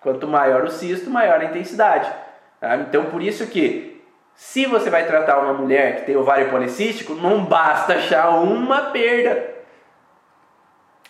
Quanto 0.00 0.26
maior 0.26 0.64
o 0.64 0.70
cisto, 0.70 1.10
maior 1.10 1.38
a 1.38 1.44
intensidade. 1.44 2.10
Tá? 2.58 2.76
Então 2.76 3.04
por 3.06 3.22
isso 3.22 3.46
que 3.48 3.97
se 4.38 4.66
você 4.66 4.88
vai 4.88 5.04
tratar 5.04 5.40
uma 5.40 5.52
mulher 5.52 5.96
que 5.96 6.06
tem 6.06 6.16
ovário 6.16 6.48
policístico, 6.48 7.12
não 7.12 7.44
basta 7.44 7.94
achar 7.94 8.30
uma 8.30 8.82
perda. 8.92 9.52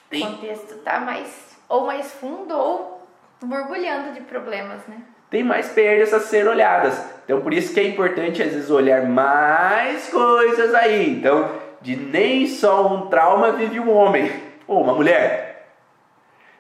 Tem... 0.09 0.23
O 0.23 0.31
contexto 0.31 0.79
tá 0.79 0.99
mais 0.99 1.59
ou 1.69 1.85
mais 1.85 2.11
fundo 2.11 2.57
ou 2.57 3.07
borbulhando 3.43 4.15
de 4.15 4.23
problemas, 4.23 4.81
né? 4.89 5.03
Tem 5.29 5.45
mais 5.45 5.69
perdas 5.69 6.15
a 6.15 6.21
ser 6.21 6.49
olhadas. 6.49 7.05
Então 7.27 7.43
por 7.43 7.53
isso 7.53 7.75
que 7.75 7.81
é 7.81 7.87
importante 7.87 8.43
às 8.43 8.55
vezes 8.55 8.71
olhar 8.71 9.03
mais 9.03 10.09
coisas 10.09 10.75
aí. 10.75 11.11
Então, 11.11 11.53
de 11.83 11.97
nem 11.97 12.47
só 12.47 12.87
um 12.87 13.09
trauma 13.09 13.53
vive 13.53 13.79
um 13.79 13.95
homem 13.95 14.33
ou 14.67 14.83
uma 14.83 14.95
mulher. 14.95 15.69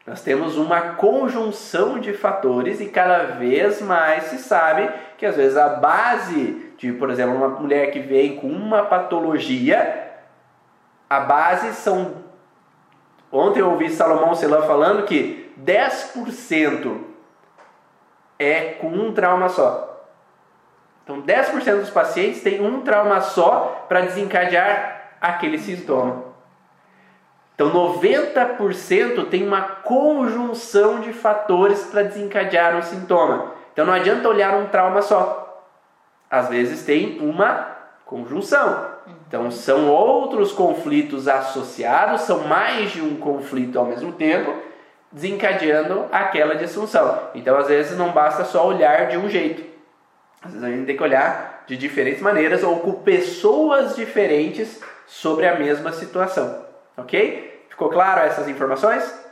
Nós 0.06 0.20
temos 0.20 0.58
uma 0.58 0.80
conjunção 0.96 1.98
de 1.98 2.12
fatores 2.12 2.78
e 2.78 2.86
cada 2.86 3.24
vez 3.24 3.80
mais 3.80 4.24
se 4.24 4.36
sabe 4.36 4.90
que 5.18 5.26
às 5.26 5.36
vezes 5.36 5.56
a 5.56 5.68
base 5.68 6.72
de, 6.78 6.92
por 6.92 7.10
exemplo, 7.10 7.34
uma 7.34 7.48
mulher 7.48 7.90
que 7.90 7.98
vem 7.98 8.36
com 8.36 8.46
uma 8.46 8.84
patologia, 8.84 10.14
a 11.10 11.20
base 11.20 11.74
são. 11.74 12.28
Ontem 13.30 13.60
eu 13.60 13.70
ouvi 13.70 13.90
Salomão 13.90 14.34
Celan 14.34 14.62
falando 14.62 15.04
que 15.04 15.52
10% 15.62 16.98
é 18.38 18.60
com 18.80 18.88
um 18.88 19.12
trauma 19.12 19.48
só. 19.48 20.06
Então, 21.02 21.20
10% 21.20 21.80
dos 21.80 21.90
pacientes 21.90 22.42
têm 22.42 22.64
um 22.64 22.82
trauma 22.82 23.20
só 23.20 23.86
para 23.88 24.02
desencadear 24.02 25.16
aquele 25.20 25.58
sintoma. 25.58 26.24
Então, 27.54 27.72
90% 27.72 29.28
tem 29.28 29.44
uma 29.44 29.62
conjunção 29.62 31.00
de 31.00 31.12
fatores 31.12 31.82
para 31.86 32.04
desencadear 32.04 32.76
um 32.76 32.82
sintoma. 32.82 33.57
Então, 33.78 33.86
não 33.86 33.94
adianta 33.94 34.28
olhar 34.28 34.54
um 34.54 34.66
trauma 34.66 35.00
só. 35.00 35.64
Às 36.28 36.48
vezes 36.48 36.84
tem 36.84 37.20
uma 37.20 37.76
conjunção. 38.04 38.88
Então, 39.06 39.52
são 39.52 39.88
outros 39.88 40.50
conflitos 40.50 41.28
associados, 41.28 42.22
são 42.22 42.40
mais 42.40 42.90
de 42.90 43.00
um 43.00 43.18
conflito 43.18 43.78
ao 43.78 43.84
mesmo 43.84 44.10
tempo, 44.10 44.52
desencadeando 45.12 46.06
aquela 46.10 46.56
disfunção. 46.56 47.28
Então, 47.36 47.56
às 47.56 47.68
vezes, 47.68 47.96
não 47.96 48.10
basta 48.10 48.44
só 48.44 48.66
olhar 48.66 49.06
de 49.06 49.16
um 49.16 49.28
jeito. 49.28 49.62
Às 50.42 50.54
vezes, 50.54 50.66
a 50.66 50.70
gente 50.72 50.86
tem 50.86 50.96
que 50.96 51.02
olhar 51.04 51.62
de 51.68 51.76
diferentes 51.76 52.20
maneiras 52.20 52.64
ou 52.64 52.80
com 52.80 52.94
pessoas 52.94 53.94
diferentes 53.94 54.82
sobre 55.06 55.46
a 55.46 55.56
mesma 55.56 55.92
situação. 55.92 56.64
Ok? 56.96 57.64
Ficou 57.68 57.90
claro 57.90 58.22
essas 58.22 58.48
informações? 58.48 59.27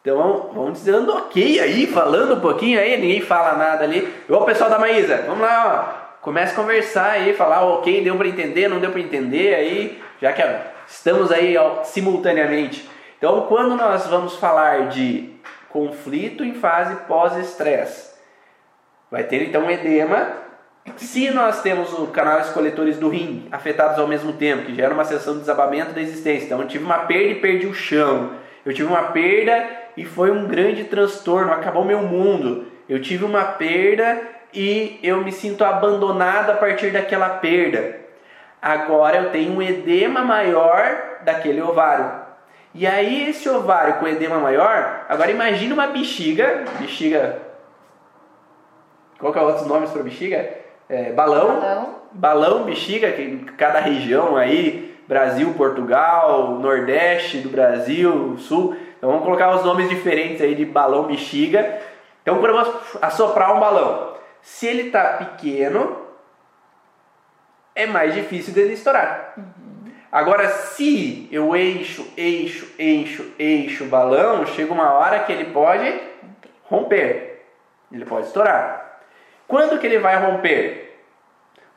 Então 0.00 0.50
vamos 0.54 0.78
dizendo 0.78 1.14
ok 1.14 1.60
aí, 1.60 1.86
falando 1.86 2.34
um 2.34 2.40
pouquinho 2.40 2.80
aí, 2.80 2.96
ninguém 2.96 3.20
fala 3.20 3.56
nada 3.56 3.84
ali. 3.84 4.10
Ô 4.28 4.40
pessoal 4.44 4.70
da 4.70 4.78
Maísa, 4.78 5.24
vamos 5.26 5.42
lá, 5.42 5.94
ó. 5.96 6.00
Comece 6.22 6.52
a 6.52 6.56
conversar 6.56 7.10
aí, 7.12 7.34
falar 7.34 7.62
ok, 7.64 8.02
deu 8.02 8.16
para 8.16 8.28
entender, 8.28 8.68
não 8.68 8.78
deu 8.78 8.90
para 8.90 9.00
entender 9.00 9.54
aí, 9.54 10.02
já 10.20 10.32
que 10.32 10.42
estamos 10.86 11.30
aí 11.30 11.56
ó, 11.56 11.82
simultaneamente. 11.82 12.88
Então 13.18 13.42
quando 13.42 13.76
nós 13.76 14.06
vamos 14.06 14.36
falar 14.36 14.88
de 14.88 15.34
conflito 15.68 16.44
em 16.44 16.54
fase 16.54 16.96
pós-estresse, 17.06 18.14
vai 19.10 19.24
ter 19.24 19.42
então 19.42 19.70
edema. 19.70 20.28
Se 20.96 21.30
nós 21.30 21.60
temos 21.60 21.92
os 21.92 22.10
canais 22.10 22.48
coletores 22.50 22.98
do 22.98 23.10
rim 23.10 23.46
afetados 23.52 23.98
ao 23.98 24.06
mesmo 24.06 24.32
tempo, 24.32 24.64
que 24.64 24.74
gera 24.74 24.94
uma 24.94 25.04
sensação 25.04 25.34
de 25.34 25.40
desabamento 25.40 25.92
da 25.92 26.00
existência, 26.00 26.46
então 26.46 26.60
eu 26.60 26.66
tive 26.66 26.84
uma 26.84 27.00
perda 27.00 27.32
e 27.32 27.34
perdi 27.34 27.66
o 27.66 27.74
chão, 27.74 28.32
eu 28.64 28.72
tive 28.72 28.88
uma 28.88 29.04
perda 29.04 29.79
e 29.96 30.04
foi 30.04 30.30
um 30.30 30.46
grande 30.46 30.84
transtorno, 30.84 31.52
acabou 31.52 31.84
meu 31.84 32.02
mundo. 32.02 32.66
Eu 32.88 33.00
tive 33.00 33.24
uma 33.24 33.44
perda 33.44 34.20
e 34.52 34.98
eu 35.02 35.22
me 35.22 35.32
sinto 35.32 35.64
abandonado 35.64 36.50
a 36.50 36.54
partir 36.54 36.90
daquela 36.90 37.28
perda. 37.28 38.00
Agora 38.60 39.16
eu 39.16 39.30
tenho 39.30 39.52
um 39.52 39.62
edema 39.62 40.22
maior 40.22 41.20
daquele 41.22 41.62
ovário. 41.62 42.10
E 42.74 42.86
aí 42.86 43.28
esse 43.28 43.48
ovário 43.48 43.94
com 43.94 44.06
edema 44.06 44.38
maior, 44.38 45.06
agora 45.08 45.30
imagine 45.30 45.72
uma 45.72 45.88
bexiga, 45.88 46.64
bexiga. 46.78 47.38
Qual 49.18 49.32
que 49.32 49.38
é 49.38 49.42
outros 49.42 49.66
nomes 49.66 49.90
para 49.90 50.02
bexiga? 50.02 50.48
É, 50.88 51.12
balão, 51.12 51.60
balão, 51.60 51.94
balão, 52.12 52.64
bexiga, 52.64 53.12
que 53.12 53.22
em 53.22 53.38
cada 53.38 53.80
região 53.80 54.36
aí, 54.36 54.98
Brasil, 55.06 55.52
Portugal, 55.54 56.58
Nordeste 56.60 57.38
do 57.38 57.48
Brasil, 57.48 58.36
Sul, 58.38 58.76
então 59.00 59.08
vamos 59.08 59.24
colocar 59.24 59.56
os 59.56 59.64
nomes 59.64 59.88
diferentes 59.88 60.42
aí 60.42 60.54
de 60.54 60.66
balão 60.66 61.04
bexiga. 61.04 61.80
Então 62.20 62.38
vou 62.38 62.50
assoprar 63.00 63.56
um 63.56 63.58
balão, 63.58 64.12
se 64.42 64.66
ele 64.66 64.88
está 64.88 65.14
pequeno, 65.14 65.96
é 67.74 67.86
mais 67.86 68.12
difícil 68.12 68.52
dele 68.52 68.74
estourar. 68.74 69.32
Uhum. 69.38 69.90
Agora, 70.12 70.50
se 70.50 71.26
eu 71.32 71.56
eixo, 71.56 72.06
eixo, 72.14 72.70
eixo, 72.78 73.32
eixo 73.38 73.84
o 73.84 73.88
balão, 73.88 74.44
chega 74.44 74.70
uma 74.70 74.92
hora 74.92 75.20
que 75.20 75.32
ele 75.32 75.46
pode 75.46 75.98
romper. 76.64 77.46
Ele 77.90 78.04
pode 78.04 78.26
estourar. 78.26 79.00
Quando 79.48 79.78
que 79.78 79.86
ele 79.86 79.98
vai 79.98 80.16
romper? 80.16 81.00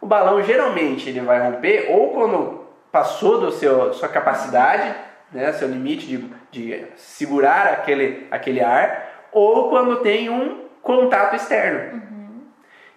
O 0.02 0.06
balão 0.06 0.44
geralmente 0.44 1.08
ele 1.08 1.22
vai 1.22 1.40
romper 1.40 1.88
ou 1.90 2.10
quando 2.10 2.68
passou 2.92 3.40
do 3.40 3.50
seu 3.50 3.94
sua 3.94 4.10
capacidade, 4.10 4.94
né, 5.34 5.52
seu 5.54 5.68
limite 5.68 6.06
de, 6.06 6.30
de 6.52 6.86
segurar 6.96 7.68
aquele, 7.68 8.28
aquele 8.30 8.62
ar, 8.62 9.28
ou 9.32 9.70
quando 9.70 9.98
tem 9.98 10.30
um 10.30 10.66
contato 10.82 11.36
externo. 11.36 11.94
Uhum. 11.94 12.42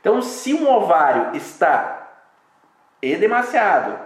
Então, 0.01 0.22
se 0.22 0.53
um 0.53 0.68
ovário 0.68 1.34
está 1.34 2.09
edemaciado 3.01 3.99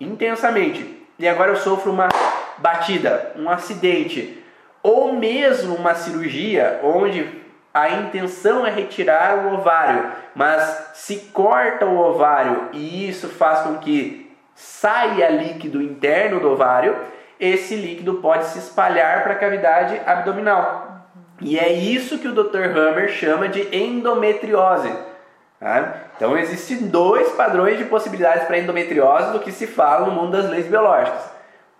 intensamente 0.00 1.06
e 1.18 1.26
agora 1.26 1.50
eu 1.50 1.56
sofro 1.56 1.90
uma 1.90 2.08
batida, 2.58 3.32
um 3.36 3.50
acidente, 3.50 4.42
ou 4.82 5.12
mesmo 5.12 5.74
uma 5.74 5.94
cirurgia 5.94 6.80
onde 6.82 7.42
a 7.74 7.90
intenção 7.90 8.66
é 8.66 8.70
retirar 8.70 9.38
o 9.38 9.54
ovário, 9.54 10.12
mas 10.34 10.92
se 10.94 11.16
corta 11.32 11.86
o 11.86 11.98
ovário 11.98 12.68
e 12.72 13.08
isso 13.08 13.28
faz 13.28 13.60
com 13.60 13.78
que 13.78 14.28
saia 14.54 15.28
líquido 15.28 15.80
interno 15.82 16.40
do 16.40 16.50
ovário, 16.50 16.96
esse 17.38 17.76
líquido 17.76 18.14
pode 18.14 18.46
se 18.46 18.58
espalhar 18.58 19.22
para 19.22 19.34
a 19.34 19.38
cavidade 19.38 20.00
abdominal. 20.06 21.06
E 21.40 21.58
é 21.58 21.72
isso 21.72 22.18
que 22.18 22.26
o 22.26 22.34
Dr. 22.34 22.76
Hammer 22.76 23.08
chama 23.08 23.48
de 23.48 23.74
endometriose. 23.74 24.92
Tá? 25.60 25.94
Então 26.16 26.36
existem 26.36 26.88
dois 26.88 27.30
padrões 27.32 27.78
de 27.78 27.84
possibilidades 27.84 28.44
para 28.44 28.58
endometriose 28.58 29.32
do 29.32 29.40
que 29.40 29.52
se 29.52 29.66
fala 29.66 30.06
no 30.06 30.12
mundo 30.12 30.32
das 30.32 30.50
leis 30.50 30.66
biológicas. 30.66 31.38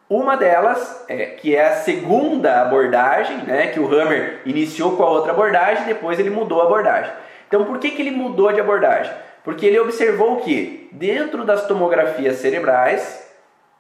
Uma 0.09 0.37
delas, 0.37 1.05
é, 1.07 1.27
que 1.27 1.55
é 1.55 1.67
a 1.67 1.77
segunda 1.77 2.63
abordagem, 2.63 3.39
né, 3.39 3.67
que 3.67 3.79
o 3.79 3.87
Hammer 3.87 4.41
iniciou 4.47 4.97
com 4.97 5.03
a 5.03 5.11
outra 5.11 5.33
abordagem, 5.33 5.85
depois 5.85 6.19
ele 6.19 6.31
mudou 6.31 6.63
a 6.63 6.65
abordagem. 6.65 7.13
Então 7.47 7.65
por 7.65 7.79
que, 7.79 7.91
que 7.91 8.01
ele 8.01 8.11
mudou 8.11 8.53
de 8.53 8.61
abordagem? 8.61 9.13
Porque 9.45 9.67
ele 9.67 9.79
observou 9.79 10.37
que 10.37 10.89
dentro 10.93 11.45
das 11.45 11.67
tomografias 11.67 12.37
cerebrais, 12.37 13.28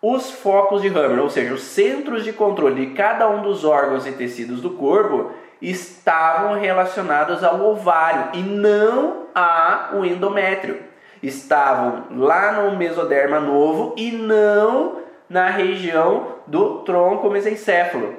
os 0.01 0.31
focos 0.31 0.83
de 0.83 0.89
Hammer, 0.89 1.21
ou 1.21 1.29
seja, 1.29 1.53
os 1.53 1.63
centros 1.63 2.25
de 2.25 2.33
controle 2.33 2.87
de 2.87 2.95
cada 2.95 3.29
um 3.29 3.43
dos 3.43 3.65
órgãos 3.65 4.07
e 4.07 4.13
tecidos 4.13 4.61
do 4.61 4.71
corpo, 4.71 5.33
estavam 5.61 6.59
relacionados 6.59 7.43
ao 7.43 7.61
ovário 7.61 8.29
e 8.35 8.43
não 8.43 9.27
ao 9.35 10.05
endométrio. 10.05 10.79
Estavam 11.21 12.05
lá 12.17 12.53
no 12.53 12.77
mesoderma 12.77 13.41
novo 13.41 13.95
e 13.97 14.13
não 14.13 14.99
na 15.29 15.51
região 15.51 16.37
do 16.47 16.79
tronco 16.83 17.29
mesencéfalo. 17.29 18.15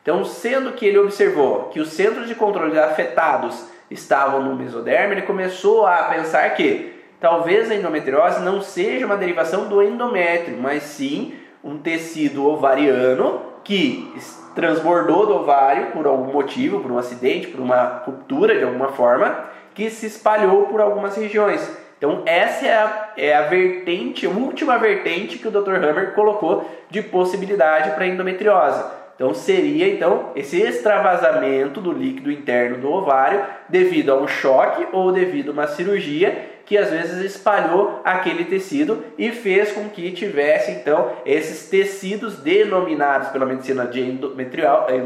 Então, 0.00 0.24
sendo 0.24 0.72
que 0.72 0.86
ele 0.86 0.98
observou 0.98 1.64
que 1.64 1.80
os 1.80 1.88
centros 1.88 2.28
de 2.28 2.34
controle 2.34 2.78
afetados 2.78 3.66
estavam 3.90 4.42
no 4.42 4.54
mesoderma, 4.54 5.12
ele 5.12 5.22
começou 5.22 5.84
a 5.84 6.04
pensar 6.04 6.48
que 6.50 6.97
talvez 7.20 7.70
a 7.70 7.74
endometriose 7.74 8.42
não 8.42 8.60
seja 8.60 9.06
uma 9.06 9.16
derivação 9.16 9.68
do 9.68 9.82
endométrio, 9.82 10.56
mas 10.60 10.82
sim 10.82 11.34
um 11.62 11.78
tecido 11.78 12.46
ovariano 12.46 13.42
que 13.64 14.12
transbordou 14.54 15.26
do 15.26 15.36
ovário 15.36 15.88
por 15.92 16.06
algum 16.06 16.32
motivo, 16.32 16.80
por 16.80 16.90
um 16.90 16.98
acidente, 16.98 17.48
por 17.48 17.60
uma 17.60 18.02
ruptura 18.04 18.56
de 18.56 18.64
alguma 18.64 18.88
forma, 18.88 19.44
que 19.74 19.90
se 19.90 20.06
espalhou 20.06 20.66
por 20.66 20.80
algumas 20.80 21.16
regiões. 21.16 21.68
Então 21.98 22.22
essa 22.26 22.66
é 22.66 22.74
a, 22.74 23.12
é 23.16 23.36
a 23.36 23.42
vertente, 23.42 24.26
a 24.26 24.30
última 24.30 24.78
vertente 24.78 25.38
que 25.38 25.48
o 25.48 25.50
Dr. 25.50 25.74
Hammer 25.74 26.14
colocou 26.14 26.68
de 26.88 27.02
possibilidade 27.02 27.90
para 27.90 28.06
endometriose. 28.06 28.82
Então 29.16 29.34
seria 29.34 29.88
então 29.88 30.30
esse 30.36 30.60
extravasamento 30.60 31.80
do 31.80 31.90
líquido 31.90 32.30
interno 32.30 32.78
do 32.78 32.92
ovário 32.92 33.44
devido 33.68 34.12
a 34.12 34.16
um 34.16 34.28
choque 34.28 34.86
ou 34.92 35.10
devido 35.10 35.50
a 35.50 35.52
uma 35.52 35.66
cirurgia 35.66 36.57
que 36.68 36.76
às 36.76 36.90
vezes 36.90 37.24
espalhou 37.24 38.02
aquele 38.04 38.44
tecido 38.44 39.02
e 39.16 39.32
fez 39.32 39.72
com 39.72 39.88
que 39.88 40.12
tivesse 40.12 40.70
então 40.70 41.12
esses 41.24 41.70
tecidos 41.70 42.36
denominados 42.36 43.30
pela 43.30 43.46
medicina 43.46 43.86
de 43.86 44.02
endometriose, 44.02 44.98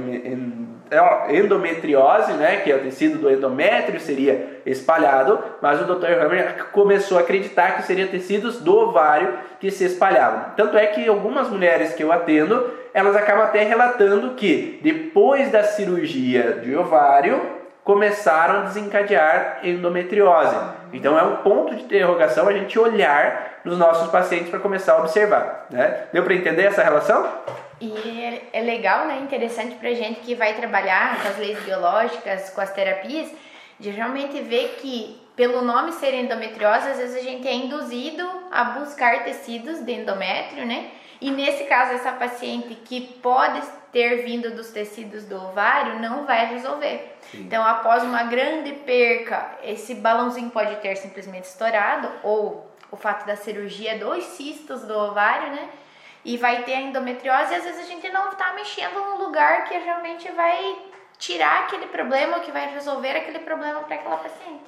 né, 2.32 2.56
que 2.56 2.72
é 2.72 2.74
o 2.74 2.80
tecido 2.80 3.18
do 3.18 3.30
endométrio 3.30 4.00
seria 4.00 4.60
espalhado, 4.66 5.38
mas 5.62 5.80
o 5.80 5.84
Dr. 5.84 6.20
Hammer 6.20 6.66
começou 6.72 7.16
a 7.16 7.20
acreditar 7.20 7.76
que 7.76 7.84
seriam 7.84 8.08
tecidos 8.08 8.60
do 8.60 8.76
ovário 8.76 9.38
que 9.60 9.70
se 9.70 9.84
espalhavam. 9.84 10.46
Tanto 10.56 10.76
é 10.76 10.86
que 10.86 11.06
algumas 11.06 11.48
mulheres 11.48 11.94
que 11.94 12.02
eu 12.02 12.10
atendo, 12.10 12.70
elas 12.92 13.14
acabam 13.14 13.44
até 13.44 13.62
relatando 13.62 14.34
que 14.34 14.80
depois 14.82 15.52
da 15.52 15.62
cirurgia 15.62 16.60
de 16.64 16.76
ovário, 16.76 17.61
começaram 17.84 18.60
a 18.60 18.62
desencadear 18.64 19.60
endometriose. 19.64 20.56
Então 20.92 21.18
é 21.18 21.22
um 21.22 21.36
ponto 21.36 21.74
de 21.74 21.82
interrogação 21.82 22.48
a 22.48 22.52
gente 22.52 22.78
olhar 22.78 23.60
nos 23.64 23.76
nossos 23.76 24.10
pacientes 24.10 24.50
para 24.50 24.60
começar 24.60 24.94
a 24.94 24.98
observar. 24.98 25.66
Né? 25.70 26.06
Deu 26.12 26.22
para 26.22 26.34
entender 26.34 26.64
essa 26.64 26.82
relação? 26.82 27.28
E 27.80 28.40
é, 28.52 28.60
legal, 28.60 29.06
né? 29.06 29.18
Interessante 29.22 29.74
para 29.74 29.92
gente 29.92 30.20
que 30.20 30.34
vai 30.34 30.54
trabalhar 30.54 31.20
com 31.20 31.28
as 31.28 31.38
leis 31.38 31.58
biológicas, 31.64 32.50
com 32.50 32.60
as 32.60 32.72
terapias, 32.72 33.28
de 33.80 33.90
realmente 33.90 34.40
ver 34.40 34.76
que 34.80 35.20
pelo 35.34 35.62
nome 35.62 35.92
ser 35.92 36.14
endometriose, 36.14 36.90
às 36.90 36.98
vezes 36.98 37.16
a 37.16 37.22
gente 37.22 37.48
é 37.48 37.54
induzido 37.54 38.28
a 38.52 38.64
buscar 38.64 39.24
tecidos 39.24 39.80
de 39.80 39.92
endométrio, 39.92 40.64
né? 40.64 40.90
E 41.22 41.30
nesse 41.30 41.62
caso, 41.66 41.92
essa 41.92 42.10
paciente 42.10 42.74
que 42.74 43.00
pode 43.22 43.62
ter 43.92 44.24
vindo 44.24 44.50
dos 44.56 44.72
tecidos 44.72 45.24
do 45.24 45.36
ovário 45.36 46.00
não 46.00 46.26
vai 46.26 46.46
resolver. 46.46 47.16
Sim. 47.30 47.42
Então, 47.42 47.64
após 47.64 48.02
uma 48.02 48.24
grande 48.24 48.72
perca, 48.72 49.52
esse 49.62 49.94
balãozinho 49.94 50.50
pode 50.50 50.74
ter 50.80 50.96
simplesmente 50.96 51.44
estourado, 51.44 52.10
ou 52.24 52.68
o 52.90 52.96
fato 52.96 53.24
da 53.24 53.36
cirurgia 53.36 53.96
dos 53.98 54.24
cistos 54.24 54.82
do 54.82 54.98
ovário, 54.98 55.52
né? 55.52 55.68
E 56.24 56.36
vai 56.36 56.64
ter 56.64 56.74
a 56.74 56.80
endometriose, 56.80 57.52
e 57.52 57.56
às 57.56 57.62
vezes 57.62 57.82
a 57.82 57.88
gente 57.88 58.08
não 58.10 58.30
está 58.30 58.52
mexendo 58.54 58.94
no 58.94 59.24
lugar 59.24 59.62
que 59.66 59.78
realmente 59.78 60.28
vai 60.32 60.76
tirar 61.18 61.60
aquele 61.60 61.86
problema, 61.86 62.38
ou 62.38 62.42
que 62.42 62.50
vai 62.50 62.74
resolver 62.74 63.16
aquele 63.16 63.38
problema 63.38 63.78
para 63.82 63.94
aquela 63.94 64.16
paciente. 64.16 64.64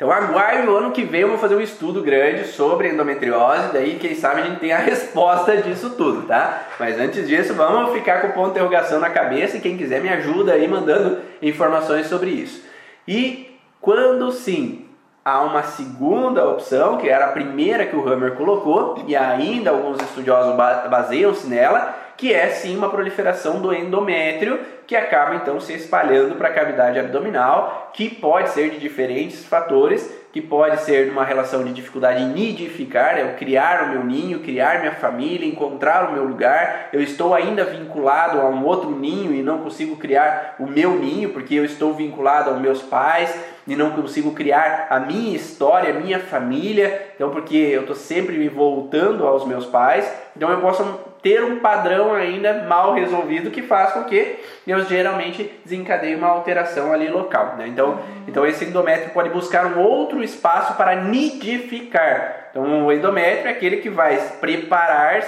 Então 0.00 0.10
aguarde 0.10 0.66
o 0.66 0.74
ano 0.74 0.92
que 0.92 1.04
vem 1.04 1.20
eu 1.20 1.28
vou 1.28 1.36
fazer 1.36 1.54
um 1.54 1.60
estudo 1.60 2.02
grande 2.02 2.46
sobre 2.46 2.88
endometriose, 2.88 3.70
daí 3.70 3.98
quem 3.98 4.14
sabe 4.14 4.40
a 4.40 4.44
gente 4.44 4.58
tem 4.58 4.72
a 4.72 4.78
resposta 4.80 5.58
disso 5.58 5.90
tudo, 5.90 6.26
tá? 6.26 6.68
Mas 6.78 6.98
antes 6.98 7.28
disso, 7.28 7.52
vamos 7.52 7.92
ficar 7.92 8.22
com 8.22 8.28
o 8.28 8.32
ponto 8.32 8.46
de 8.46 8.50
interrogação 8.52 8.98
na 8.98 9.10
cabeça 9.10 9.58
e 9.58 9.60
quem 9.60 9.76
quiser 9.76 10.00
me 10.00 10.08
ajuda 10.08 10.54
aí 10.54 10.66
mandando 10.66 11.18
informações 11.42 12.06
sobre 12.06 12.30
isso. 12.30 12.64
E 13.06 13.54
quando 13.78 14.32
sim 14.32 14.86
há 15.22 15.42
uma 15.42 15.64
segunda 15.64 16.48
opção, 16.48 16.96
que 16.96 17.06
era 17.06 17.26
a 17.26 17.32
primeira 17.32 17.84
que 17.84 17.94
o 17.94 18.08
Hammer 18.08 18.36
colocou, 18.36 19.04
e 19.06 19.14
ainda 19.14 19.68
alguns 19.68 20.00
estudiosos 20.00 20.56
baseiam-se 20.88 21.46
nela, 21.46 21.94
que 22.20 22.34
é 22.34 22.48
sim 22.48 22.76
uma 22.76 22.90
proliferação 22.90 23.62
do 23.62 23.72
endométrio, 23.72 24.60
que 24.86 24.94
acaba 24.94 25.36
então 25.36 25.58
se 25.58 25.72
espalhando 25.72 26.34
para 26.34 26.48
a 26.48 26.52
cavidade 26.52 26.98
abdominal, 26.98 27.90
que 27.94 28.10
pode 28.10 28.50
ser 28.50 28.68
de 28.68 28.78
diferentes 28.78 29.42
fatores, 29.42 30.14
que 30.30 30.42
pode 30.42 30.82
ser 30.82 31.06
numa 31.06 31.24
relação 31.24 31.64
de 31.64 31.72
dificuldade 31.72 32.22
em 32.22 32.28
nidificar, 32.28 33.18
é 33.18 33.24
o 33.24 33.38
criar 33.38 33.84
o 33.84 33.88
meu 33.88 34.04
ninho, 34.04 34.40
criar 34.40 34.80
minha 34.80 34.92
família, 34.92 35.48
encontrar 35.48 36.10
o 36.10 36.12
meu 36.12 36.24
lugar. 36.24 36.90
Eu 36.92 37.00
estou 37.00 37.34
ainda 37.34 37.64
vinculado 37.64 38.38
a 38.38 38.50
um 38.50 38.66
outro 38.66 38.90
ninho 38.90 39.32
e 39.32 39.42
não 39.42 39.60
consigo 39.60 39.96
criar 39.96 40.56
o 40.58 40.66
meu 40.66 40.90
ninho 40.96 41.30
porque 41.30 41.54
eu 41.54 41.64
estou 41.64 41.94
vinculado 41.94 42.50
aos 42.50 42.60
meus 42.60 42.82
pais 42.82 43.34
e 43.66 43.74
não 43.74 43.92
consigo 43.92 44.32
criar 44.32 44.88
a 44.90 45.00
minha 45.00 45.34
história, 45.34 45.88
a 45.88 45.98
minha 45.98 46.18
família. 46.18 47.12
Então, 47.14 47.30
porque 47.30 47.56
eu 47.56 47.80
estou 47.80 47.96
sempre 47.96 48.36
me 48.36 48.48
voltando 48.50 49.26
aos 49.26 49.46
meus 49.46 49.64
pais, 49.64 50.12
então 50.36 50.50
eu 50.50 50.60
posso 50.60 51.09
ter 51.22 51.44
um 51.44 51.58
padrão 51.58 52.14
ainda 52.14 52.64
mal 52.64 52.94
resolvido 52.94 53.50
que 53.50 53.62
faz 53.62 53.92
com 53.92 54.04
que 54.04 54.38
eu 54.66 54.84
geralmente 54.84 55.60
desencadeie 55.64 56.14
uma 56.14 56.28
alteração 56.28 56.92
ali 56.92 57.08
local. 57.08 57.56
Né? 57.56 57.68
Então, 57.68 58.00
então 58.26 58.46
esse 58.46 58.64
endométrio 58.64 59.10
pode 59.10 59.30
buscar 59.30 59.66
um 59.66 59.80
outro 59.80 60.22
espaço 60.22 60.74
para 60.74 60.96
nidificar. 60.96 62.48
Então 62.50 62.86
o 62.86 62.92
endométrio 62.92 63.48
é 63.48 63.50
aquele 63.50 63.78
que 63.78 63.90
vai 63.90 64.16
preparar 64.40 65.22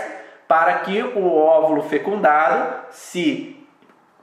para 0.49 0.75
que 0.81 1.03
o 1.03 1.35
óvulo 1.35 1.83
fecundado 1.83 2.87
se 2.91 3.57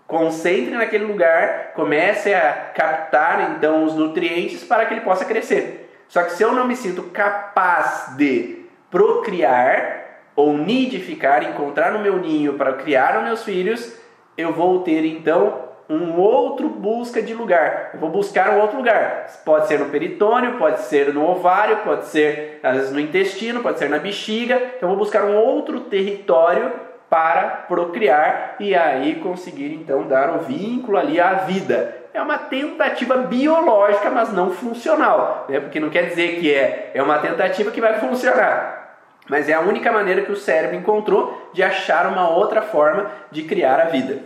concentre 0.08 0.72
naquele 0.72 1.06
lugar, 1.06 1.74
comece 1.76 2.34
a 2.34 2.72
captar 2.74 3.52
então 3.52 3.84
os 3.84 3.94
nutrientes 3.94 4.64
para 4.64 4.86
que 4.86 4.94
ele 4.96 5.02
possa 5.02 5.24
crescer. 5.24 5.88
Só 6.08 6.24
que 6.24 6.32
se 6.32 6.42
eu 6.42 6.52
não 6.52 6.68
me 6.68 6.76
sinto 6.76 7.04
capaz 7.04 8.16
de 8.18 8.66
procriar, 8.90 10.09
ou 10.40 10.58
nidificar, 10.58 11.44
encontrar 11.44 11.92
no 11.92 12.00
meu 12.00 12.18
ninho 12.18 12.54
para 12.54 12.72
criar 12.74 13.18
os 13.18 13.24
meus 13.26 13.44
filhos, 13.44 13.94
eu 14.38 14.54
vou 14.54 14.80
ter 14.84 15.04
então 15.04 15.68
um 15.90 16.18
outro 16.18 16.70
busca 16.70 17.22
de 17.22 17.34
lugar. 17.34 17.90
Eu 17.94 18.00
vou 18.00 18.10
buscar 18.10 18.52
um 18.52 18.62
outro 18.62 18.78
lugar. 18.78 19.28
Pode 19.44 19.68
ser 19.68 19.80
no 19.80 19.88
peritônio, 19.88 20.58
pode 20.58 20.80
ser 20.84 21.14
no 21.14 21.28
ovário, 21.30 21.78
pode 21.78 22.06
ser 22.06 22.62
às 22.64 22.76
vezes 22.76 22.92
no 22.94 23.02
intestino, 23.02 23.62
pode 23.62 23.80
ser 23.80 23.90
na 23.90 24.00
bexiga. 24.00 24.56
Então 24.78 24.90
eu 24.90 24.96
vou 24.96 25.04
buscar 25.04 25.26
um 25.26 25.36
outro 25.36 25.82
território 25.82 26.72
para 27.10 27.66
procriar 27.68 28.56
e 28.62 28.74
aí 28.74 29.16
conseguir 29.16 29.74
então 29.74 30.08
dar 30.08 30.36
o 30.38 30.40
vínculo 30.40 30.98
ali 30.98 31.20
à 31.20 31.34
vida. 31.34 31.98
É 32.14 32.22
uma 32.22 32.38
tentativa 32.38 33.18
biológica, 33.18 34.10
mas 34.10 34.32
não 34.32 34.52
funcional, 34.52 35.48
né? 35.50 35.60
porque 35.60 35.82
não 35.82 35.90
quer 35.90 36.04
dizer 36.04 36.40
que 36.40 36.54
é, 36.54 36.92
é 36.94 37.04
uma 37.04 37.18
tentativa 37.18 37.72
que 37.72 37.82
vai 37.82 38.00
funcionar. 38.00 38.80
Mas 39.30 39.48
é 39.48 39.54
a 39.54 39.62
única 39.62 39.92
maneira 39.92 40.24
que 40.24 40.32
o 40.32 40.36
cérebro 40.36 40.76
encontrou 40.76 41.52
de 41.54 41.62
achar 41.62 42.08
uma 42.08 42.28
outra 42.28 42.64
forma 42.64 43.10
de 43.32 43.44
criar 43.44 43.80
a 43.80 43.86
vida. 43.86 44.24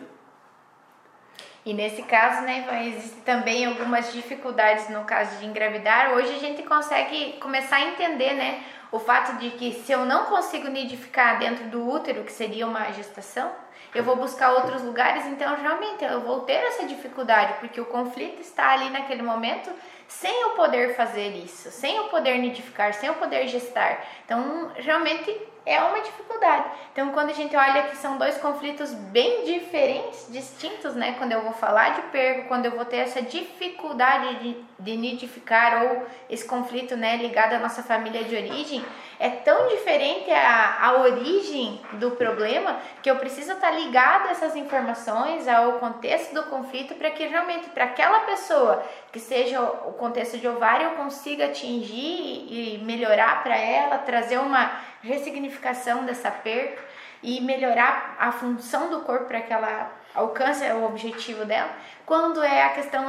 E 1.66 1.74
nesse 1.74 2.04
caso, 2.04 2.42
né, 2.42 2.66
existem 2.88 3.22
também 3.22 3.66
algumas 3.66 4.12
dificuldades 4.12 4.90
no 4.90 5.04
caso 5.04 5.38
de 5.40 5.46
engravidar. 5.46 6.14
Hoje 6.14 6.36
a 6.36 6.40
gente 6.40 6.64
consegue 6.64 7.34
começar 7.40 7.78
a 7.78 7.88
entender, 7.88 8.34
né, 8.34 8.64
o 8.92 9.00
fato 9.00 9.38
de 9.38 9.52
que 9.52 9.72
se 9.72 9.92
eu 9.92 10.06
não 10.06 10.26
consigo 10.26 10.68
nidificar 10.68 11.40
dentro 11.40 11.66
do 11.66 11.90
útero, 11.90 12.24
que 12.24 12.32
seria 12.32 12.68
uma 12.68 12.92
gestação, 12.92 13.50
eu 13.96 14.04
vou 14.04 14.16
buscar 14.16 14.52
outros 14.52 14.82
lugares, 14.82 15.26
então 15.26 15.56
realmente 15.56 16.04
eu 16.04 16.22
vou 16.22 16.42
ter 16.42 16.54
essa 16.54 16.86
dificuldade, 16.86 17.54
porque 17.60 17.80
o 17.80 17.86
conflito 17.86 18.42
está 18.42 18.72
ali 18.72 18.90
naquele 18.90 19.22
momento 19.22 19.70
sem 20.08 20.42
eu 20.42 20.50
poder 20.52 20.96
fazer 20.96 21.30
isso, 21.30 21.72
sem 21.72 21.96
eu 21.96 22.06
poder 22.06 22.38
nidificar, 22.38 22.94
sem 22.94 23.08
eu 23.08 23.16
poder 23.16 23.48
gestar. 23.48 24.06
Então, 24.26 24.72
realmente 24.76 25.36
é 25.66 25.82
uma 25.82 26.02
dificuldade. 26.02 26.66
Então, 26.92 27.12
quando 27.12 27.30
a 27.30 27.34
gente 27.34 27.56
olha 27.56 27.84
que 27.84 27.96
são 27.96 28.18
dois 28.18 28.38
conflitos 28.38 28.94
bem 28.94 29.46
diferentes, 29.46 30.28
distintos, 30.30 30.94
né? 30.94 31.16
Quando 31.18 31.32
eu 31.32 31.42
vou 31.42 31.54
falar 31.54 31.96
de 31.96 32.02
pergo, 32.04 32.48
quando 32.48 32.66
eu 32.66 32.72
vou 32.72 32.86
ter 32.86 32.98
essa 32.98 33.22
dificuldade 33.22 34.40
de, 34.40 34.58
de 34.80 34.98
nidificar 34.98 35.84
ou 35.84 36.06
esse 36.30 36.46
conflito, 36.46 36.96
né, 36.98 37.16
ligado 37.18 37.54
à 37.54 37.60
nossa 37.60 37.82
família 37.82 38.24
de 38.24 38.36
origem, 38.36 38.84
é 39.24 39.30
tão 39.30 39.70
diferente 39.70 40.30
a, 40.30 40.86
a 40.86 41.00
origem 41.00 41.80
do 41.94 42.12
problema 42.12 42.78
que 43.02 43.10
eu 43.10 43.16
preciso 43.16 43.54
estar 43.54 43.72
ligado 43.72 44.28
a 44.28 44.32
essas 44.32 44.54
informações, 44.54 45.48
ao 45.48 45.80
contexto 45.80 46.34
do 46.34 46.44
conflito, 46.44 46.94
para 46.96 47.10
que 47.10 47.26
realmente 47.26 47.70
para 47.70 47.86
aquela 47.86 48.20
pessoa 48.26 48.84
que 49.14 49.22
seja 49.22 49.62
o 49.62 49.94
contexto 49.94 50.38
de 50.38 50.46
ovário 50.46 50.88
eu 50.88 50.96
consiga 50.96 51.46
atingir 51.46 52.48
e 52.50 52.82
melhorar 52.84 53.42
para 53.44 53.56
ela, 53.56 53.98
trazer 54.00 54.40
uma 54.40 54.70
ressignificação 55.02 56.04
dessa 56.04 56.30
perca 56.30 56.84
e 57.24 57.40
melhorar 57.40 58.18
a 58.20 58.30
função 58.34 58.90
do 58.90 59.04
corpo 59.04 59.28
para 59.28 59.40
que 59.40 59.54
ela 59.54 59.90
alcance 60.14 60.64
o 60.72 60.86
objetivo 60.86 61.46
dela. 61.46 61.70
Quando 62.06 62.44
é 62.44 62.64
a 62.64 62.70
questão 62.70 63.06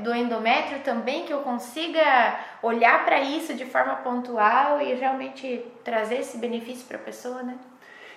do 0.00 0.14
endométrio 0.14 0.80
também, 0.80 1.24
que 1.24 1.32
eu 1.32 1.40
consiga 1.40 2.38
olhar 2.62 3.04
para 3.04 3.20
isso 3.20 3.54
de 3.54 3.64
forma 3.64 3.96
pontual 3.96 4.80
e 4.80 4.94
realmente 4.94 5.64
trazer 5.82 6.16
esse 6.16 6.36
benefício 6.36 6.86
para 6.86 6.98
a 6.98 7.00
pessoa, 7.00 7.42
né? 7.42 7.56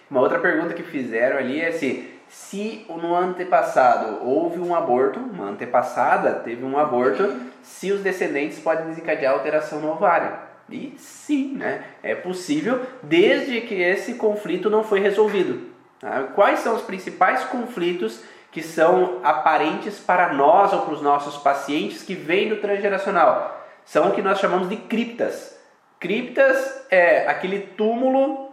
Uma 0.09 0.19
outra 0.19 0.39
pergunta 0.39 0.73
que 0.73 0.83
fizeram 0.83 1.37
ali 1.37 1.61
é 1.61 1.71
se, 1.71 2.13
se 2.27 2.85
no 2.89 3.15
antepassado 3.15 4.27
houve 4.27 4.59
um 4.59 4.75
aborto, 4.75 5.21
uma 5.21 5.45
antepassada 5.45 6.33
teve 6.33 6.65
um 6.65 6.77
aborto, 6.77 7.39
se 7.63 7.93
os 7.93 8.01
descendentes 8.01 8.59
podem 8.59 8.87
desencadear 8.87 9.33
alteração 9.33 9.79
no 9.79 9.93
ovário. 9.93 10.51
E 10.69 10.93
sim, 10.97 11.55
né? 11.55 11.83
é 12.03 12.13
possível 12.13 12.81
desde 13.01 13.61
que 13.61 13.75
esse 13.75 14.15
conflito 14.15 14.69
não 14.69 14.83
foi 14.83 14.99
resolvido. 14.99 15.70
Tá? 16.01 16.23
Quais 16.33 16.59
são 16.59 16.75
os 16.75 16.81
principais 16.81 17.43
conflitos 17.43 18.23
que 18.51 18.63
são 18.63 19.19
aparentes 19.23 19.99
para 19.99 20.33
nós 20.33 20.73
ou 20.73 20.81
para 20.81 20.95
os 20.95 21.01
nossos 21.01 21.37
pacientes 21.37 22.01
que 22.01 22.15
vêm 22.15 22.49
do 22.49 22.57
transgeracional? 22.57 23.61
São 23.85 24.09
o 24.09 24.11
que 24.11 24.21
nós 24.21 24.39
chamamos 24.39 24.67
de 24.67 24.75
criptas. 24.75 25.55
Criptas 25.99 26.85
é 26.89 27.27
aquele 27.27 27.59
túmulo 27.59 28.49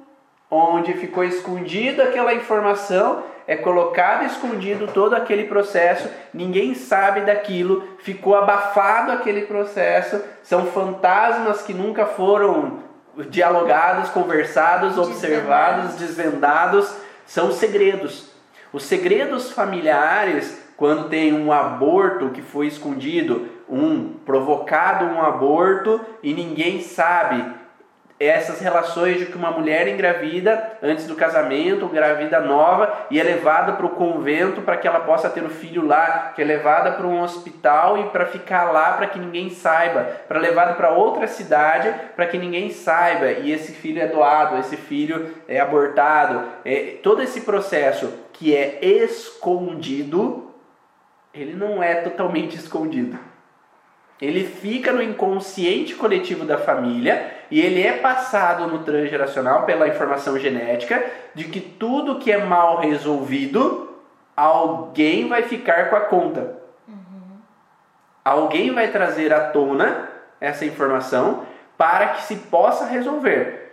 onde 0.50 0.94
ficou 0.94 1.24
escondida 1.24 2.04
aquela 2.04 2.34
informação, 2.34 3.22
é 3.46 3.56
colocado 3.56 4.24
escondido 4.24 4.86
todo 4.86 5.14
aquele 5.14 5.44
processo, 5.44 6.08
ninguém 6.32 6.74
sabe 6.74 7.22
daquilo, 7.22 7.96
ficou 7.98 8.34
abafado 8.34 9.12
aquele 9.12 9.42
processo, 9.42 10.22
são 10.42 10.66
fantasmas 10.66 11.62
que 11.62 11.74
nunca 11.74 12.06
foram 12.06 12.80
dialogados, 13.28 14.10
conversados, 14.10 14.96
observados, 14.96 15.96
desvendados, 15.96 16.94
são 17.28 17.52
segredos. 17.52 18.30
Os 18.72 18.82
segredos 18.82 19.52
familiares, 19.52 20.58
quando 20.76 21.08
tem 21.08 21.32
um 21.32 21.52
aborto 21.52 22.30
que 22.30 22.42
foi 22.42 22.66
escondido, 22.66 23.48
um 23.68 24.14
provocado 24.24 25.04
um 25.04 25.20
aborto 25.20 26.00
e 26.22 26.32
ninguém 26.32 26.80
sabe 26.80 27.57
essas 28.20 28.58
relações 28.60 29.18
de 29.18 29.26
que 29.26 29.36
uma 29.36 29.50
mulher 29.50 29.86
engravida 29.86 30.72
antes 30.82 31.06
do 31.06 31.14
casamento, 31.14 31.84
engravida 31.84 32.40
nova, 32.40 33.06
e 33.10 33.20
é 33.20 33.22
levada 33.22 33.74
para 33.74 33.86
o 33.86 33.90
convento 33.90 34.62
para 34.62 34.76
que 34.76 34.88
ela 34.88 35.00
possa 35.00 35.30
ter 35.30 35.44
o 35.44 35.50
filho 35.50 35.86
lá, 35.86 36.32
que 36.34 36.42
é 36.42 36.44
levada 36.44 36.92
para 36.92 37.06
um 37.06 37.22
hospital 37.22 37.96
e 37.98 38.04
para 38.10 38.26
ficar 38.26 38.72
lá 38.72 38.94
para 38.94 39.06
que 39.06 39.18
ninguém 39.18 39.50
saiba, 39.50 40.04
para 40.26 40.40
levada 40.40 40.74
para 40.74 40.90
outra 40.90 41.28
cidade 41.28 41.94
para 42.16 42.26
que 42.26 42.38
ninguém 42.38 42.70
saiba, 42.70 43.30
e 43.30 43.52
esse 43.52 43.72
filho 43.72 44.02
é 44.02 44.06
doado, 44.06 44.58
esse 44.58 44.76
filho 44.76 45.34
é 45.46 45.60
abortado, 45.60 46.44
é, 46.64 46.96
todo 47.02 47.22
esse 47.22 47.42
processo 47.42 48.12
que 48.32 48.54
é 48.54 48.78
escondido, 48.84 50.52
ele 51.32 51.54
não 51.54 51.82
é 51.82 51.96
totalmente 51.96 52.56
escondido. 52.56 53.18
Ele 54.20 54.44
fica 54.44 54.92
no 54.92 55.00
inconsciente 55.00 55.94
coletivo 55.94 56.44
da 56.44 56.58
família 56.58 57.37
e 57.50 57.60
ele 57.60 57.82
é 57.82 57.94
passado 57.94 58.66
no 58.66 58.80
transgeracional 58.80 59.64
pela 59.64 59.88
informação 59.88 60.38
genética 60.38 61.04
de 61.34 61.44
que 61.44 61.60
tudo 61.60 62.18
que 62.18 62.30
é 62.30 62.38
mal 62.38 62.80
resolvido, 62.80 63.96
alguém 64.36 65.28
vai 65.28 65.42
ficar 65.42 65.90
com 65.90 65.96
a 65.96 66.00
conta. 66.00 66.58
Uhum. 66.86 67.38
Alguém 68.24 68.72
vai 68.72 68.88
trazer 68.88 69.32
à 69.32 69.48
tona 69.50 70.08
essa 70.40 70.64
informação 70.64 71.44
para 71.76 72.08
que 72.08 72.22
se 72.22 72.36
possa 72.36 72.84
resolver. 72.84 73.72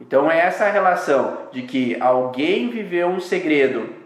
Então 0.00 0.30
é 0.30 0.38
essa 0.38 0.68
relação 0.68 1.48
de 1.52 1.62
que 1.62 1.96
alguém 2.00 2.68
viveu 2.68 3.08
um 3.08 3.20
segredo 3.20 4.02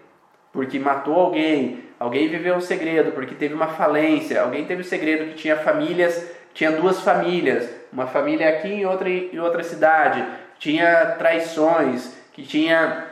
porque 0.53 0.79
matou 0.79 1.15
alguém, 1.15 1.89
Alguém 1.99 2.29
viveu 2.29 2.55
um 2.55 2.61
segredo 2.61 3.11
porque 3.11 3.35
teve 3.35 3.55
uma 3.55 3.67
falência. 3.67 4.41
Alguém 4.41 4.65
teve 4.65 4.83
um 4.83 4.85
segredo 4.85 5.31
que 5.31 5.35
tinha 5.35 5.57
famílias, 5.57 6.31
tinha 6.59 6.73
duas 6.73 7.01
famílias, 7.03 7.71
uma 7.93 8.09
família 8.09 8.49
aqui 8.49 8.67
e 8.67 8.85
outra 8.85 9.09
em 9.09 9.39
outra 9.39 9.63
cidade. 9.63 10.27
Tinha 10.59 11.15
traições, 11.17 12.13
que 12.33 12.43
tinha 12.43 13.05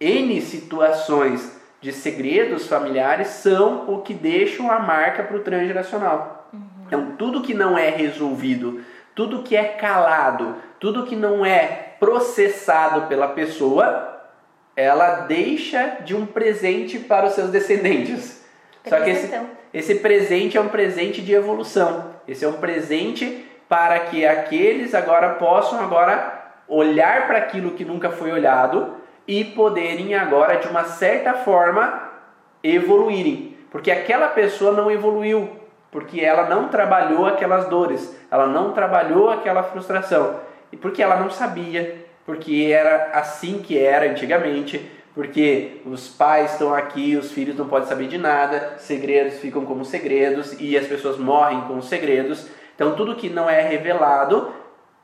N 0.00 0.40
situações 0.40 1.56
de 1.80 1.92
segredos 1.92 2.66
familiares 2.66 3.28
são 3.28 3.88
o 3.88 4.02
que 4.02 4.12
deixam 4.12 4.68
a 4.68 4.80
marca 4.80 5.22
para 5.22 5.36
o 5.36 5.40
transgeracional. 5.40 6.50
Uhum. 6.52 6.60
Então, 6.84 7.12
tudo 7.16 7.42
que 7.42 7.54
não 7.54 7.78
é 7.78 7.90
resolvido, 7.90 8.84
tudo 9.14 9.44
que 9.44 9.54
é 9.54 9.62
calado, 9.62 10.56
tudo 10.80 11.06
que 11.06 11.14
não 11.14 11.46
é 11.46 11.94
processado 12.00 13.06
pela 13.06 13.28
pessoa, 13.28 14.20
ela 14.74 15.26
deixa 15.26 15.98
de 16.04 16.16
um 16.16 16.26
presente 16.26 16.98
para 16.98 17.28
os 17.28 17.34
seus 17.34 17.50
descendentes. 17.50 18.39
Só 18.86 19.00
que 19.00 19.10
esse, 19.10 19.40
esse 19.72 19.94
presente 19.96 20.56
é 20.56 20.60
um 20.60 20.68
presente 20.68 21.20
de 21.20 21.32
evolução. 21.32 22.14
Esse 22.26 22.44
é 22.44 22.48
um 22.48 22.54
presente 22.54 23.46
para 23.68 23.98
que 24.00 24.26
aqueles 24.26 24.94
agora 24.94 25.34
possam 25.34 25.80
agora 25.80 26.40
olhar 26.66 27.26
para 27.26 27.38
aquilo 27.38 27.72
que 27.72 27.84
nunca 27.84 28.10
foi 28.10 28.32
olhado 28.32 28.94
e 29.26 29.44
poderem 29.44 30.14
agora 30.14 30.56
de 30.56 30.68
uma 30.68 30.84
certa 30.84 31.34
forma 31.34 32.10
evoluírem, 32.62 33.56
porque 33.70 33.90
aquela 33.90 34.28
pessoa 34.28 34.72
não 34.72 34.90
evoluiu, 34.90 35.48
porque 35.90 36.20
ela 36.20 36.48
não 36.48 36.68
trabalhou 36.68 37.26
aquelas 37.26 37.66
dores, 37.66 38.16
ela 38.30 38.46
não 38.46 38.72
trabalhou 38.72 39.30
aquela 39.30 39.62
frustração. 39.62 40.40
E 40.72 40.76
porque 40.76 41.02
ela 41.02 41.16
não 41.16 41.30
sabia, 41.30 42.06
porque 42.24 42.70
era 42.72 43.10
assim 43.12 43.58
que 43.58 43.78
era 43.78 44.10
antigamente, 44.10 44.88
porque 45.20 45.82
os 45.84 46.08
pais 46.08 46.52
estão 46.52 46.74
aqui, 46.74 47.14
os 47.14 47.30
filhos 47.30 47.54
não 47.54 47.68
podem 47.68 47.86
saber 47.86 48.08
de 48.08 48.16
nada, 48.16 48.76
segredos 48.78 49.34
ficam 49.34 49.66
como 49.66 49.84
segredos 49.84 50.58
e 50.58 50.78
as 50.78 50.86
pessoas 50.86 51.18
morrem 51.18 51.60
com 51.68 51.76
os 51.76 51.90
segredos. 51.90 52.46
Então 52.74 52.96
tudo 52.96 53.14
que 53.14 53.28
não 53.28 53.48
é 53.48 53.60
revelado 53.60 54.50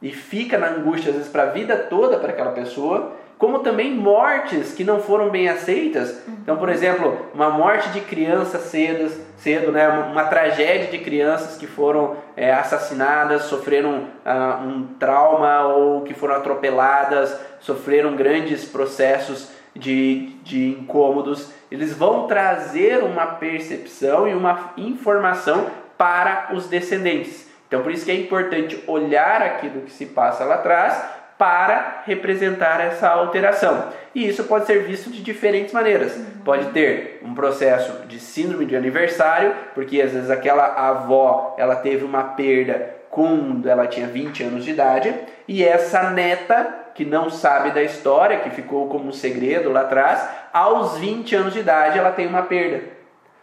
e 0.01 0.11
fica 0.11 0.57
na 0.57 0.69
angústia 0.69 1.11
às 1.11 1.17
vezes 1.17 1.31
para 1.31 1.43
a 1.43 1.51
vida 1.51 1.77
toda 1.77 2.17
para 2.17 2.31
aquela 2.31 2.53
pessoa, 2.53 3.13
como 3.37 3.59
também 3.59 3.93
mortes 3.93 4.73
que 4.73 4.85
não 4.85 5.01
foram 5.01 5.29
bem 5.29 5.51
aceitas. 5.51 6.23
Então, 6.27 6.57
por 6.57 6.71
exemplo, 6.71 7.19
uma 7.35 7.51
morte 7.51 7.91
de 7.91 8.01
criança 8.01 8.59
cedo, 8.59 9.13
cedo 9.37 9.71
né? 9.71 9.87
uma, 9.87 10.25
tragédia 10.25 10.87
de 10.87 10.97
crianças 10.97 11.59
que 11.59 11.67
foram 11.67 12.17
é, 12.35 12.55
assassinadas, 12.55 13.43
sofreram 13.43 14.05
ah, 14.25 14.63
um 14.65 14.87
trauma 14.99 15.67
ou 15.67 16.01
que 16.01 16.15
foram 16.15 16.37
atropeladas, 16.37 17.39
sofreram 17.61 18.17
grandes 18.17 18.65
processos 18.65 19.55
de, 19.77 20.29
de 20.43 20.69
incômodos. 20.69 21.53
Eles 21.71 21.93
vão 21.93 22.27
trazer 22.27 23.03
uma 23.03 23.27
percepção 23.27 24.29
e 24.29 24.35
uma 24.35 24.73
informação 24.77 25.67
para 25.97 26.51
os 26.53 26.69
descendentes. 26.69 27.47
Então, 27.67 27.83
por 27.83 27.91
isso 27.91 28.05
que 28.05 28.11
é 28.11 28.15
importante 28.15 28.83
olhar 28.87 29.43
aquilo 29.43 29.83
que 29.83 29.91
se 29.91 30.07
passa 30.07 30.45
lá 30.45 30.57
atrás 30.57 31.17
para 31.37 32.03
representar 32.07 32.81
essa 32.81 33.09
alteração. 33.09 33.89
E 34.15 34.27
isso 34.27 34.45
pode 34.45 34.67
ser 34.67 34.85
visto 34.85 35.11
de 35.11 35.23
diferentes 35.23 35.73
maneiras. 35.73 36.17
Uhum. 36.17 36.25
Pode 36.45 36.67
ter 36.67 37.21
um 37.23 37.35
processo 37.35 38.07
de 38.07 38.19
síndrome 38.19 38.65
de 38.65 38.77
aniversário, 38.77 39.55
porque 39.75 40.01
às 40.01 40.13
vezes 40.13 40.31
aquela 40.31 40.65
avó, 40.65 41.55
ela 41.59 41.77
teve 41.77 42.05
uma 42.05 42.23
perda 42.23 42.95
quando 43.11 43.69
ela 43.69 43.87
tinha 43.87 44.07
20 44.07 44.45
anos 44.45 44.65
de 44.65 44.71
idade, 44.71 45.15
e 45.49 45.65
essa 45.65 46.11
neta 46.11 46.86
que 46.97 47.05
não 47.05 47.31
sabe 47.31 47.71
da 47.71 47.83
história, 47.83 48.41
que 48.41 48.51
ficou 48.51 48.89
como 48.89 49.09
um 49.09 49.13
segredo 49.13 49.71
lá 49.71 49.83
atrás, 49.83 50.29
aos 50.53 50.97
20 50.99 51.37
anos 51.37 51.53
de 51.53 51.61
idade 51.61 51.99
ela 51.99 52.11
tem 52.11 52.27
uma 52.27 52.43
perda. 52.43 52.97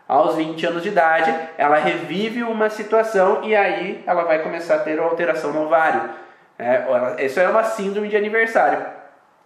Aos 0.07 0.35
20 0.35 0.65
anos 0.65 0.83
de 0.83 0.89
idade, 0.89 1.33
ela 1.57 1.77
revive 1.77 2.43
uma 2.43 2.69
situação 2.69 3.43
e 3.43 3.55
aí 3.55 4.03
ela 4.05 4.23
vai 4.23 4.39
começar 4.39 4.75
a 4.75 4.79
ter 4.79 4.99
uma 4.99 5.09
alteração 5.09 5.53
no 5.53 5.65
ovário 5.65 6.23
é, 6.57 7.25
isso 7.25 7.39
é 7.39 7.47
uma 7.47 7.63
síndrome 7.63 8.07
de 8.07 8.17
aniversário. 8.17 8.85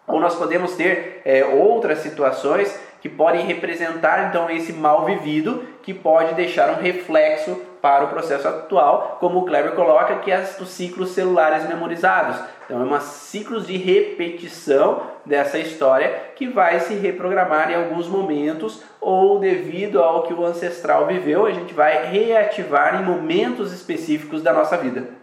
Ou 0.06 0.20
nós 0.20 0.36
podemos 0.36 0.76
ter 0.76 1.22
é, 1.26 1.44
outras 1.46 2.00
situações 2.00 2.80
que 3.08 3.16
podem 3.16 3.46
representar 3.46 4.28
então 4.28 4.50
esse 4.50 4.74
mal 4.74 5.06
vivido 5.06 5.64
que 5.82 5.94
pode 5.94 6.36
deixar 6.36 6.70
um 6.72 6.82
reflexo 6.82 7.56
para 7.82 8.04
o 8.04 8.10
processo 8.10 8.46
atual, 8.48 9.18
como 9.22 9.40
o 9.40 9.46
Kleber 9.46 9.72
coloca, 9.72 10.18
que 10.18 10.30
é 10.30 10.46
os 10.60 10.70
ciclos 10.70 11.12
celulares 11.12 11.66
memorizados. 11.70 12.38
Então, 12.66 12.82
é 12.82 12.84
uma 12.84 13.00
ciclos 13.00 13.66
de 13.66 13.78
repetição 13.78 15.04
dessa 15.26 15.58
história 15.58 16.32
que 16.36 16.48
vai 16.48 16.82
se 16.82 16.96
reprogramar 16.96 17.72
em 17.72 17.76
alguns 17.76 18.10
momentos 18.10 18.84
ou 19.00 19.40
devido 19.40 20.04
ao 20.04 20.24
que 20.24 20.34
o 20.34 20.44
ancestral 20.44 21.08
viveu, 21.08 21.46
a 21.46 21.52
gente 21.52 21.74
vai 21.74 22.08
reativar 22.08 23.00
em 23.02 23.06
momentos 23.06 23.72
específicos 23.72 24.44
da 24.44 24.52
nossa 24.52 24.76
vida. 24.76 25.17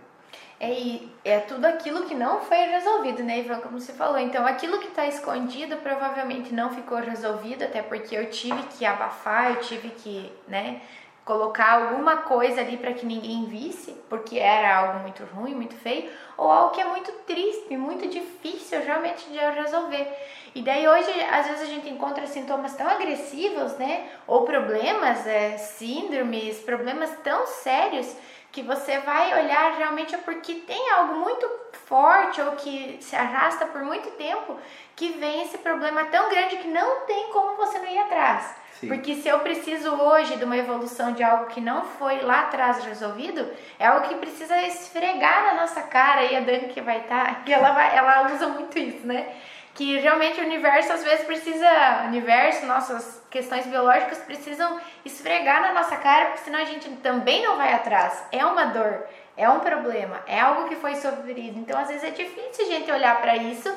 É, 0.60 0.98
é 1.24 1.40
tudo 1.40 1.64
aquilo 1.64 2.06
que 2.06 2.14
não 2.14 2.40
foi 2.40 2.56
resolvido, 2.58 3.22
né, 3.22 3.40
Ivan? 3.40 3.60
Como 3.60 3.80
você 3.80 3.92
falou. 3.92 4.18
Então, 4.18 4.46
aquilo 4.46 4.78
que 4.78 4.88
está 4.88 5.06
escondido 5.06 5.76
provavelmente 5.78 6.54
não 6.54 6.70
ficou 6.70 6.98
resolvido, 6.98 7.64
até 7.64 7.82
porque 7.82 8.16
eu 8.16 8.30
tive 8.30 8.62
que 8.64 8.84
abafar, 8.84 9.50
eu 9.50 9.60
tive 9.60 9.90
que, 9.90 10.32
né, 10.46 10.80
colocar 11.24 11.72
alguma 11.72 12.18
coisa 12.18 12.60
ali 12.60 12.76
para 12.76 12.92
que 12.92 13.06
ninguém 13.06 13.46
visse, 13.46 13.92
porque 14.10 14.38
era 14.38 14.76
algo 14.76 15.00
muito 15.00 15.24
ruim, 15.24 15.54
muito 15.54 15.74
feio, 15.74 16.10
ou 16.36 16.50
algo 16.50 16.74
que 16.74 16.80
é 16.80 16.84
muito 16.84 17.10
triste, 17.26 17.76
muito 17.76 18.06
difícil 18.08 18.80
realmente 18.82 19.28
de 19.30 19.38
resolver. 19.38 20.06
E 20.54 20.62
daí 20.62 20.86
hoje, 20.86 21.10
às 21.32 21.46
vezes 21.46 21.62
a 21.62 21.66
gente 21.66 21.88
encontra 21.88 22.26
sintomas 22.26 22.74
tão 22.74 22.86
agressivos, 22.86 23.72
né, 23.78 24.08
ou 24.26 24.42
problemas, 24.42 25.26
é, 25.26 25.56
síndromes, 25.56 26.60
problemas 26.60 27.10
tão 27.22 27.46
sérios 27.46 28.14
que 28.54 28.62
você 28.62 29.00
vai 29.00 29.42
olhar 29.42 29.76
realmente 29.76 30.14
é 30.14 30.18
porque 30.18 30.54
tem 30.54 30.90
algo 30.92 31.14
muito 31.14 31.44
forte 31.86 32.40
ou 32.40 32.52
que 32.52 32.98
se 33.00 33.16
arrasta 33.16 33.66
por 33.66 33.82
muito 33.82 34.12
tempo 34.12 34.56
que 34.94 35.08
vem 35.14 35.42
esse 35.42 35.58
problema 35.58 36.04
tão 36.04 36.30
grande 36.30 36.58
que 36.58 36.68
não 36.68 37.00
tem 37.00 37.32
como 37.32 37.56
você 37.56 37.80
não 37.80 37.88
ir 37.88 37.98
atrás. 37.98 38.54
Sim. 38.78 38.86
Porque 38.86 39.16
se 39.16 39.26
eu 39.26 39.40
preciso 39.40 39.92
hoje 39.92 40.36
de 40.36 40.44
uma 40.44 40.56
evolução 40.56 41.12
de 41.12 41.24
algo 41.24 41.46
que 41.46 41.60
não 41.60 41.84
foi 41.84 42.20
lá 42.20 42.42
atrás 42.42 42.84
resolvido, 42.84 43.44
é 43.76 43.86
algo 43.86 44.06
que 44.06 44.14
precisa 44.14 44.56
esfregar 44.62 45.46
na 45.46 45.60
nossa 45.60 45.82
cara 45.82 46.22
e 46.22 46.36
a 46.36 46.40
Dani 46.40 46.68
que 46.68 46.80
vai 46.80 47.00
estar, 47.00 47.26
tá, 47.26 47.34
que 47.44 47.50
ela 47.52 47.72
vai, 47.72 47.96
ela 47.96 48.32
usa 48.32 48.46
muito 48.46 48.78
isso, 48.78 49.04
né? 49.04 49.34
que 49.74 49.98
realmente 49.98 50.40
o 50.40 50.44
universo 50.44 50.92
às 50.92 51.02
vezes 51.02 51.26
precisa, 51.26 52.02
o 52.04 52.06
universo, 52.06 52.64
nossas 52.64 53.20
questões 53.34 53.66
biológicas 53.66 54.18
precisam 54.18 54.80
esfregar 55.04 55.60
na 55.60 55.74
nossa 55.74 55.96
cara, 55.96 56.26
porque 56.26 56.44
senão 56.44 56.60
a 56.60 56.64
gente 56.64 56.88
também 57.02 57.42
não 57.42 57.56
vai 57.56 57.74
atrás. 57.74 58.24
É 58.30 58.46
uma 58.46 58.66
dor, 58.66 59.02
é 59.36 59.50
um 59.50 59.58
problema, 59.58 60.20
é 60.24 60.38
algo 60.38 60.68
que 60.68 60.76
foi 60.76 60.94
sofrido. 60.94 61.58
Então 61.58 61.76
às 61.76 61.88
vezes 61.88 62.04
é 62.04 62.10
difícil 62.10 62.64
a 62.64 62.68
gente 62.68 62.92
olhar 62.92 63.20
para 63.20 63.36
isso. 63.36 63.68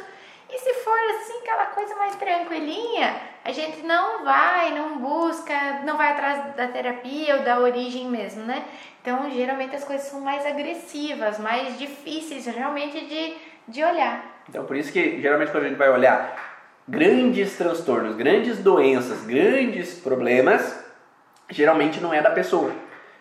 E 0.49 0.59
se 0.59 0.73
for 0.75 0.99
assim, 1.15 1.39
aquela 1.39 1.65
coisa 1.65 1.95
mais 1.95 2.15
tranquilinha, 2.15 3.19
a 3.43 3.51
gente 3.51 3.81
não 3.81 4.23
vai, 4.23 4.71
não 4.71 4.99
busca, 4.99 5.81
não 5.83 5.97
vai 5.97 6.11
atrás 6.11 6.55
da 6.55 6.67
terapia 6.67 7.37
ou 7.37 7.41
da 7.41 7.59
origem 7.59 8.05
mesmo, 8.07 8.43
né? 8.45 8.63
Então, 9.01 9.29
geralmente 9.31 9.75
as 9.75 9.83
coisas 9.83 10.07
são 10.07 10.21
mais 10.21 10.45
agressivas, 10.45 11.39
mais 11.39 11.77
difíceis 11.79 12.45
realmente 12.45 13.05
de, 13.05 13.35
de 13.67 13.83
olhar. 13.83 14.23
Então, 14.47 14.65
por 14.65 14.77
isso 14.77 14.93
que 14.93 15.19
geralmente 15.19 15.51
quando 15.51 15.65
a 15.65 15.67
gente 15.67 15.77
vai 15.77 15.89
olhar 15.89 16.46
grandes 16.87 17.57
transtornos, 17.57 18.15
grandes 18.15 18.59
doenças, 18.59 19.21
grandes 19.25 19.99
problemas, 19.99 20.79
geralmente 21.49 21.99
não 21.99 22.13
é 22.13 22.21
da 22.21 22.31
pessoa. 22.31 22.71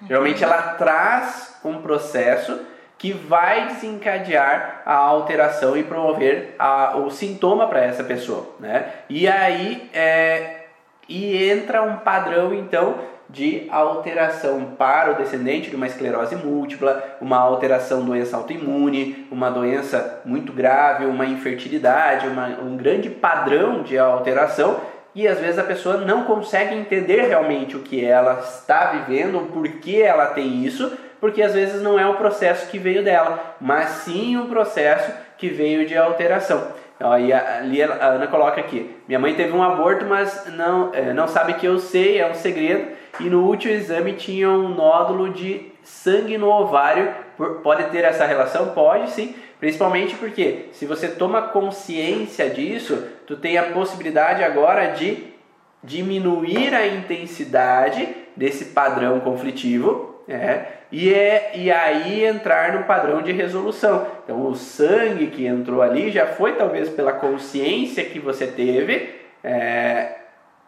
Geralmente 0.07 0.45
ela 0.45 0.75
traz 0.75 1.59
um 1.65 1.81
processo 1.81 2.61
que 2.99 3.13
vai 3.13 3.69
desencadear 3.69 4.83
a 4.87 4.95
alteração 4.95 5.77
e 5.77 5.83
promover 5.83 6.55
a, 6.59 6.97
o 6.97 7.11
sintoma 7.11 7.67
para 7.67 7.85
essa 7.85 8.05
pessoa, 8.05 8.55
né? 8.59 8.91
E 9.09 9.29
aí 9.29 9.91
é, 9.93 10.67
e 11.09 11.51
entra 11.51 11.83
um 11.83 11.97
padrão 11.99 12.55
então 12.55 12.97
de 13.29 13.67
alteração 13.71 14.75
para 14.79 15.13
o 15.13 15.15
descendente 15.15 15.71
de 15.71 15.77
uma 15.77 15.87
esclerose 15.87 16.37
múltipla, 16.37 17.03
uma 17.21 17.39
alteração 17.39 18.05
doença 18.05 18.37
autoimune, 18.37 19.27
uma 19.31 19.51
doença 19.51 20.21
muito 20.25 20.53
grave, 20.53 21.07
uma 21.07 21.27
infertilidade, 21.27 22.29
uma, 22.29 22.47
um 22.61 22.77
grande 22.77 23.11
padrão 23.11 23.83
de 23.83 23.99
alteração 23.99 24.81
e 25.17 25.27
às 25.27 25.39
vezes 25.39 25.59
a 25.59 25.65
pessoa 25.65 25.97
não 25.97 26.25
consegue 26.25 26.75
entender 26.75 27.23
realmente 27.23 27.75
o 27.75 27.81
que 27.81 28.05
ela 28.05 28.39
está 28.41 28.91
vivendo, 28.91 29.51
por 29.51 29.67
que 29.67 30.03
ela 30.03 30.27
tem 30.27 30.63
isso, 30.63 30.93
porque 31.19 31.43
às 31.43 31.55
vezes 31.55 31.81
não 31.81 31.99
é 31.99 32.07
o 32.07 32.17
processo 32.17 32.69
que 32.69 32.79
veio 32.79 33.03
dela, 33.03 33.57
mas 33.59 33.89
sim 33.89 34.37
o 34.37 34.45
processo 34.45 35.11
que 35.39 35.49
veio 35.49 35.87
de 35.87 35.97
alteração. 35.97 36.63
E 37.21 37.33
ali 37.33 37.83
a 37.83 38.07
Ana 38.07 38.27
coloca 38.27 38.61
aqui: 38.61 38.95
minha 39.09 39.19
mãe 39.19 39.35
teve 39.35 39.53
um 39.53 39.63
aborto, 39.63 40.05
mas 40.05 40.47
não, 40.53 40.91
é, 40.95 41.13
não 41.13 41.27
sabe 41.27 41.55
que 41.55 41.67
eu 41.67 41.79
sei, 41.79 42.19
é 42.19 42.31
um 42.31 42.35
segredo. 42.35 42.87
E 43.21 43.25
no 43.25 43.45
último 43.47 43.73
exame 43.73 44.13
tinha 44.15 44.51
um 44.51 44.69
nódulo 44.69 45.31
de 45.31 45.73
sangue 45.83 46.37
no 46.37 46.49
ovário. 46.49 47.15
Pode 47.63 47.85
ter 47.91 48.05
essa 48.05 48.27
relação? 48.27 48.71
Pode 48.71 49.11
sim. 49.11 49.35
Principalmente 49.59 50.15
porque 50.17 50.67
se 50.73 50.85
você 50.85 51.09
toma 51.09 51.43
consciência 51.43 52.51
disso, 52.51 53.03
tu 53.27 53.37
tem 53.37 53.57
a 53.57 53.73
possibilidade 53.73 54.45
agora 54.45 54.93
de 54.93 55.25
diminuir 55.83 56.75
a 56.75 56.87
intensidade 56.87 58.09
desse 58.37 58.67
padrão 58.67 59.21
conflitivo 59.21 60.17
é, 60.29 60.67
e, 60.91 61.13
é, 61.13 61.53
e 61.55 61.71
aí 61.71 62.25
entrar 62.25 62.75
no 62.75 62.85
padrão 62.85 63.23
de 63.23 63.33
resolução. 63.33 64.07
Então, 64.25 64.47
o 64.47 64.55
sangue 64.55 65.29
que 65.29 65.47
entrou 65.47 65.81
ali 65.81 66.11
já 66.11 66.27
foi 66.27 66.53
talvez 66.53 66.89
pela 66.89 67.13
consciência 67.13 68.05
que 68.05 68.19
você 68.19 68.47
teve 68.47 69.15
é, 69.43 70.09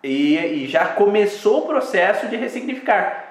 e, 0.02 0.36
e 0.36 0.66
já 0.66 0.86
começou 0.86 1.60
o 1.60 1.66
processo 1.66 2.28
de 2.28 2.36
ressignificar. 2.36 3.24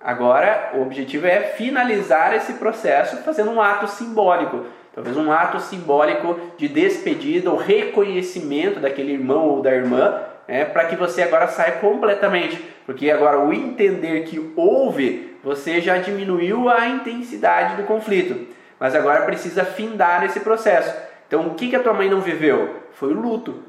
Agora, 0.00 0.70
o 0.74 0.82
objetivo 0.82 1.26
é 1.26 1.40
finalizar 1.40 2.34
esse 2.34 2.54
processo 2.54 3.16
fazendo 3.18 3.50
um 3.50 3.60
ato 3.60 3.88
simbólico. 3.88 4.64
Talvez 4.94 5.16
um 5.16 5.30
ato 5.30 5.60
simbólico 5.60 6.38
de 6.56 6.68
despedida 6.68 7.50
ou 7.50 7.56
reconhecimento 7.56 8.80
daquele 8.80 9.12
irmão 9.12 9.48
ou 9.48 9.62
da 9.62 9.72
irmã, 9.72 10.22
é, 10.46 10.64
para 10.64 10.86
que 10.86 10.96
você 10.96 11.22
agora 11.22 11.48
saia 11.48 11.72
completamente. 11.72 12.64
Porque 12.86 13.10
agora 13.10 13.38
o 13.38 13.52
entender 13.52 14.24
que 14.24 14.52
houve 14.56 15.36
você 15.42 15.80
já 15.80 15.98
diminuiu 15.98 16.68
a 16.68 16.88
intensidade 16.88 17.76
do 17.76 17.84
conflito, 17.84 18.48
mas 18.78 18.94
agora 18.94 19.24
precisa 19.24 19.64
findar 19.64 20.24
esse 20.24 20.40
processo. 20.40 20.94
Então, 21.26 21.46
o 21.46 21.54
que, 21.54 21.68
que 21.68 21.76
a 21.76 21.82
tua 21.82 21.92
mãe 21.92 22.08
não 22.08 22.20
viveu? 22.20 22.76
Foi 22.92 23.12
o 23.12 23.20
luto, 23.20 23.62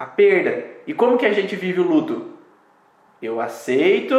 a 0.00 0.06
perda. 0.06 0.64
E 0.86 0.92
como 0.92 1.16
que 1.16 1.26
a 1.26 1.32
gente 1.32 1.54
vive 1.54 1.80
o 1.80 1.86
luto? 1.86 2.32
Eu 3.22 3.40
aceito, 3.40 4.16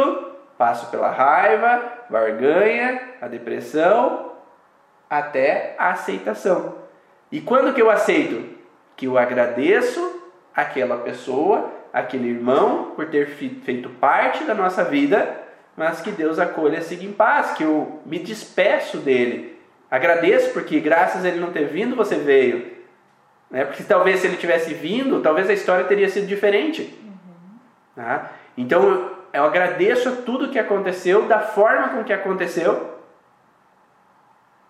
passo 0.56 0.90
pela 0.90 1.10
raiva, 1.10 1.82
barganha, 2.08 3.10
a 3.20 3.28
depressão, 3.28 4.32
até 5.10 5.74
a 5.76 5.90
aceitação. 5.90 6.76
E 7.30 7.42
quando 7.42 7.74
que 7.74 7.82
eu 7.82 7.90
aceito? 7.90 8.56
Que 8.96 9.06
eu 9.06 9.18
agradeço 9.18 10.22
aquela 10.54 10.98
pessoa, 10.98 11.70
aquele 11.92 12.28
irmão, 12.28 12.92
por 12.96 13.10
ter 13.10 13.26
feito 13.26 13.90
parte 13.90 14.44
da 14.44 14.54
nossa 14.54 14.84
vida 14.84 15.42
mas 15.76 16.00
que 16.00 16.10
Deus 16.10 16.38
acolha 16.38 16.78
e 16.78 16.82
siga 16.82 17.04
em 17.04 17.12
paz, 17.12 17.52
que 17.52 17.64
eu 17.64 18.00
me 18.04 18.18
despeço 18.18 18.98
dele. 18.98 19.58
Agradeço 19.90 20.52
porque 20.52 20.80
graças 20.80 21.24
a 21.24 21.28
ele 21.28 21.40
não 21.40 21.52
ter 21.52 21.66
vindo, 21.66 21.96
você 21.96 22.16
veio. 22.16 22.71
Né? 23.52 23.66
Porque 23.66 23.84
talvez 23.84 24.20
se 24.20 24.26
ele 24.26 24.38
tivesse 24.38 24.72
vindo, 24.72 25.20
talvez 25.20 25.48
a 25.48 25.52
história 25.52 25.84
teria 25.84 26.08
sido 26.08 26.26
diferente. 26.26 26.98
Uhum. 27.02 27.58
Tá? 27.94 28.30
Então 28.56 29.10
eu 29.32 29.44
agradeço 29.44 30.08
a 30.08 30.12
tudo 30.12 30.48
que 30.48 30.58
aconteceu, 30.58 31.26
da 31.26 31.38
forma 31.38 31.90
com 31.90 32.02
que 32.02 32.12
aconteceu. 32.12 32.98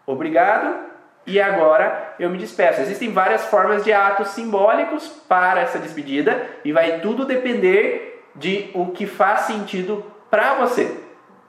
Obrigado. 0.05 0.93
E 1.25 1.41
agora 1.41 2.15
eu 2.19 2.29
me 2.29 2.37
despeço. 2.37 2.81
Existem 2.81 3.13
várias 3.13 3.47
formas 3.47 3.85
de 3.85 3.93
atos 3.93 4.29
simbólicos 4.29 5.07
para 5.29 5.61
essa 5.61 5.79
despedida 5.79 6.45
e 6.65 6.73
vai 6.73 7.01
tudo 7.01 7.25
depender 7.25 8.27
de 8.35 8.71
o 8.75 8.87
que 8.87 9.07
faz 9.07 9.43
sentido 9.43 10.05
para 10.29 10.55
você. 10.55 10.99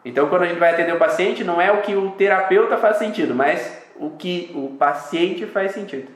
Então, 0.05 0.27
quando 0.29 0.43
a 0.43 0.47
gente 0.47 0.59
vai 0.59 0.71
atender 0.71 0.93
o 0.93 0.99
paciente, 0.99 1.43
não 1.43 1.59
é 1.59 1.71
o 1.71 1.81
que 1.81 1.95
o 1.95 2.11
terapeuta 2.11 2.77
faz 2.77 2.97
sentido, 2.97 3.33
mas 3.33 3.81
o 3.95 4.11
que 4.11 4.51
o 4.53 4.75
paciente 4.77 5.47
faz 5.47 5.71
sentido. 5.71 6.11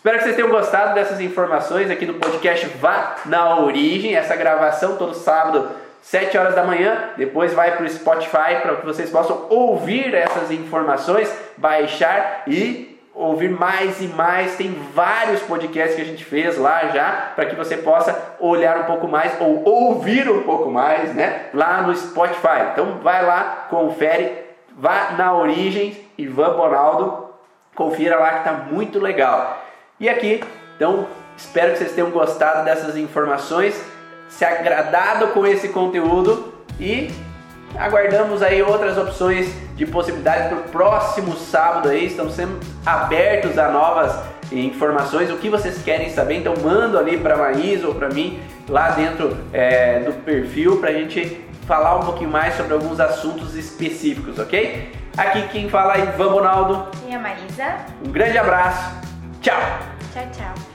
Espero 0.00 0.16
que 0.16 0.24
vocês 0.24 0.36
tenham 0.36 0.48
gostado 0.48 0.94
dessas 0.94 1.20
informações 1.20 1.90
aqui 1.90 2.06
no 2.06 2.14
podcast 2.14 2.66
Vá 2.78 3.16
na 3.26 3.60
Origem, 3.60 4.16
essa 4.16 4.34
gravação 4.34 4.96
todo 4.96 5.12
sábado, 5.12 5.68
7 6.00 6.38
horas 6.38 6.54
da 6.54 6.64
manhã. 6.64 7.10
Depois 7.18 7.52
vai 7.52 7.76
para 7.76 7.84
o 7.84 7.90
Spotify 7.90 8.62
para 8.62 8.76
que 8.76 8.86
vocês 8.86 9.10
possam 9.10 9.44
ouvir 9.50 10.14
essas 10.14 10.50
informações, 10.50 11.30
baixar 11.58 12.44
e 12.46 12.98
ouvir 13.14 13.50
mais 13.50 14.00
e 14.00 14.06
mais. 14.06 14.56
Tem 14.56 14.72
vários 14.94 15.42
podcasts 15.42 15.96
que 15.96 16.00
a 16.00 16.06
gente 16.06 16.24
fez 16.24 16.56
lá 16.56 16.88
já 16.94 17.32
para 17.36 17.44
que 17.44 17.54
você 17.54 17.76
possa 17.76 18.18
olhar 18.40 18.78
um 18.78 18.84
pouco 18.84 19.06
mais 19.06 19.38
ou 19.38 19.62
ouvir 19.68 20.30
um 20.30 20.44
pouco 20.44 20.70
mais, 20.70 21.14
né? 21.14 21.50
Lá 21.52 21.82
no 21.82 21.94
Spotify. 21.94 22.70
Então 22.72 23.00
vai 23.02 23.22
lá, 23.22 23.66
confere, 23.68 24.32
vá 24.74 25.10
na 25.18 25.34
Origens, 25.34 25.94
Ivan 26.16 26.56
Bonaldo, 26.56 27.28
confira 27.74 28.18
lá 28.18 28.30
que 28.30 28.38
está 28.38 28.52
muito 28.52 28.98
legal. 28.98 29.66
E 30.00 30.08
aqui, 30.08 30.42
então, 30.76 31.06
espero 31.36 31.72
que 31.72 31.78
vocês 31.78 31.92
tenham 31.92 32.10
gostado 32.10 32.64
dessas 32.64 32.96
informações, 32.96 33.78
se 34.30 34.46
agradado 34.46 35.28
com 35.28 35.46
esse 35.46 35.68
conteúdo 35.68 36.54
e 36.80 37.10
aguardamos 37.78 38.42
aí 38.42 38.62
outras 38.62 38.96
opções 38.96 39.52
de 39.76 39.84
possibilidades 39.84 40.48
para 40.48 40.56
o 40.56 40.62
próximo 40.62 41.36
sábado 41.36 41.90
aí. 41.90 42.06
Estamos 42.06 42.32
sempre 42.32 42.66
abertos 42.86 43.58
a 43.58 43.68
novas 43.68 44.18
informações, 44.50 45.30
o 45.30 45.36
que 45.36 45.50
vocês 45.50 45.82
querem 45.82 46.08
saber, 46.08 46.36
então 46.36 46.54
mando 46.62 46.98
ali 46.98 47.18
para 47.18 47.34
a 47.34 47.36
Maísa 47.36 47.86
ou 47.86 47.94
para 47.94 48.08
mim 48.08 48.40
lá 48.66 48.92
dentro 48.92 49.36
é, 49.52 50.00
do 50.00 50.12
perfil 50.24 50.78
para 50.78 50.88
a 50.88 50.92
gente 50.94 51.44
falar 51.66 51.96
um 51.96 52.04
pouquinho 52.04 52.30
mais 52.30 52.54
sobre 52.54 52.72
alguns 52.72 52.98
assuntos 52.98 53.54
específicos, 53.54 54.38
ok? 54.38 54.92
Aqui 55.16 55.46
quem 55.48 55.68
fala 55.68 55.98
é 55.98 56.00
Ivan 56.00 56.32
Bonaldo 56.32 56.88
e 57.06 57.14
a 57.14 57.18
Maísa. 57.18 57.76
Um 58.04 58.10
grande 58.10 58.38
abraço, 58.38 58.92
tchau! 59.42 59.89
Tchau, 60.12 60.26
tchau. 60.32 60.69